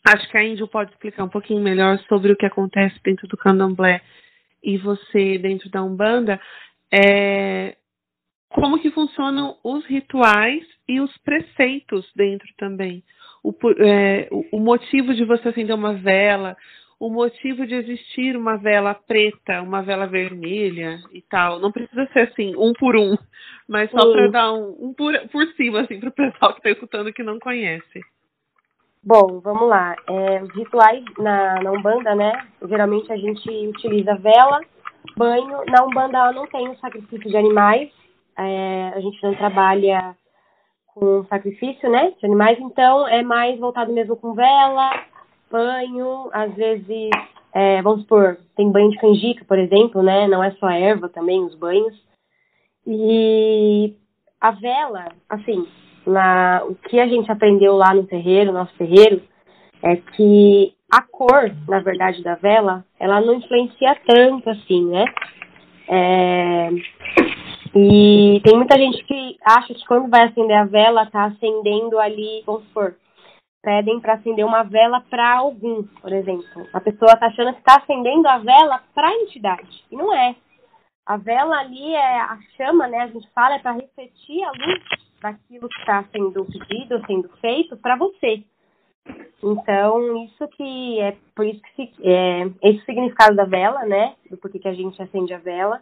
acho 0.06 0.30
que 0.30 0.38
a 0.38 0.44
Índia 0.44 0.68
pode 0.68 0.92
explicar 0.92 1.24
um 1.24 1.30
pouquinho 1.30 1.62
melhor 1.62 2.00
sobre 2.08 2.32
o 2.32 2.36
que 2.36 2.46
acontece 2.46 3.00
dentro 3.04 3.28
do 3.28 3.38
candomblé 3.38 4.02
e 4.64 4.78
você 4.78 5.38
dentro 5.38 5.70
da 5.70 5.84
Umbanda, 5.84 6.40
é, 6.94 7.76
como 8.50 8.80
que 8.80 8.92
funcionam 8.92 9.58
os 9.64 9.86
rituais 9.86 10.64
e 10.88 11.00
os 11.00 11.16
preceitos 11.20 12.10
dentro 12.16 12.48
também. 12.58 13.04
O, 13.44 13.54
é, 13.80 14.28
o 14.52 14.60
motivo 14.60 15.14
de 15.14 15.24
você 15.24 15.50
acender 15.50 15.76
uma 15.76 15.94
vela, 15.94 16.56
o 17.00 17.10
motivo 17.10 17.66
de 17.68 17.76
existir 17.76 18.36
uma 18.36 18.58
vela 18.58 18.94
preta, 18.94 19.62
uma 19.62 19.82
vela 19.82 20.08
vermelha 20.08 21.00
e 21.14 21.22
tal. 21.22 21.60
Não 21.60 21.72
precisa 21.72 22.08
ser 22.12 22.22
assim, 22.22 22.56
um 22.56 22.74
por 22.74 22.96
um, 22.96 23.16
mas 23.68 23.90
só 23.92 24.12
para 24.12 24.28
dar 24.30 24.54
um, 24.54 24.76
um, 24.80 24.94
por, 24.94 25.14
por 25.30 25.46
cima, 25.56 25.82
assim, 25.82 26.00
para 26.00 26.10
o 26.10 26.14
pessoal 26.14 26.54
que 26.54 26.60
está 26.60 26.70
escutando 26.72 27.14
que 27.14 27.24
não 27.24 27.40
conhece. 27.40 28.02
Bom, 29.04 29.40
vamos 29.40 29.70
lá. 29.70 29.96
É, 30.08 30.42
os 30.42 30.50
rituais 30.54 31.04
na, 31.20 31.62
na 31.62 31.72
Umbanda, 31.72 32.16
né? 32.16 32.34
Geralmente 32.68 33.12
a 33.12 33.16
gente 33.16 33.50
utiliza 33.68 34.16
vela, 34.16 34.60
banho. 35.16 35.64
Na 35.68 35.84
Umbanda 35.84 36.32
não 36.34 36.48
tem 36.48 36.68
o 36.68 36.78
sacrifício 36.78 37.30
de 37.30 37.38
animais. 37.38 37.90
É, 38.38 38.92
a 38.96 39.00
gente 39.00 39.22
não 39.24 39.36
trabalha 39.36 40.16
com 40.88 41.24
sacrifício, 41.26 41.90
né? 41.90 42.12
De 42.20 42.26
animais, 42.26 42.58
então 42.60 43.08
é 43.08 43.22
mais 43.22 43.58
voltado 43.60 43.94
mesmo 43.94 44.18
com 44.18 44.34
vela, 44.34 44.90
banho, 45.50 46.30
às 46.32 46.54
vezes, 46.54 47.10
é, 47.54 47.82
vamos 47.82 48.02
supor, 48.02 48.38
tem 48.56 48.72
banho 48.72 48.90
de 48.92 48.98
canjica, 48.98 49.46
por 49.46 49.58
exemplo, 49.58 50.02
né? 50.02 50.28
Não 50.28 50.44
é 50.44 50.52
só 50.52 50.70
erva 50.70 51.10
também, 51.10 51.44
os 51.44 51.56
banhos. 51.56 51.96
E 52.86 53.94
a 54.40 54.52
vela, 54.52 55.06
assim, 55.30 55.68
na, 56.06 56.64
o 56.66 56.76
que 56.76 57.00
a 57.00 57.08
gente 57.08 57.32
aprendeu 57.32 57.76
lá 57.76 57.94
no 57.94 58.06
terreiro, 58.06 58.54
nosso 58.54 58.74
terreiro, 58.78 59.22
é 59.84 59.96
que 59.98 60.74
a 60.92 61.02
cor, 61.02 61.52
na 61.68 61.80
verdade, 61.80 62.24
da 62.24 62.36
vela, 62.36 62.86
ela 63.00 63.20
não 63.20 63.36
influencia 63.36 63.96
tanto 64.06 64.50
assim, 64.50 64.86
né? 64.86 65.06
É, 65.90 66.70
e 67.76 68.42
tem 68.44 68.56
muita 68.56 68.78
gente 68.78 69.04
que 69.04 69.38
acha 69.44 69.74
que 69.74 69.86
quando 69.86 70.10
vai 70.10 70.24
acender 70.24 70.58
a 70.58 70.66
vela, 70.66 71.06
tá 71.06 71.26
acendendo 71.26 72.00
ali, 72.00 72.42
vamos 72.46 72.64
supor, 72.66 72.96
pedem 73.62 74.00
para 74.00 74.14
acender 74.14 74.46
uma 74.46 74.64
vela 74.64 75.02
para 75.10 75.38
algum, 75.38 75.84
por 75.84 76.12
exemplo. 76.12 76.68
A 76.74 76.80
pessoa 76.80 77.14
está 77.14 77.28
achando 77.28 77.54
que 77.54 77.60
está 77.60 77.78
acendendo 77.78 78.28
a 78.28 78.38
vela 78.38 78.82
para 78.94 79.08
a 79.08 79.14
entidade. 79.14 79.84
E 79.92 79.96
não 79.96 80.14
é. 80.14 80.36
A 81.06 81.18
vela 81.18 81.58
ali 81.58 81.94
é 81.94 82.20
a 82.20 82.38
chama, 82.56 82.88
né? 82.88 83.00
A 83.00 83.08
gente 83.08 83.30
fala, 83.34 83.56
é 83.56 83.60
para 83.60 83.72
refletir 83.72 84.44
a 84.44 84.52
luz 84.52 84.84
daquilo 85.22 85.70
que 85.70 85.80
está 85.80 86.04
sendo 86.12 86.46
pedido, 86.46 87.02
sendo 87.08 87.30
feito 87.40 87.78
para 87.78 87.96
você. 87.96 88.44
Então, 89.44 90.26
isso 90.26 90.48
que 90.50 91.00
é 91.00 91.16
por 91.36 91.46
isso 91.46 91.62
que 91.62 91.76
se, 91.76 91.94
é, 92.04 92.50
esse 92.62 92.84
significado 92.86 93.36
da 93.36 93.46
vela, 93.46 93.86
né? 93.86 94.16
Do 94.30 94.38
porquê 94.38 94.60
que 94.60 94.68
a 94.68 94.74
gente 94.74 95.02
acende 95.02 95.34
a 95.34 95.38
vela. 95.38 95.82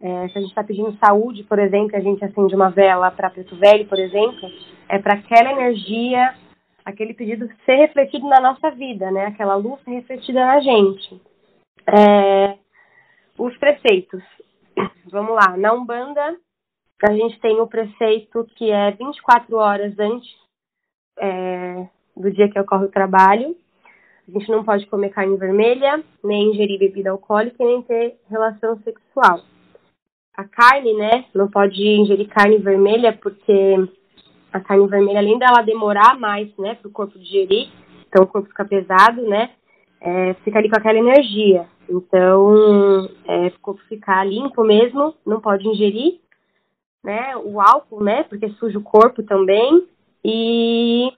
É, 0.00 0.28
se 0.28 0.38
a 0.38 0.40
gente 0.40 0.50
está 0.50 0.64
pedindo 0.64 0.96
saúde, 0.98 1.44
por 1.44 1.58
exemplo, 1.58 1.96
a 1.96 2.00
gente 2.00 2.24
acende 2.24 2.54
uma 2.54 2.70
vela 2.70 3.10
para 3.10 3.30
preto 3.30 3.54
velho, 3.56 3.86
por 3.86 3.98
exemplo, 3.98 4.50
é 4.88 4.98
para 4.98 5.14
aquela 5.14 5.52
energia 5.52 6.34
aquele 6.84 7.14
pedido 7.14 7.48
ser 7.64 7.76
refletido 7.76 8.28
na 8.28 8.40
nossa 8.40 8.70
vida, 8.70 9.10
né? 9.10 9.26
Aquela 9.26 9.54
luz 9.54 9.80
ser 9.82 9.90
refletida 9.92 10.44
na 10.44 10.60
gente. 10.60 11.20
É, 11.86 12.58
os 13.38 13.56
preceitos. 13.58 14.22
Vamos 15.10 15.34
lá. 15.34 15.56
Na 15.56 15.72
Umbanda, 15.72 16.36
a 17.02 17.12
gente 17.12 17.38
tem 17.40 17.60
o 17.60 17.66
preceito 17.66 18.46
que 18.56 18.70
é 18.70 18.90
24 18.92 19.56
horas 19.56 19.98
antes 19.98 20.30
é, 21.18 21.88
do 22.16 22.30
dia 22.30 22.48
que 22.48 22.58
ocorre 22.58 22.86
o 22.86 22.90
trabalho. 22.90 23.56
A 24.28 24.30
gente 24.30 24.50
não 24.50 24.64
pode 24.64 24.86
comer 24.86 25.10
carne 25.10 25.36
vermelha, 25.36 26.02
nem 26.22 26.50
ingerir 26.50 26.78
bebida 26.78 27.10
alcoólica, 27.10 27.64
nem 27.64 27.82
ter 27.82 28.18
relação 28.30 28.78
sexual. 28.82 29.40
A 30.34 30.44
carne, 30.44 30.94
né? 30.94 31.26
Não 31.34 31.50
pode 31.50 31.82
ingerir 31.82 32.28
carne 32.28 32.56
vermelha 32.58 33.12
porque 33.12 33.76
a 34.52 34.60
carne 34.60 34.86
vermelha, 34.86 35.18
além 35.18 35.38
dela 35.38 35.62
demorar 35.62 36.18
mais, 36.18 36.54
né, 36.58 36.74
para 36.74 36.88
o 36.88 36.92
corpo 36.92 37.18
digerir, 37.18 37.68
então 38.06 38.24
o 38.24 38.26
corpo 38.26 38.48
fica 38.48 38.64
pesado, 38.64 39.22
né, 39.22 39.50
é, 40.00 40.34
fica 40.44 40.58
ali 40.58 40.68
com 40.68 40.76
aquela 40.76 40.98
energia. 40.98 41.66
Então, 41.88 43.08
é, 43.26 43.46
o 43.48 43.60
corpo 43.60 43.80
ficar 43.88 44.24
limpo 44.26 44.62
mesmo, 44.64 45.14
não 45.26 45.40
pode 45.40 45.66
ingerir, 45.66 46.20
né, 47.02 47.36
o 47.36 47.60
álcool, 47.60 48.02
né, 48.02 48.22
porque 48.24 48.48
suja 48.50 48.78
o 48.78 48.82
corpo 48.82 49.22
também. 49.22 49.86
E 50.24 51.12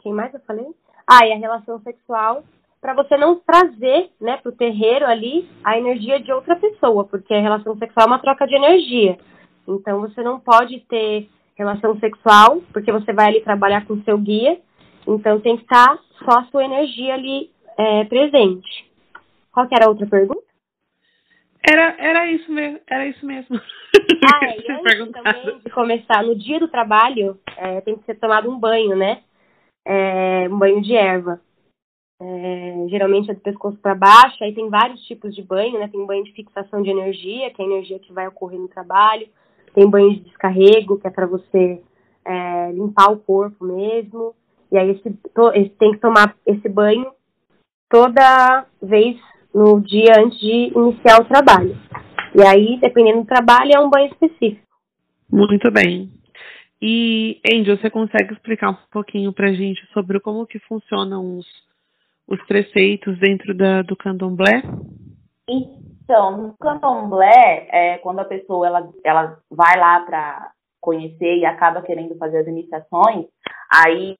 quem 0.00 0.12
mais 0.12 0.32
eu 0.32 0.40
falei? 0.40 0.66
Ah, 1.06 1.26
e 1.26 1.32
a 1.32 1.36
relação 1.36 1.80
sexual 1.80 2.44
para 2.80 2.94
você 2.94 3.16
não 3.16 3.40
trazer, 3.40 4.10
né, 4.20 4.36
para 4.36 4.50
o 4.50 4.56
terreiro 4.56 5.04
ali 5.04 5.48
a 5.64 5.76
energia 5.76 6.20
de 6.20 6.32
outra 6.32 6.54
pessoa, 6.56 7.04
porque 7.04 7.34
a 7.34 7.40
relação 7.40 7.76
sexual 7.76 8.06
é 8.06 8.10
uma 8.10 8.18
troca 8.20 8.46
de 8.46 8.54
energia. 8.54 9.18
Então 9.66 10.00
você 10.00 10.22
não 10.22 10.38
pode 10.38 10.80
ter 10.80 11.28
relação 11.58 11.98
sexual, 11.98 12.62
porque 12.72 12.92
você 12.92 13.12
vai 13.12 13.26
ali 13.26 13.40
trabalhar 13.40 13.84
com 13.84 13.94
o 13.94 14.02
seu 14.04 14.16
guia, 14.16 14.60
então 15.06 15.40
tem 15.40 15.56
que 15.56 15.64
estar 15.64 15.98
só 16.24 16.38
a 16.38 16.44
sua 16.44 16.64
energia 16.64 17.14
ali 17.14 17.50
é, 17.76 18.04
presente. 18.04 18.88
Qual 19.52 19.66
que 19.66 19.74
era 19.74 19.86
a 19.86 19.88
outra 19.88 20.06
pergunta? 20.06 20.46
Era, 21.68 21.96
era 21.98 22.30
isso 22.30 22.50
mesmo, 22.52 22.78
era 22.86 23.06
isso 23.06 23.26
mesmo. 23.26 23.60
Ah, 24.32 24.46
é, 24.46 24.56
e 24.62 24.72
antes 24.72 25.12
também 25.12 25.58
de 25.58 25.70
começar, 25.70 26.22
no 26.22 26.36
dia 26.36 26.60
do 26.60 26.68
trabalho, 26.68 27.38
é, 27.56 27.80
tem 27.80 27.96
que 27.96 28.04
ser 28.04 28.14
tomado 28.14 28.48
um 28.48 28.58
banho, 28.58 28.96
né? 28.96 29.22
É, 29.84 30.48
um 30.48 30.58
banho 30.58 30.80
de 30.80 30.94
erva. 30.94 31.40
É, 32.20 32.86
geralmente 32.88 33.30
é 33.30 33.34
do 33.34 33.40
pescoço 33.40 33.78
para 33.78 33.94
baixo, 33.94 34.42
aí 34.42 34.52
tem 34.52 34.68
vários 34.68 35.00
tipos 35.06 35.34
de 35.34 35.42
banho, 35.42 35.78
né? 35.78 35.88
Tem 35.88 36.06
banho 36.06 36.24
de 36.24 36.32
fixação 36.32 36.82
de 36.82 36.90
energia, 36.90 37.50
que 37.50 37.60
é 37.60 37.64
a 37.64 37.68
energia 37.68 37.98
que 37.98 38.12
vai 38.12 38.28
ocorrer 38.28 38.60
no 38.60 38.68
trabalho 38.68 39.28
tem 39.72 39.88
banho 39.88 40.14
de 40.14 40.20
descarrego, 40.20 40.98
que 40.98 41.06
é 41.06 41.10
para 41.10 41.26
você 41.26 41.80
é, 42.24 42.72
limpar 42.72 43.10
o 43.10 43.18
corpo 43.18 43.64
mesmo. 43.64 44.34
E 44.70 44.76
aí 44.76 44.90
esse, 44.90 45.10
to, 45.34 45.50
esse, 45.54 45.70
tem 45.70 45.92
que 45.92 45.98
tomar 45.98 46.34
esse 46.46 46.68
banho 46.68 47.10
toda 47.88 48.66
vez 48.82 49.16
no 49.54 49.80
dia 49.80 50.12
antes 50.18 50.38
de 50.38 50.72
iniciar 50.76 51.20
o 51.20 51.24
trabalho. 51.24 51.76
E 52.34 52.42
aí, 52.42 52.78
dependendo 52.80 53.20
do 53.20 53.26
trabalho, 53.26 53.72
é 53.74 53.80
um 53.80 53.88
banho 53.88 54.12
específico. 54.12 54.66
Muito 55.30 55.70
bem. 55.70 56.10
E, 56.80 57.40
Angel, 57.52 57.76
você 57.76 57.90
consegue 57.90 58.32
explicar 58.32 58.70
um 58.70 58.76
pouquinho 58.92 59.32
pra 59.32 59.52
gente 59.52 59.84
sobre 59.92 60.20
como 60.20 60.46
que 60.46 60.58
funcionam 60.60 61.38
os, 61.38 61.46
os 62.26 62.40
preceitos 62.46 63.18
dentro 63.18 63.54
da, 63.54 63.82
do 63.82 63.96
candomblé? 63.96 64.62
Então, 65.48 66.36
no 66.36 66.56
candomblé, 66.58 67.68
é, 67.70 67.98
quando 67.98 68.20
a 68.20 68.24
pessoa 68.24 68.66
ela, 68.66 68.92
ela 69.04 69.38
vai 69.50 69.78
lá 69.78 70.00
para 70.00 70.52
conhecer 70.80 71.38
e 71.38 71.46
acaba 71.46 71.82
querendo 71.82 72.16
fazer 72.16 72.38
as 72.38 72.46
iniciações, 72.46 73.26
aí 73.72 74.16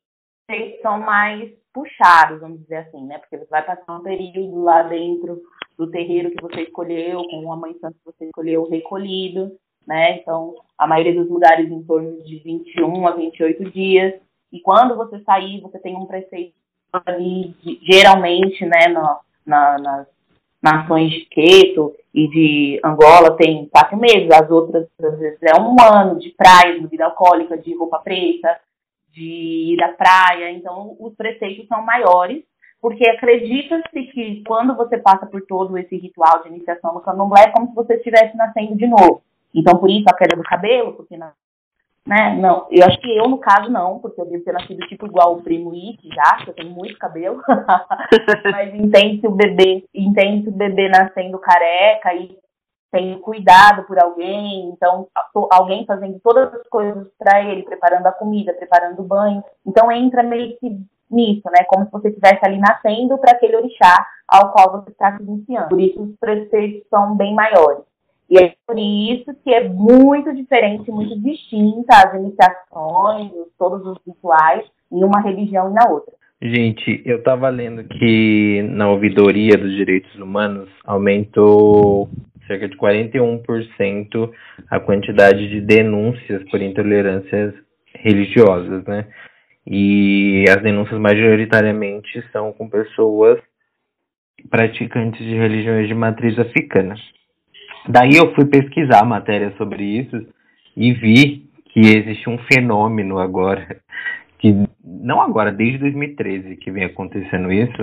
eles 0.51 0.81
são 0.81 0.99
mais 0.99 1.53
puxados, 1.73 2.41
vamos 2.41 2.61
dizer 2.61 2.77
assim, 2.77 3.07
né? 3.07 3.19
Porque 3.19 3.37
você 3.37 3.51
vai 3.51 3.65
passar 3.65 3.97
um 3.97 4.03
período 4.03 4.63
lá 4.63 4.83
dentro 4.83 5.43
do 5.77 5.91
terreiro 5.91 6.31
que 6.31 6.43
você 6.43 6.63
escolheu, 6.63 7.23
com 7.29 7.53
a 7.53 7.57
mãe 7.57 7.75
santa 7.75 7.95
que 7.99 8.13
você 8.13 8.25
escolheu 8.25 8.69
recolhido, 8.69 9.57
né? 9.87 10.19
Então, 10.19 10.55
a 10.77 10.87
maioria 10.87 11.15
dos 11.15 11.31
lugares 11.31 11.71
em 11.71 11.83
torno 11.85 12.23
de 12.23 12.39
21 12.39 13.07
a 13.07 13.13
28 13.13 13.71
dias. 13.71 14.21
E 14.51 14.61
quando 14.61 14.97
você 14.97 15.21
sair, 15.21 15.61
você 15.61 15.79
tem 15.79 15.95
um 15.97 16.07
preceito 16.07 16.55
ali, 17.07 17.55
geralmente, 17.83 18.65
né, 18.65 18.89
no, 18.89 19.21
na, 19.47 19.79
nas 19.79 20.18
nações 20.63 21.11
de 21.13 21.27
Queto 21.27 21.95
e 22.13 22.29
de 22.29 22.81
Angola 22.85 23.37
tem 23.37 23.67
quatro 23.67 23.97
meses, 23.97 24.31
as 24.31 24.51
outras 24.51 24.89
às 25.03 25.19
vezes 25.19 25.39
é 25.43 25.61
um 25.61 25.77
ano 25.81 26.19
de 26.19 26.31
praia, 26.31 26.75
de 26.75 26.81
bebida 26.81 27.07
alcoólica, 27.07 27.57
de 27.57 27.77
roupa 27.77 27.99
preta, 28.01 28.59
de 29.13 29.75
ir 29.75 29.83
à 29.83 29.89
praia. 29.89 30.51
Então, 30.51 30.97
os 30.99 31.15
preceitos 31.15 31.67
são 31.69 31.83
maiores, 31.83 32.43
porque 32.81 33.09
acredita-se 33.09 34.03
que 34.13 34.43
quando 34.47 34.77
você 34.77 34.99
passa 34.99 35.27
por 35.27 35.43
todo 35.43 35.77
esse 35.79 35.97
ritual 35.97 36.43
de 36.43 36.49
iniciação 36.49 36.95
no 36.95 37.01
candomblé, 37.01 37.45
é 37.45 37.51
como 37.51 37.69
se 37.69 37.75
você 37.75 37.95
estivesse 37.95 38.37
nascendo 38.37 38.77
de 38.77 38.87
novo. 38.87 39.23
Então, 39.55 39.79
por 39.79 39.91
isso 39.91 40.05
a 40.09 40.17
queda 40.17 40.37
do 40.37 40.43
cabelo, 40.43 40.95
porque 40.95 41.17
não, 41.17 41.31
né? 42.09 42.35
Não, 42.37 42.67
eu 42.71 42.87
acho 42.87 42.99
que 43.01 43.17
eu, 43.17 43.29
no 43.29 43.37
caso, 43.37 43.71
não, 43.71 43.99
porque 43.99 44.19
eu 44.19 44.25
devo 44.25 44.43
ter 44.43 44.53
nascido 44.53 44.79
tipo 44.89 45.05
igual 45.05 45.35
o 45.35 45.43
primo 45.43 45.75
Ike 45.75 46.09
já, 46.09 46.39
que 46.43 46.49
eu 46.49 46.55
tenho 46.55 46.71
muito 46.71 46.99
cabelo. 46.99 47.43
Mas 48.51 48.75
entende 48.75 49.27
o 49.27 49.31
bebê, 49.31 49.85
entende 49.95 50.49
o 50.49 50.53
bebê 50.53 50.89
nascendo 50.89 51.39
careca 51.39 52.15
e 52.15 52.35
tem 52.91 53.19
cuidado 53.19 53.83
por 53.83 53.99
alguém, 53.99 54.71
então 54.71 55.07
alguém 55.51 55.85
fazendo 55.85 56.19
todas 56.21 56.53
as 56.55 56.67
coisas 56.69 57.07
para 57.19 57.45
ele, 57.45 57.63
preparando 57.63 58.07
a 58.07 58.13
comida, 58.13 58.55
preparando 58.55 59.01
o 59.01 59.07
banho. 59.07 59.45
Então 59.67 59.93
entra 59.93 60.23
meio 60.23 60.57
que 60.59 60.81
nisso, 61.11 61.43
né? 61.51 61.65
Como 61.69 61.85
se 61.85 61.93
você 61.93 62.09
estivesse 62.09 62.41
ali 62.43 62.59
nascendo 62.59 63.19
para 63.19 63.33
aquele 63.33 63.57
orixá 63.57 64.07
ao 64.27 64.51
qual 64.53 64.73
você 64.73 64.91
está 64.91 65.15
se 65.15 65.23
iniciando. 65.23 65.69
Por 65.69 65.81
isso 65.81 66.03
os 66.03 66.17
preceitos 66.17 66.89
são 66.89 67.15
bem 67.15 67.35
maiores. 67.35 67.85
E 68.31 68.39
é 68.39 68.55
por 68.67 68.79
isso 68.79 69.35
que 69.43 69.53
é 69.55 69.69
muito 69.69 70.35
diferente, 70.35 70.91
muito 70.91 71.19
distinta 71.21 71.97
as 71.97 72.15
iniciações, 72.15 73.33
todos 73.59 73.87
os 73.87 73.99
rituais 74.07 74.65
em 74.93 75.03
uma 75.03 75.21
religião 75.21 75.71
e 75.71 75.75
na 75.75 75.91
outra. 75.91 76.13
Gente, 76.41 77.03
eu 77.05 77.19
estava 77.19 77.49
lendo 77.49 77.83
que 77.85 78.63
na 78.71 78.89
ouvidoria 78.91 79.57
dos 79.57 79.75
direitos 79.75 80.15
humanos 80.17 80.69
aumentou 80.85 82.09
cerca 82.47 82.69
de 82.69 82.77
41% 82.77 84.31
a 84.71 84.79
quantidade 84.79 85.49
de 85.49 85.61
denúncias 85.61 86.43
por 86.51 86.63
intolerâncias 86.63 87.55
religiosas, 87.95 88.85
né? 88.85 89.07
E 89.67 90.45
as 90.49 90.63
denúncias 90.63 90.99
majoritariamente 90.99 92.25
são 92.33 92.53
com 92.53 92.69
pessoas 92.69 93.39
praticantes 94.49 95.19
de 95.19 95.35
religiões 95.35 95.89
de 95.89 95.95
matriz 95.95 96.39
africana. 96.39 96.95
Daí 97.89 98.17
eu 98.17 98.35
fui 98.35 98.45
pesquisar 98.45 99.03
matéria 99.07 99.55
sobre 99.57 99.83
isso 99.83 100.27
e 100.77 100.93
vi 100.93 101.49
que 101.71 101.81
existe 101.81 102.29
um 102.29 102.37
fenômeno 102.39 103.19
agora, 103.19 103.81
que 104.39 104.55
não 104.85 105.23
agora, 105.23 105.51
desde 105.51 105.79
2013 105.79 106.57
que 106.57 106.71
vem 106.71 106.85
acontecendo 106.85 107.51
isso, 107.51 107.83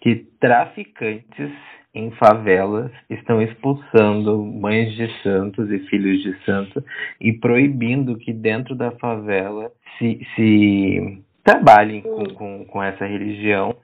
que 0.00 0.26
traficantes 0.40 1.52
em 1.94 2.10
favelas 2.12 2.90
estão 3.08 3.40
expulsando 3.40 4.44
mães 4.44 4.92
de 4.94 5.08
santos 5.22 5.70
e 5.70 5.78
filhos 5.86 6.20
de 6.22 6.44
santos 6.44 6.82
e 7.20 7.32
proibindo 7.32 8.18
que 8.18 8.32
dentro 8.32 8.74
da 8.74 8.90
favela 8.92 9.70
se, 9.98 10.20
se 10.34 11.22
trabalhem 11.44 12.02
com, 12.02 12.24
com, 12.34 12.64
com 12.64 12.82
essa 12.82 13.06
religião 13.06 13.76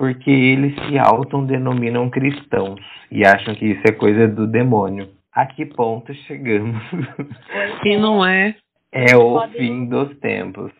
porque 0.00 0.30
eles 0.30 0.74
se 0.86 0.98
autodenominam 0.98 2.08
cristãos 2.08 2.80
e 3.12 3.22
acham 3.22 3.54
que 3.54 3.66
isso 3.66 3.82
é 3.86 3.92
coisa 3.92 4.26
do 4.26 4.46
demônio. 4.46 5.10
A 5.30 5.44
que 5.44 5.66
ponto 5.66 6.14
chegamos? 6.26 6.82
E 7.84 7.98
não 7.98 8.24
é. 8.24 8.56
É 8.90 9.14
o 9.14 9.46
fim 9.50 9.84
dos 9.90 10.18
tempos. 10.18 10.72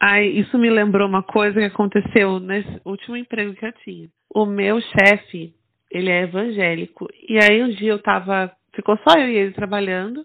Ai, 0.00 0.26
isso 0.26 0.56
me 0.56 0.70
lembrou 0.70 1.08
uma 1.08 1.24
coisa 1.24 1.58
que 1.58 1.66
aconteceu 1.66 2.38
nesse 2.38 2.80
último 2.84 3.16
emprego 3.16 3.52
que 3.54 3.66
eu 3.66 3.72
tinha. 3.84 4.08
O 4.32 4.46
meu 4.46 4.80
chefe, 4.80 5.52
ele 5.90 6.08
é 6.08 6.22
evangélico. 6.22 7.08
E 7.28 7.36
aí 7.36 7.60
um 7.64 7.70
dia 7.70 7.90
eu 7.90 7.98
tava. 8.00 8.52
Ficou 8.76 8.96
só 8.98 9.18
eu 9.18 9.28
e 9.28 9.36
ele 9.38 9.52
trabalhando. 9.54 10.24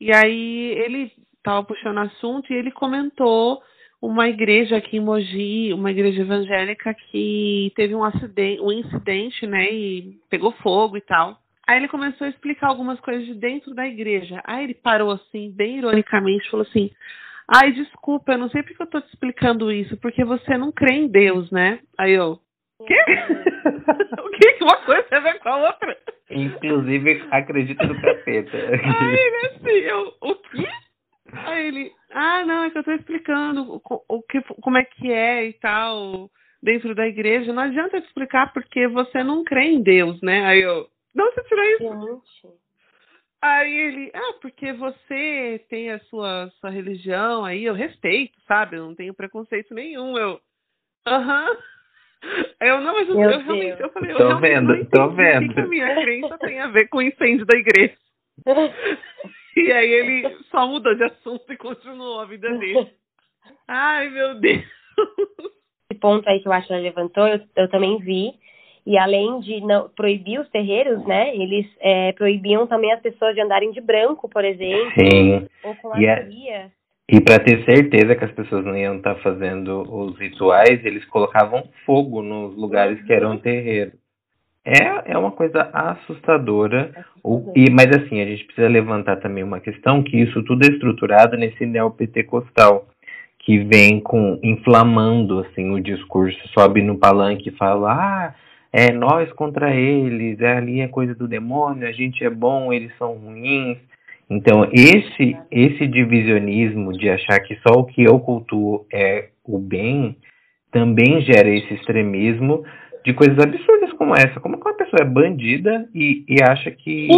E 0.00 0.12
aí 0.12 0.74
ele 0.84 1.12
tava 1.44 1.62
puxando 1.62 1.98
assunto 1.98 2.52
e 2.52 2.56
ele 2.56 2.72
comentou 2.72 3.62
uma 4.00 4.28
igreja 4.28 4.76
aqui 4.76 4.96
em 4.96 5.00
Mogi, 5.00 5.72
uma 5.72 5.90
igreja 5.90 6.22
evangélica 6.22 6.94
que 6.94 7.72
teve 7.74 7.94
um 7.94 8.04
acidente, 8.04 8.62
um 8.62 8.70
incidente, 8.70 9.46
né, 9.46 9.72
e 9.72 10.18
pegou 10.30 10.52
fogo 10.52 10.96
e 10.96 11.00
tal. 11.00 11.38
Aí 11.66 11.76
ele 11.76 11.88
começou 11.88 12.26
a 12.26 12.30
explicar 12.30 12.68
algumas 12.68 12.98
coisas 13.00 13.26
de 13.26 13.34
dentro 13.34 13.74
da 13.74 13.86
igreja. 13.86 14.40
Aí 14.44 14.64
ele 14.64 14.74
parou 14.74 15.10
assim, 15.10 15.52
bem 15.54 15.78
ironicamente, 15.78 16.48
falou 16.48 16.64
assim: 16.66 16.90
"Ai, 17.46 17.72
desculpa, 17.72 18.32
eu 18.32 18.38
não 18.38 18.48
sei 18.48 18.62
porque 18.62 18.82
eu 18.82 18.86
tô 18.86 19.00
te 19.00 19.08
explicando 19.08 19.70
isso, 19.70 19.96
porque 19.98 20.24
você 20.24 20.56
não 20.56 20.72
crê 20.72 20.94
em 20.94 21.08
Deus, 21.08 21.50
né?" 21.50 21.80
Aí 21.98 22.12
eu: 22.14 22.38
"Quê? 22.86 22.96
o 24.24 24.30
que 24.30 24.52
que 24.54 24.64
uma 24.64 24.76
coisa 24.76 25.02
tem 25.02 25.18
a 25.18 25.20
ver 25.20 25.38
com 25.40 25.48
a 25.50 25.56
outra?" 25.58 25.98
Inclusive, 26.30 27.26
acredita 27.30 27.86
no 27.86 28.00
capeta. 28.00 28.56
Aí 28.56 29.50
assim, 29.52 29.70
eu: 29.70 30.14
"O 30.22 30.34
quê?" 30.36 30.66
Aí 31.32 31.66
ele, 31.66 31.92
ah, 32.10 32.44
não, 32.44 32.64
é 32.64 32.70
que 32.70 32.78
eu 32.78 32.84
tô 32.84 32.92
explicando 32.92 33.74
o, 33.74 34.02
o 34.08 34.22
que, 34.22 34.40
como 34.62 34.78
é 34.78 34.84
que 34.84 35.12
é 35.12 35.46
e 35.46 35.52
tal 35.54 36.30
dentro 36.62 36.94
da 36.94 37.06
igreja. 37.06 37.52
Não 37.52 37.62
adianta 37.62 38.00
te 38.00 38.06
explicar 38.06 38.52
porque 38.52 38.88
você 38.88 39.22
não 39.22 39.44
crê 39.44 39.64
em 39.64 39.82
Deus, 39.82 40.20
né? 40.22 40.44
Aí 40.46 40.62
eu, 40.62 40.88
não, 41.14 41.32
você 41.32 41.42
tirou 41.44 41.64
isso? 41.64 42.40
Gente. 42.42 42.58
Aí 43.40 43.72
ele, 43.72 44.10
ah, 44.14 44.34
porque 44.40 44.72
você 44.72 45.64
tem 45.68 45.90
a 45.92 46.00
sua, 46.00 46.50
sua 46.60 46.70
religião 46.70 47.44
aí, 47.44 47.64
eu 47.64 47.74
respeito, 47.74 48.36
sabe? 48.48 48.76
Eu 48.76 48.86
não 48.86 48.94
tenho 48.96 49.14
preconceito 49.14 49.72
nenhum. 49.72 50.16
Eu, 50.16 50.40
aham. 51.06 51.44
Uh 51.44 51.54
-huh. 51.54 51.78
Eu 52.60 52.80
não, 52.80 52.94
mas 52.94 53.08
eu, 53.08 53.14
eu 53.14 53.38
realmente, 53.38 53.80
eu 53.80 53.90
falei, 53.90 54.12
tô 54.12 54.22
eu 54.22 54.40
vendo, 54.40 54.86
tô 54.86 55.08
vendo. 55.10 55.54
que 55.54 55.60
a 55.60 55.66
minha 55.66 55.94
crença 56.02 56.36
tem 56.38 56.58
a 56.58 56.66
ver 56.66 56.88
com 56.88 56.98
o 56.98 57.02
incêndio 57.02 57.46
da 57.46 57.56
igreja. 57.56 57.94
E 59.56 59.72
aí 59.72 59.90
ele 59.90 60.36
só 60.52 60.68
mudou 60.68 60.94
de 60.94 61.02
assunto 61.02 61.52
e 61.52 61.56
continuou 61.56 62.20
a 62.20 62.26
vida 62.26 62.48
dele. 62.58 62.92
Ai, 63.66 64.08
meu 64.08 64.36
Deus. 64.36 64.62
Esse 65.90 65.98
ponto 66.00 66.28
aí 66.28 66.40
que 66.40 66.46
eu 66.46 66.52
acho 66.52 66.68
que 66.68 66.72
ela 66.72 66.82
levantou, 66.82 67.26
eu, 67.26 67.40
eu 67.56 67.68
também 67.68 67.98
vi. 67.98 68.34
E 68.86 68.96
além 68.96 69.40
de 69.40 69.60
não, 69.60 69.88
proibir 69.90 70.38
os 70.40 70.48
terreiros, 70.50 71.04
né? 71.06 71.34
Eles 71.34 71.66
é, 71.80 72.12
proibiam 72.12 72.68
também 72.68 72.92
as 72.92 73.02
pessoas 73.02 73.34
de 73.34 73.40
andarem 73.40 73.72
de 73.72 73.80
branco, 73.80 74.28
por 74.28 74.44
exemplo. 74.44 74.92
Sim. 74.96 75.48
Ou 75.64 75.74
com 75.74 75.98
e, 75.98 76.06
é, 76.06 76.70
e 77.10 77.20
para 77.20 77.42
ter 77.42 77.64
certeza 77.64 78.14
que 78.14 78.24
as 78.24 78.32
pessoas 78.32 78.64
não 78.64 78.76
iam 78.76 78.98
estar 78.98 79.16
tá 79.16 79.20
fazendo 79.22 79.82
os 79.82 80.16
rituais, 80.18 80.84
eles 80.84 81.04
colocavam 81.06 81.68
fogo 81.84 82.22
nos 82.22 82.56
lugares 82.56 83.02
que 83.04 83.12
eram 83.12 83.38
terreiros. 83.38 83.97
É, 84.70 85.12
é 85.12 85.18
uma 85.18 85.30
coisa 85.30 85.70
assustadora. 85.72 86.92
O, 87.24 87.50
e, 87.56 87.70
mas 87.70 87.86
assim, 87.88 88.20
a 88.20 88.26
gente 88.26 88.44
precisa 88.44 88.68
levantar 88.68 89.16
também 89.16 89.42
uma 89.42 89.60
questão 89.60 90.02
que 90.02 90.14
isso 90.18 90.42
tudo 90.42 90.62
é 90.66 90.68
estruturado 90.68 91.38
nesse 91.38 91.64
neopentecostal, 91.64 92.86
que 93.38 93.60
vem 93.60 93.98
com 93.98 94.38
inflamando 94.42 95.38
assim 95.40 95.70
o 95.70 95.80
discurso, 95.80 96.36
sobe 96.48 96.82
no 96.82 96.98
palanque 96.98 97.48
e 97.48 97.56
fala, 97.56 97.92
ah, 97.92 98.34
é 98.70 98.92
nós 98.92 99.32
contra 99.32 99.74
eles, 99.74 100.38
é, 100.40 100.58
ali 100.58 100.82
é 100.82 100.88
coisa 100.88 101.14
do 101.14 101.26
demônio, 101.26 101.88
a 101.88 101.92
gente 101.92 102.22
é 102.22 102.28
bom, 102.28 102.70
eles 102.70 102.92
são 102.98 103.14
ruins. 103.14 103.78
Então, 104.28 104.68
esse, 104.70 105.34
esse 105.50 105.86
divisionismo 105.86 106.92
de 106.92 107.08
achar 107.08 107.40
que 107.40 107.56
só 107.66 107.80
o 107.80 107.86
que 107.86 108.04
eu 108.04 108.20
cultuo 108.20 108.84
é 108.92 109.30
o 109.42 109.58
bem, 109.58 110.14
também 110.70 111.22
gera 111.22 111.48
esse 111.48 111.72
extremismo 111.72 112.62
de 113.04 113.14
coisas 113.14 113.38
absurdas 113.38 113.92
como 113.94 114.14
essa. 114.14 114.40
Como 114.40 114.58
que 114.58 114.68
uma 114.68 114.76
pessoa 114.76 115.02
é 115.02 115.04
bandida 115.04 115.88
e, 115.94 116.24
e 116.28 116.42
acha 116.42 116.70
que, 116.70 117.08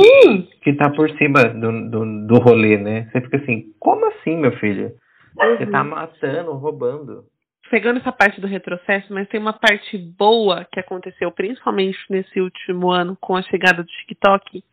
que 0.63 0.73
tá 0.75 0.91
por 0.91 1.11
cima 1.17 1.45
do, 1.45 1.91
do, 1.91 2.27
do 2.27 2.35
rolê, 2.41 2.77
né? 2.77 3.09
Você 3.11 3.21
fica 3.21 3.37
assim, 3.39 3.73
como 3.79 4.07
assim, 4.07 4.37
meu 4.37 4.53
filho? 4.59 4.93
Você 5.35 5.67
tá 5.67 5.83
uhum. 5.83 5.91
matando, 5.91 6.53
roubando. 6.53 7.25
Pegando 7.71 8.01
essa 8.01 8.11
parte 8.11 8.41
do 8.41 8.49
retrocesso, 8.49 9.13
mas 9.13 9.29
tem 9.29 9.41
uma 9.41 9.53
parte 9.53 9.97
boa 9.97 10.67
que 10.73 10.81
aconteceu, 10.81 11.31
principalmente 11.31 11.99
nesse 12.11 12.41
último 12.41 12.91
ano, 12.91 13.17
com 13.21 13.37
a 13.37 13.43
chegada 13.43 13.83
do 13.83 13.89
TikTok. 13.89 14.65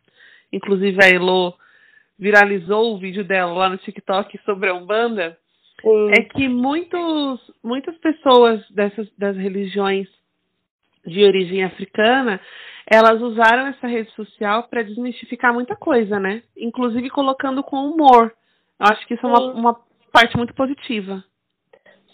Inclusive 0.52 0.98
a 1.02 1.08
Elo 1.08 1.54
viralizou 2.18 2.94
o 2.94 2.98
vídeo 2.98 3.22
dela 3.24 3.52
lá 3.52 3.68
no 3.68 3.78
TikTok 3.78 4.36
sobre 4.44 4.68
a 4.68 4.74
Umbanda. 4.74 5.38
Sim. 5.80 6.10
É 6.18 6.22
que 6.24 6.48
muitos, 6.48 7.40
muitas 7.62 7.96
pessoas 7.98 8.68
dessas 8.70 9.08
das 9.16 9.36
religiões 9.36 10.08
de 11.08 11.24
origem 11.24 11.64
africana, 11.64 12.40
elas 12.86 13.20
usaram 13.20 13.66
essa 13.66 13.86
rede 13.86 14.10
social 14.12 14.64
para 14.64 14.82
desmistificar 14.82 15.52
muita 15.52 15.76
coisa, 15.76 16.18
né? 16.18 16.42
Inclusive 16.56 17.10
colocando 17.10 17.62
com 17.62 17.76
humor. 17.76 18.32
Eu 18.80 18.86
acho 18.86 19.06
que 19.06 19.14
isso 19.14 19.26
Sim. 19.26 19.32
é 19.32 19.38
uma, 19.38 19.52
uma 19.52 19.80
parte 20.12 20.36
muito 20.36 20.54
positiva. 20.54 21.22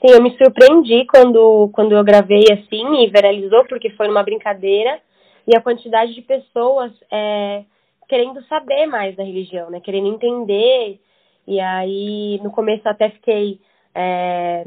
Sim, 0.00 0.12
eu 0.12 0.22
me 0.22 0.36
surpreendi 0.36 1.06
quando, 1.06 1.70
quando 1.72 1.92
eu 1.92 2.02
gravei 2.04 2.44
assim 2.52 3.02
e 3.02 3.10
viralizou, 3.10 3.64
porque 3.66 3.90
foi 3.90 4.08
numa 4.08 4.22
brincadeira, 4.22 5.00
e 5.46 5.56
a 5.56 5.60
quantidade 5.60 6.14
de 6.14 6.22
pessoas 6.22 6.92
é, 7.10 7.64
querendo 8.08 8.42
saber 8.44 8.86
mais 8.86 9.14
da 9.14 9.22
religião, 9.22 9.70
né? 9.70 9.80
Querendo 9.80 10.08
entender. 10.08 11.00
E 11.46 11.60
aí, 11.60 12.40
no 12.42 12.50
começo, 12.50 12.88
até 12.88 13.10
fiquei 13.10 13.60
é, 13.94 14.64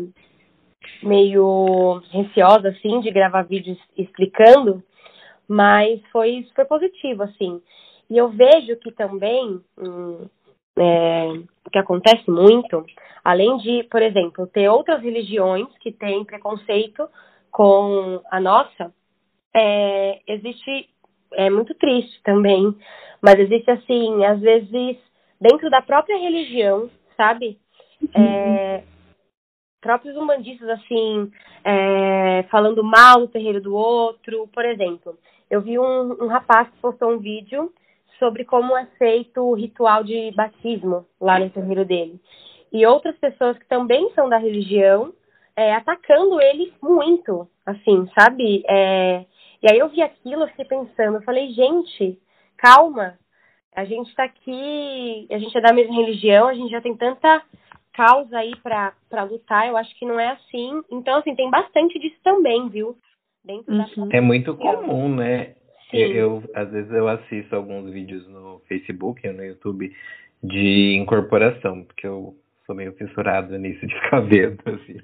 meio 1.03 2.01
receosa, 2.11 2.69
assim, 2.69 2.99
de 3.01 3.11
gravar 3.11 3.43
vídeos 3.43 3.77
explicando, 3.97 4.83
mas 5.47 6.01
foi 6.11 6.43
super 6.49 6.65
positivo, 6.65 7.23
assim. 7.23 7.61
E 8.09 8.17
eu 8.17 8.29
vejo 8.29 8.75
que 8.77 8.91
também, 8.91 9.61
hum, 9.77 10.25
é, 10.77 11.27
o 11.65 11.69
que 11.69 11.79
acontece 11.79 12.29
muito, 12.29 12.85
além 13.23 13.57
de, 13.57 13.83
por 13.89 14.01
exemplo, 14.01 14.47
ter 14.47 14.69
outras 14.69 15.01
religiões 15.01 15.67
que 15.79 15.91
têm 15.91 16.23
preconceito 16.23 17.07
com 17.51 18.21
a 18.31 18.39
nossa, 18.39 18.93
é, 19.55 20.19
existe, 20.27 20.89
é 21.33 21.49
muito 21.49 21.73
triste 21.75 22.21
também, 22.23 22.75
mas 23.21 23.39
existe 23.39 23.69
assim, 23.71 24.23
às 24.25 24.39
vezes, 24.39 24.97
dentro 25.41 25.69
da 25.69 25.81
própria 25.81 26.17
religião, 26.17 26.89
sabe? 27.15 27.57
É, 28.15 28.83
próprios 29.81 30.15
umbandistas, 30.17 30.67
assim, 30.69 31.31
é, 31.63 32.43
falando 32.49 32.83
mal 32.83 33.21
do 33.21 33.27
terreiro 33.27 33.61
do 33.61 33.75
outro. 33.75 34.47
Por 34.53 34.65
exemplo, 34.65 35.17
eu 35.49 35.61
vi 35.61 35.77
um, 35.79 36.23
um 36.23 36.27
rapaz 36.27 36.69
que 36.69 36.77
postou 36.79 37.11
um 37.11 37.19
vídeo 37.19 37.71
sobre 38.19 38.43
como 38.43 38.75
é 38.75 38.85
feito 38.97 39.41
o 39.41 39.53
ritual 39.53 40.03
de 40.03 40.31
batismo 40.31 41.05
lá 41.19 41.39
no 41.39 41.49
terreiro 41.49 41.85
dele. 41.85 42.19
E 42.71 42.85
outras 42.85 43.15
pessoas 43.17 43.57
que 43.57 43.67
também 43.67 44.11
são 44.13 44.27
da 44.27 44.37
religião 44.37 45.13
é, 45.55 45.73
atacando 45.73 46.41
ele 46.41 46.73
muito, 46.81 47.47
assim, 47.65 48.07
sabe? 48.17 48.63
É, 48.67 49.25
e 49.61 49.71
aí 49.71 49.79
eu 49.79 49.89
vi 49.89 50.01
aquilo, 50.01 50.43
eu 50.43 50.47
fiquei 50.49 50.65
pensando, 50.65 51.17
eu 51.17 51.23
falei, 51.23 51.49
gente, 51.51 52.19
calma, 52.57 53.17
a 53.75 53.85
gente 53.85 54.09
está 54.09 54.23
aqui, 54.23 55.27
a 55.31 55.37
gente 55.37 55.57
é 55.57 55.61
da 55.61 55.73
mesma 55.73 55.95
religião, 55.95 56.47
a 56.47 56.53
gente 56.53 56.69
já 56.69 56.81
tem 56.81 56.95
tanta 56.95 57.41
causa 57.97 58.37
aí 58.37 58.51
para 58.61 59.23
lutar, 59.23 59.67
eu 59.67 59.75
acho 59.75 59.97
que 59.97 60.05
não 60.05 60.19
é 60.19 60.29
assim. 60.29 60.81
Então, 60.91 61.17
assim, 61.17 61.35
tem 61.35 61.49
bastante 61.49 61.97
disso 61.97 62.17
também, 62.23 62.69
viu? 62.69 62.95
Dentro 63.43 63.73
uhum. 63.73 64.07
da 64.09 64.17
é 64.17 64.21
muito 64.21 64.55
comum, 64.55 65.15
né? 65.15 65.55
Sim. 65.89 65.97
Eu, 65.97 66.11
eu, 66.11 66.43
às 66.53 66.69
vezes 66.69 66.91
eu 66.91 67.07
assisto 67.07 67.55
alguns 67.55 67.91
vídeos 67.91 68.27
no 68.27 68.61
Facebook 68.67 69.25
e 69.25 69.31
no 69.31 69.43
YouTube 69.43 69.91
de 70.43 70.95
incorporação, 70.95 71.83
porque 71.85 72.05
eu 72.05 72.35
sou 72.67 72.75
meio 72.75 72.93
fissurado 72.93 73.55
nisso 73.57 73.87
de 73.87 73.95
ficar 73.95 74.19
vendo, 74.19 74.61
assim. 74.67 74.99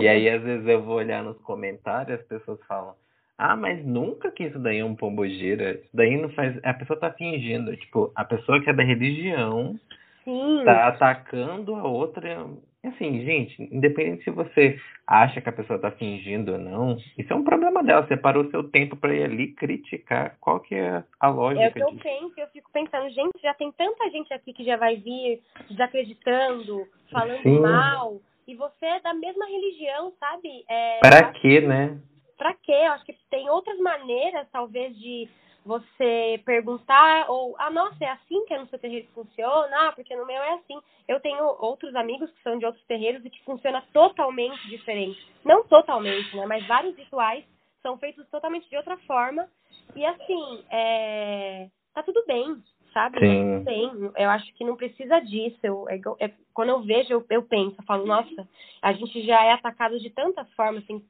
e 0.00 0.08
aí, 0.08 0.30
às 0.30 0.42
vezes, 0.42 0.66
eu 0.66 0.82
vou 0.82 0.96
olhar 0.96 1.22
nos 1.22 1.36
comentários 1.42 2.20
as 2.20 2.26
pessoas 2.26 2.58
falam, 2.66 2.94
ah, 3.36 3.56
mas 3.56 3.84
nunca 3.84 4.30
que 4.30 4.44
isso 4.44 4.58
daí 4.58 4.78
é 4.78 4.84
um 4.84 4.94
pombogira, 4.94 5.72
isso 5.72 5.90
daí 5.92 6.16
não 6.16 6.30
faz... 6.30 6.58
A 6.62 6.72
pessoa 6.72 6.98
tá 6.98 7.10
fingindo, 7.12 7.76
tipo, 7.76 8.12
a 8.14 8.24
pessoa 8.24 8.62
que 8.62 8.70
é 8.70 8.72
da 8.72 8.82
religião 8.82 9.78
Sim. 10.24 10.64
tá 10.64 10.88
atacando 10.88 11.74
a 11.74 11.84
outra. 11.84 12.46
Assim, 12.82 13.24
gente, 13.24 13.62
independente 13.70 14.24
se 14.24 14.30
você 14.30 14.78
acha 15.06 15.40
que 15.40 15.48
a 15.48 15.52
pessoa 15.52 15.78
tá 15.78 15.90
fingindo 15.90 16.52
ou 16.52 16.58
não, 16.58 16.96
isso 17.18 17.30
é 17.30 17.36
um 17.36 17.44
problema 17.44 17.82
dela. 17.82 18.06
Você 18.06 18.16
parou 18.16 18.50
seu 18.50 18.64
tempo 18.70 18.96
para 18.96 19.14
ir 19.14 19.24
ali 19.24 19.52
criticar. 19.52 20.36
Qual 20.40 20.60
que 20.60 20.74
é 20.74 21.04
a 21.18 21.28
lógica 21.28 21.64
É 21.64 21.68
o 21.68 21.72
que 21.72 21.82
eu 21.82 22.02
penso, 22.02 22.34
eu 22.38 22.46
fico 22.48 22.70
pensando, 22.72 23.10
gente, 23.10 23.40
já 23.42 23.52
tem 23.54 23.70
tanta 23.72 24.08
gente 24.10 24.32
aqui 24.32 24.52
que 24.52 24.64
já 24.64 24.76
vai 24.76 24.96
vir 24.96 25.42
desacreditando, 25.68 26.86
falando 27.10 27.42
Sim. 27.42 27.60
mal, 27.60 28.20
e 28.48 28.54
você 28.54 28.86
é 28.86 29.00
da 29.00 29.14
mesma 29.14 29.46
religião, 29.46 30.12
sabe? 30.18 30.64
É, 30.68 31.00
para 31.00 31.32
quê, 31.32 31.60
né? 31.60 31.98
Para 32.38 32.54
quê? 32.54 32.72
Eu 32.72 32.92
acho 32.92 33.04
que 33.04 33.14
tem 33.30 33.48
outras 33.50 33.78
maneiras, 33.78 34.48
talvez, 34.50 34.96
de 34.98 35.28
você 35.70 36.42
perguntar, 36.44 37.30
ou, 37.30 37.54
ah, 37.56 37.70
nossa, 37.70 38.04
é 38.04 38.08
assim 38.08 38.44
que 38.44 38.58
no 38.58 38.66
seu 38.66 38.78
terreiro 38.78 39.06
funciona? 39.14 39.88
Ah, 39.88 39.92
porque 39.92 40.16
no 40.16 40.26
meu 40.26 40.42
é 40.42 40.54
assim. 40.54 40.76
Eu 41.06 41.20
tenho 41.20 41.44
outros 41.60 41.94
amigos 41.94 42.28
que 42.32 42.42
são 42.42 42.58
de 42.58 42.66
outros 42.66 42.84
terreiros 42.86 43.24
e 43.24 43.30
que 43.30 43.44
funciona 43.44 43.80
totalmente 43.92 44.68
diferente. 44.68 45.24
Não 45.44 45.62
totalmente, 45.64 46.36
né? 46.36 46.44
Mas 46.44 46.66
vários 46.66 46.96
rituais 46.96 47.44
são 47.82 47.96
feitos 47.98 48.28
totalmente 48.30 48.68
de 48.68 48.76
outra 48.76 48.96
forma. 49.06 49.48
E 49.94 50.04
assim, 50.04 50.64
é... 50.70 51.68
tá 51.94 52.02
tudo 52.02 52.24
bem, 52.26 52.60
sabe? 52.92 53.20
Tá 53.20 53.26
Sim. 53.26 53.58
Tá 53.58 53.70
bem. 53.70 54.12
Eu 54.16 54.30
acho 54.30 54.52
que 54.54 54.64
não 54.64 54.76
precisa 54.76 55.20
disso. 55.20 55.58
Eu, 55.62 55.88
é, 55.88 56.00
é, 56.18 56.32
quando 56.52 56.70
eu 56.70 56.82
vejo, 56.82 57.12
eu, 57.12 57.24
eu 57.30 57.42
penso, 57.44 57.76
eu 57.78 57.84
falo, 57.84 58.06
nossa, 58.06 58.48
a 58.82 58.92
gente 58.92 59.22
já 59.24 59.44
é 59.44 59.52
atacado 59.52 60.00
de 60.00 60.10
tantas 60.10 60.52
formas, 60.54 60.82
assim, 60.82 61.00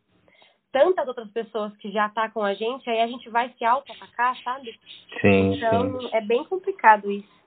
tantas 0.73 1.07
outras 1.07 1.31
pessoas 1.31 1.77
que 1.77 1.91
já 1.91 2.07
atacam 2.07 2.43
a 2.43 2.55
gente, 2.55 2.89
aí 2.89 3.01
a 3.01 3.07
gente 3.07 3.29
vai 3.29 3.53
se 3.57 3.65
auto-atacar, 3.65 4.37
sabe? 4.43 4.79
Sim, 5.21 5.55
então, 5.55 6.01
sim. 6.01 6.11
é 6.13 6.21
bem 6.21 6.45
complicado 6.45 7.11
isso. 7.11 7.41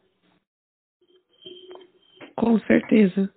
Com 2.36 2.60
certeza. 2.62 3.32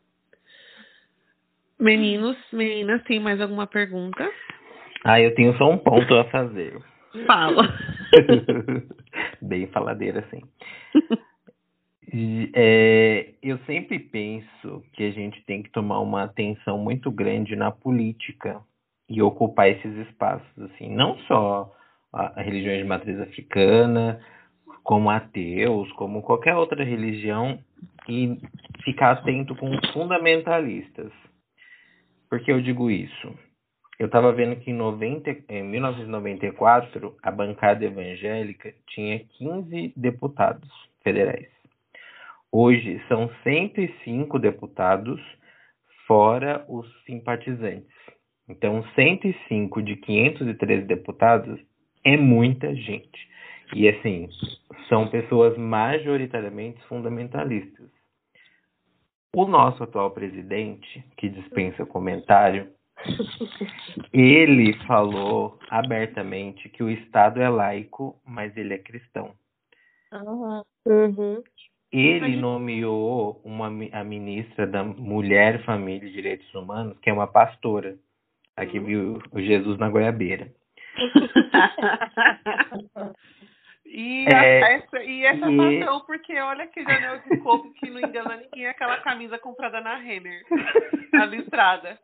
Meninos, 1.78 2.36
meninas, 2.52 3.02
tem 3.04 3.20
mais 3.20 3.40
alguma 3.40 3.66
pergunta? 3.66 4.30
Ah, 5.04 5.20
eu 5.20 5.34
tenho 5.34 5.56
só 5.58 5.70
um 5.70 5.78
ponto 5.78 6.14
a 6.14 6.24
fazer. 6.30 6.82
Fala. 7.26 7.62
bem 9.42 9.66
faladeira, 9.68 10.20
assim. 10.20 10.42
É, 12.54 13.34
eu 13.42 13.58
sempre 13.66 13.98
penso 13.98 14.82
que 14.92 15.04
a 15.04 15.10
gente 15.10 15.44
tem 15.44 15.62
que 15.62 15.70
tomar 15.70 16.00
uma 16.00 16.22
atenção 16.22 16.78
muito 16.78 17.10
grande 17.10 17.54
na 17.54 17.70
política 17.70 18.60
e 19.08 19.22
ocupar 19.22 19.68
esses 19.68 19.94
espaços, 20.08 20.58
assim, 20.58 20.94
não 20.94 21.16
só 21.20 21.72
a, 22.12 22.40
a 22.40 22.42
religiões 22.42 22.78
de 22.78 22.84
matriz 22.84 23.20
africana, 23.20 24.20
como 24.82 25.10
ateus, 25.10 25.90
como 25.92 26.22
qualquer 26.22 26.54
outra 26.54 26.84
religião, 26.84 27.58
e 28.08 28.38
ficar 28.84 29.12
atento 29.12 29.54
com 29.56 29.70
os 29.70 29.90
fundamentalistas. 29.90 31.12
Por 32.28 32.40
que 32.40 32.52
eu 32.52 32.60
digo 32.60 32.90
isso? 32.90 33.34
Eu 33.98 34.06
estava 34.06 34.32
vendo 34.32 34.56
que 34.56 34.70
em, 34.70 34.74
90, 34.74 35.36
em 35.48 35.62
1994 35.62 37.16
a 37.22 37.30
bancada 37.30 37.84
evangélica 37.84 38.72
tinha 38.88 39.20
15 39.38 39.92
deputados 39.96 40.68
federais. 41.02 41.48
Hoje 42.52 43.02
são 43.08 43.30
105 43.42 44.38
deputados, 44.38 45.20
fora 46.06 46.64
os 46.68 46.86
simpatizantes. 47.04 47.95
Então, 48.48 48.84
105 48.94 49.82
de 49.82 49.96
513 49.96 50.82
deputados 50.84 51.60
é 52.04 52.16
muita 52.16 52.74
gente. 52.74 53.28
E, 53.74 53.88
assim, 53.88 54.28
são 54.88 55.08
pessoas 55.08 55.56
majoritariamente 55.58 56.80
fundamentalistas. 56.84 57.90
O 59.34 59.46
nosso 59.46 59.82
atual 59.82 60.12
presidente, 60.12 61.04
que 61.16 61.28
dispensa 61.28 61.84
comentário, 61.84 62.68
ele 64.12 64.72
falou 64.86 65.58
abertamente 65.68 66.68
que 66.68 66.82
o 66.82 66.90
Estado 66.90 67.42
é 67.42 67.48
laico, 67.48 68.18
mas 68.24 68.56
ele 68.56 68.74
é 68.74 68.78
cristão. 68.78 69.34
Uhum. 70.86 71.42
Ele 71.92 72.36
nomeou 72.36 73.40
uma, 73.44 73.66
a 73.92 74.04
ministra 74.04 74.66
da 74.66 74.82
Mulher, 74.82 75.64
Família 75.64 76.08
e 76.08 76.12
Direitos 76.12 76.52
Humanos, 76.54 76.98
que 77.00 77.10
é 77.10 77.12
uma 77.12 77.26
pastora. 77.26 77.96
Aqui 78.56 78.78
viu 78.78 79.18
o 79.32 79.40
Jesus 79.40 79.76
na 79.78 79.90
goiabeira. 79.90 80.48
e, 83.84 84.24
é, 84.26 84.76
essa, 84.76 85.02
e 85.02 85.24
essa 85.24 85.50
e... 85.50 85.84
Porque 86.06 86.38
olha 86.38 86.64
aquele 86.64 86.90
anel 86.90 87.20
de 87.28 87.36
coco 87.38 87.72
que 87.74 87.90
não 87.90 88.00
engana 88.00 88.38
ninguém, 88.38 88.66
aquela 88.66 88.98
camisa 89.00 89.38
comprada 89.38 89.80
na 89.80 89.96
Renner, 89.96 90.42
na 91.12 91.26
listrada. 91.26 91.98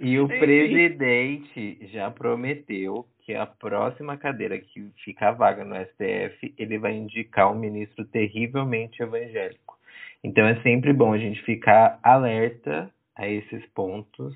E 0.00 0.18
o 0.18 0.26
presidente 0.26 1.78
já 1.92 2.10
prometeu 2.10 3.06
que 3.20 3.34
a 3.34 3.46
próxima 3.46 4.18
cadeira 4.18 4.58
que 4.58 4.90
ficar 5.04 5.32
vaga 5.32 5.64
no 5.64 5.76
STF, 5.76 6.54
ele 6.58 6.78
vai 6.78 6.92
indicar 6.92 7.50
um 7.50 7.58
ministro 7.58 8.04
terrivelmente 8.04 9.02
evangélico. 9.02 9.78
Então 10.22 10.46
é 10.46 10.60
sempre 10.62 10.92
bom 10.92 11.12
a 11.12 11.18
gente 11.18 11.42
ficar 11.42 11.98
alerta 12.02 12.90
a 13.14 13.28
esses 13.28 13.64
pontos 13.66 14.34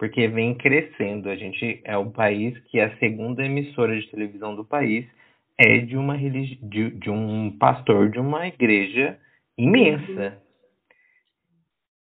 porque 0.00 0.26
vem 0.28 0.54
crescendo. 0.54 1.28
A 1.28 1.36
gente 1.36 1.78
é 1.84 1.94
o 1.94 2.06
país 2.06 2.58
que 2.70 2.80
a 2.80 2.96
segunda 2.96 3.44
emissora 3.44 3.94
de 4.00 4.10
televisão 4.10 4.56
do 4.56 4.64
país 4.64 5.04
é 5.58 5.76
de 5.76 5.94
uma 5.94 6.14
religi 6.14 6.58
de, 6.62 6.90
de 6.92 7.10
um 7.10 7.54
pastor 7.60 8.08
de 8.08 8.18
uma 8.18 8.46
igreja 8.48 9.18
imensa. 9.58 10.38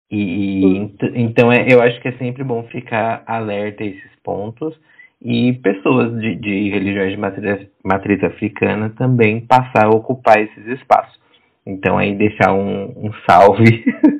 E 0.09 0.91
então 1.13 1.51
é, 1.51 1.67
eu 1.71 1.83
acho 1.83 2.01
que 2.01 2.07
é 2.07 2.13
sempre 2.13 2.43
bom 2.43 2.63
ficar 2.63 3.23
alerta 3.27 3.83
a 3.83 3.87
esses 3.87 4.15
pontos 4.23 4.75
e 5.21 5.53
pessoas 5.53 6.19
de, 6.19 6.35
de 6.35 6.69
religiões 6.71 7.11
de 7.11 7.17
matriz, 7.17 7.67
matriz 7.83 8.23
africana 8.23 8.89
também 8.97 9.45
passar 9.45 9.85
a 9.85 9.95
ocupar 9.95 10.41
esses 10.41 10.65
espaços. 10.65 11.19
Então 11.63 11.99
aí 11.99 12.15
deixar 12.15 12.53
um, 12.53 12.85
um 13.05 13.13
salve 13.29 13.85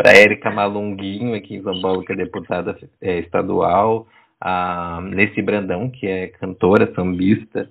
para 0.00 0.16
Érica 0.16 0.50
Malunguinho, 0.50 1.34
aqui 1.34 1.56
em 1.56 1.62
São 1.62 1.78
Paulo, 1.82 2.02
que 2.02 2.12
é 2.12 2.16
deputada 2.16 2.74
é, 3.02 3.18
estadual, 3.18 4.06
a 4.40 4.98
Nessi 5.02 5.42
Brandão, 5.42 5.90
que 5.90 6.06
é 6.06 6.28
cantora, 6.28 6.90
sambista 6.94 7.68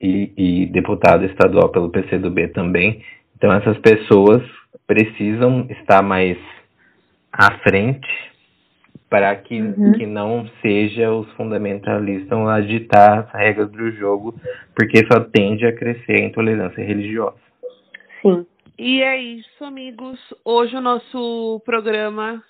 e, 0.00 0.30
e 0.36 0.66
deputada 0.66 1.26
estadual 1.26 1.70
pelo 1.70 1.90
PCdoB 1.90 2.48
também. 2.48 3.02
Então 3.36 3.52
essas 3.52 3.76
pessoas 3.78 4.40
precisam 4.86 5.66
estar 5.68 6.00
mais 6.00 6.38
à 7.32 7.58
frente 7.58 8.06
para 9.10 9.34
que, 9.34 9.60
uhum. 9.60 9.92
que 9.92 10.06
não 10.06 10.48
seja 10.62 11.10
os 11.10 11.28
fundamentalistas 11.32 12.38
a 12.38 12.60
ditar 12.60 13.18
as 13.18 13.32
regras 13.32 13.70
do 13.72 13.90
jogo, 13.90 14.32
porque 14.76 15.04
só 15.12 15.18
tende 15.18 15.66
a 15.66 15.72
crescer 15.72 16.20
a 16.20 16.24
intolerância 16.24 16.84
religiosa. 16.84 17.34
Sim. 18.22 18.46
E 18.78 19.02
é 19.02 19.20
isso, 19.20 19.64
amigos. 19.64 20.18
Hoje 20.44 20.76
o 20.76 20.80
nosso 20.80 21.62
programa 21.64 22.42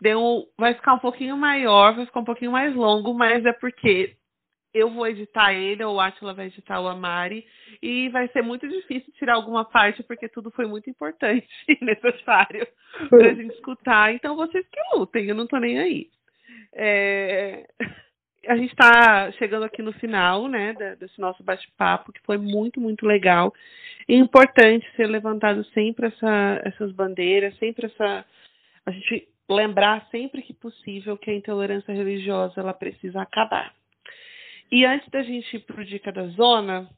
deu, 0.00 0.46
vai 0.58 0.74
ficar 0.74 0.94
um 0.94 0.98
pouquinho 0.98 1.36
maior, 1.38 1.94
vai 1.94 2.04
ficar 2.04 2.20
um 2.20 2.24
pouquinho 2.24 2.52
mais 2.52 2.74
longo, 2.74 3.14
mas 3.14 3.44
é 3.46 3.52
porque 3.54 4.14
eu 4.74 4.90
vou 4.90 5.06
editar 5.06 5.54
ele, 5.54 5.82
ou 5.82 5.96
o 5.96 6.00
Atila 6.00 6.34
vai 6.34 6.46
editar 6.46 6.80
o 6.80 6.86
Amari, 6.86 7.46
e 7.82 8.10
vai 8.10 8.28
ser 8.28 8.42
muito 8.42 8.68
difícil 8.68 9.12
tirar 9.14 9.34
alguma 9.34 9.64
parte, 9.64 10.02
porque 10.02 10.28
tudo 10.28 10.50
foi 10.50 10.66
muito 10.66 10.88
importante 10.88 11.48
e 11.66 11.82
necessário 11.82 12.66
pra 13.08 13.32
gente 13.34 13.54
escutar. 13.54 14.14
Então 14.14 14.36
vocês 14.36 14.66
que 14.68 14.80
lutem, 14.94 15.26
eu 15.26 15.34
não 15.34 15.46
tô 15.46 15.58
nem 15.58 15.78
aí. 15.78 16.10
É... 16.74 17.66
A 18.48 18.56
gente 18.56 18.70
está 18.70 19.30
chegando 19.32 19.64
aqui 19.64 19.82
no 19.82 19.92
final, 19.92 20.48
né, 20.48 20.74
desse 20.98 21.20
nosso 21.20 21.42
bate-papo, 21.42 22.12
que 22.12 22.22
foi 22.22 22.38
muito, 22.38 22.80
muito 22.80 23.06
legal. 23.06 23.52
E 24.08 24.14
importante 24.14 24.86
ser 24.96 25.06
levantado 25.06 25.62
sempre 25.66 26.06
essa, 26.06 26.62
essas 26.64 26.90
bandeiras, 26.92 27.56
sempre 27.58 27.86
essa. 27.86 28.24
A 28.86 28.90
gente 28.90 29.28
lembrar 29.48 30.06
sempre 30.10 30.42
que 30.42 30.54
possível 30.54 31.18
que 31.18 31.30
a 31.30 31.34
intolerância 31.34 31.92
religiosa 31.92 32.60
ela 32.60 32.72
precisa 32.72 33.20
acabar. 33.20 33.74
E 34.70 34.84
antes 34.84 35.08
da 35.10 35.22
gente 35.22 35.56
ir 35.56 35.60
para 35.60 35.80
o 35.80 35.84
Dica 35.84 36.12
da 36.12 36.26
Zona, 36.28 36.88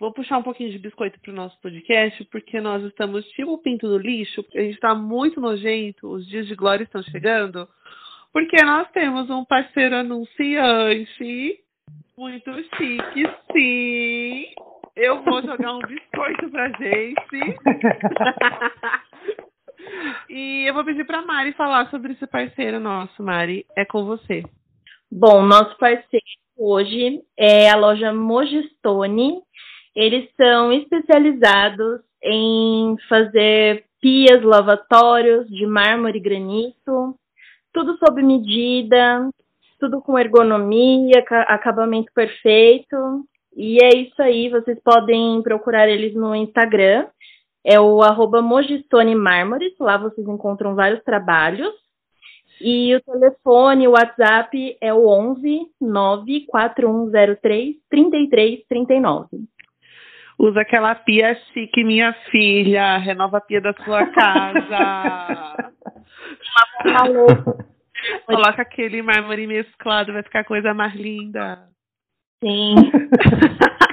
vou 0.00 0.12
puxar 0.12 0.38
um 0.38 0.42
pouquinho 0.42 0.70
de 0.72 0.78
biscoito 0.78 1.20
para 1.20 1.30
o 1.30 1.34
nosso 1.34 1.60
podcast, 1.60 2.24
porque 2.24 2.60
nós 2.60 2.82
estamos 2.84 3.24
tipo 3.32 3.52
o 3.52 3.58
pinto 3.58 3.86
do 3.86 3.98
lixo, 3.98 4.44
a 4.54 4.60
gente 4.60 4.74
está 4.74 4.94
muito 4.94 5.40
nojento, 5.40 6.08
os 6.08 6.26
dias 6.26 6.46
de 6.46 6.54
glória 6.54 6.84
estão 6.84 7.02
chegando, 7.02 7.68
porque 8.32 8.62
nós 8.64 8.90
temos 8.92 9.28
um 9.30 9.44
parceiro 9.44 9.96
anunciante 9.96 11.62
muito 12.16 12.52
chique, 12.76 13.24
sim. 13.52 14.46
Eu 14.94 15.22
vou 15.24 15.42
jogar 15.42 15.72
um 15.72 15.80
biscoito 15.80 16.50
pra 16.50 16.68
gente. 16.68 17.16
e 20.28 20.68
eu 20.68 20.74
vou 20.74 20.84
pedir 20.84 21.06
pra 21.06 21.24
Mari 21.24 21.52
falar 21.54 21.88
sobre 21.90 22.12
esse 22.12 22.26
parceiro 22.26 22.78
nosso, 22.78 23.22
Mari. 23.22 23.64
É 23.76 23.84
com 23.84 24.04
você. 24.04 24.42
Bom, 25.10 25.42
nosso 25.42 25.76
parceiro 25.78 26.24
hoje 26.56 27.20
é 27.36 27.70
a 27.70 27.76
loja 27.76 28.12
Mogistone. 28.12 29.40
Eles 29.96 30.30
são 30.36 30.72
especializados 30.72 32.00
em 32.22 32.96
fazer 33.08 33.84
pias 34.00 34.42
lavatórios 34.42 35.48
de 35.48 35.66
mármore 35.66 36.18
e 36.18 36.22
granito, 36.22 37.16
tudo 37.72 37.96
sob 37.98 38.22
medida, 38.22 39.28
tudo 39.78 40.00
com 40.00 40.18
ergonomia, 40.18 41.24
acabamento 41.48 42.12
perfeito. 42.14 43.24
E 43.56 43.82
é 43.82 43.96
isso 43.96 44.20
aí, 44.22 44.48
vocês 44.48 44.78
podem 44.82 45.42
procurar 45.42 45.88
eles 45.88 46.14
no 46.14 46.34
Instagram, 46.34 47.06
é 47.64 47.78
o 47.78 48.02
arroba 48.02 48.40
Mogistone 48.40 49.14
Mármores, 49.14 49.72
lá 49.78 49.96
vocês 49.96 50.26
encontram 50.26 50.74
vários 50.74 51.02
trabalhos. 51.04 51.72
E 52.60 52.94
o 52.94 53.00
telefone, 53.02 53.88
o 53.88 53.92
WhatsApp 53.92 54.76
é 54.80 54.94
o 54.94 55.08
11 55.08 55.66
94103 55.80 57.76
3339. 57.90 59.26
Usa 60.38 60.60
aquela 60.60 60.94
pia 60.94 61.34
chique, 61.52 61.84
minha 61.84 62.12
filha. 62.30 62.96
Renova 62.98 63.38
a 63.38 63.40
pia 63.40 63.60
da 63.60 63.72
sua 63.84 64.06
casa. 64.06 65.72
Coloca 68.26 68.62
aquele 68.62 69.02
mármore 69.02 69.46
mesclado, 69.46 70.12
vai 70.12 70.22
ficar 70.22 70.40
a 70.40 70.44
coisa 70.44 70.74
mais 70.74 70.94
linda. 70.94 71.68
Sim. 72.42 72.74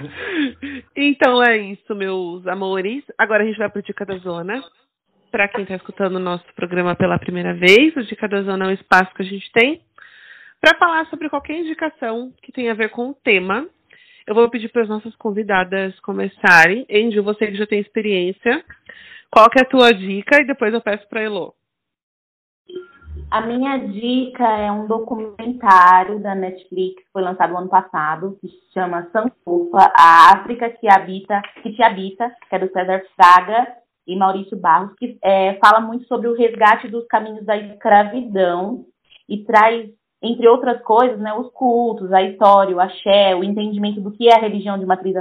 então 0.95 1.43
é 1.43 1.57
isso, 1.57 1.93
meus 1.95 2.47
amores. 2.47 3.03
Agora 3.17 3.43
a 3.43 3.45
gente 3.45 3.59
vai 3.59 3.69
para 3.69 3.81
Dica 3.81 4.05
da 4.05 4.17
Zona 4.17 4.63
para 5.31 5.47
quem 5.47 5.63
está 5.63 5.75
escutando 5.75 6.15
o 6.15 6.19
nosso 6.19 6.45
programa 6.55 6.95
pela 6.95 7.19
primeira 7.19 7.53
vez, 7.53 7.95
o 7.95 8.03
Dica 8.03 8.27
da 8.27 8.41
Zona 8.41 8.65
é 8.65 8.67
um 8.69 8.73
espaço 8.73 9.13
que 9.13 9.21
a 9.21 9.25
gente 9.25 9.51
tem 9.51 9.81
para 10.59 10.77
falar 10.77 11.05
sobre 11.07 11.29
qualquer 11.29 11.57
indicação 11.57 12.33
que 12.41 12.51
tenha 12.51 12.71
a 12.71 12.75
ver 12.75 12.89
com 12.89 13.09
o 13.09 13.13
tema. 13.13 13.67
Eu 14.27 14.35
vou 14.35 14.49
pedir 14.49 14.69
para 14.69 14.83
as 14.83 14.89
nossas 14.89 15.15
convidadas 15.15 15.97
começarem. 16.01 16.85
Angel, 16.91 17.23
você 17.23 17.47
que 17.47 17.55
já 17.55 17.65
tem 17.65 17.79
experiência, 17.79 18.63
qual 19.31 19.49
que 19.49 19.59
é 19.59 19.61
a 19.61 19.69
tua 19.69 19.91
dica? 19.91 20.41
E 20.41 20.45
depois 20.45 20.73
eu 20.73 20.81
peço 20.81 21.07
para 21.07 21.21
a 21.21 21.23
Elo. 21.23 21.53
A 23.31 23.41
minha 23.41 23.77
dica 23.77 24.43
é 24.43 24.71
um 24.71 24.87
documentário 24.87 26.19
da 26.19 26.33
Netflix, 26.33 27.03
foi 27.13 27.21
lançado 27.21 27.55
ano 27.55 27.69
passado, 27.69 28.37
que 28.41 28.47
se 28.47 28.73
chama 28.73 29.07
Sankofa, 29.11 29.91
a 29.95 30.33
África 30.33 30.69
que 30.69 30.87
habita, 30.89 31.39
que 31.61 31.73
te 31.73 31.83
habita, 31.83 32.33
que 32.49 32.55
é 32.55 32.59
do 32.59 32.71
César 32.71 33.03
Fraga 33.15 33.67
e 34.07 34.15
Maurício 34.15 34.57
Barros, 34.57 34.93
que 34.97 35.17
é, 35.23 35.53
fala 35.63 35.79
muito 35.79 36.07
sobre 36.07 36.27
o 36.27 36.35
resgate 36.35 36.87
dos 36.87 37.05
caminhos 37.05 37.45
da 37.45 37.55
escravidão 37.55 38.85
e 39.27 39.43
traz, 39.43 39.87
entre 40.23 40.47
outras 40.47 40.81
coisas, 40.81 41.19
né, 41.19 41.31
os 41.33 41.51
cultos, 41.51 42.11
a 42.11 42.23
história, 42.23 42.75
o 42.75 42.79
axé, 42.79 43.35
o 43.35 43.43
entendimento 43.43 44.01
do 44.01 44.11
que 44.11 44.27
é 44.27 44.35
a 44.35 44.41
religião 44.41 44.79
de 44.79 44.87
matriz 44.87 45.15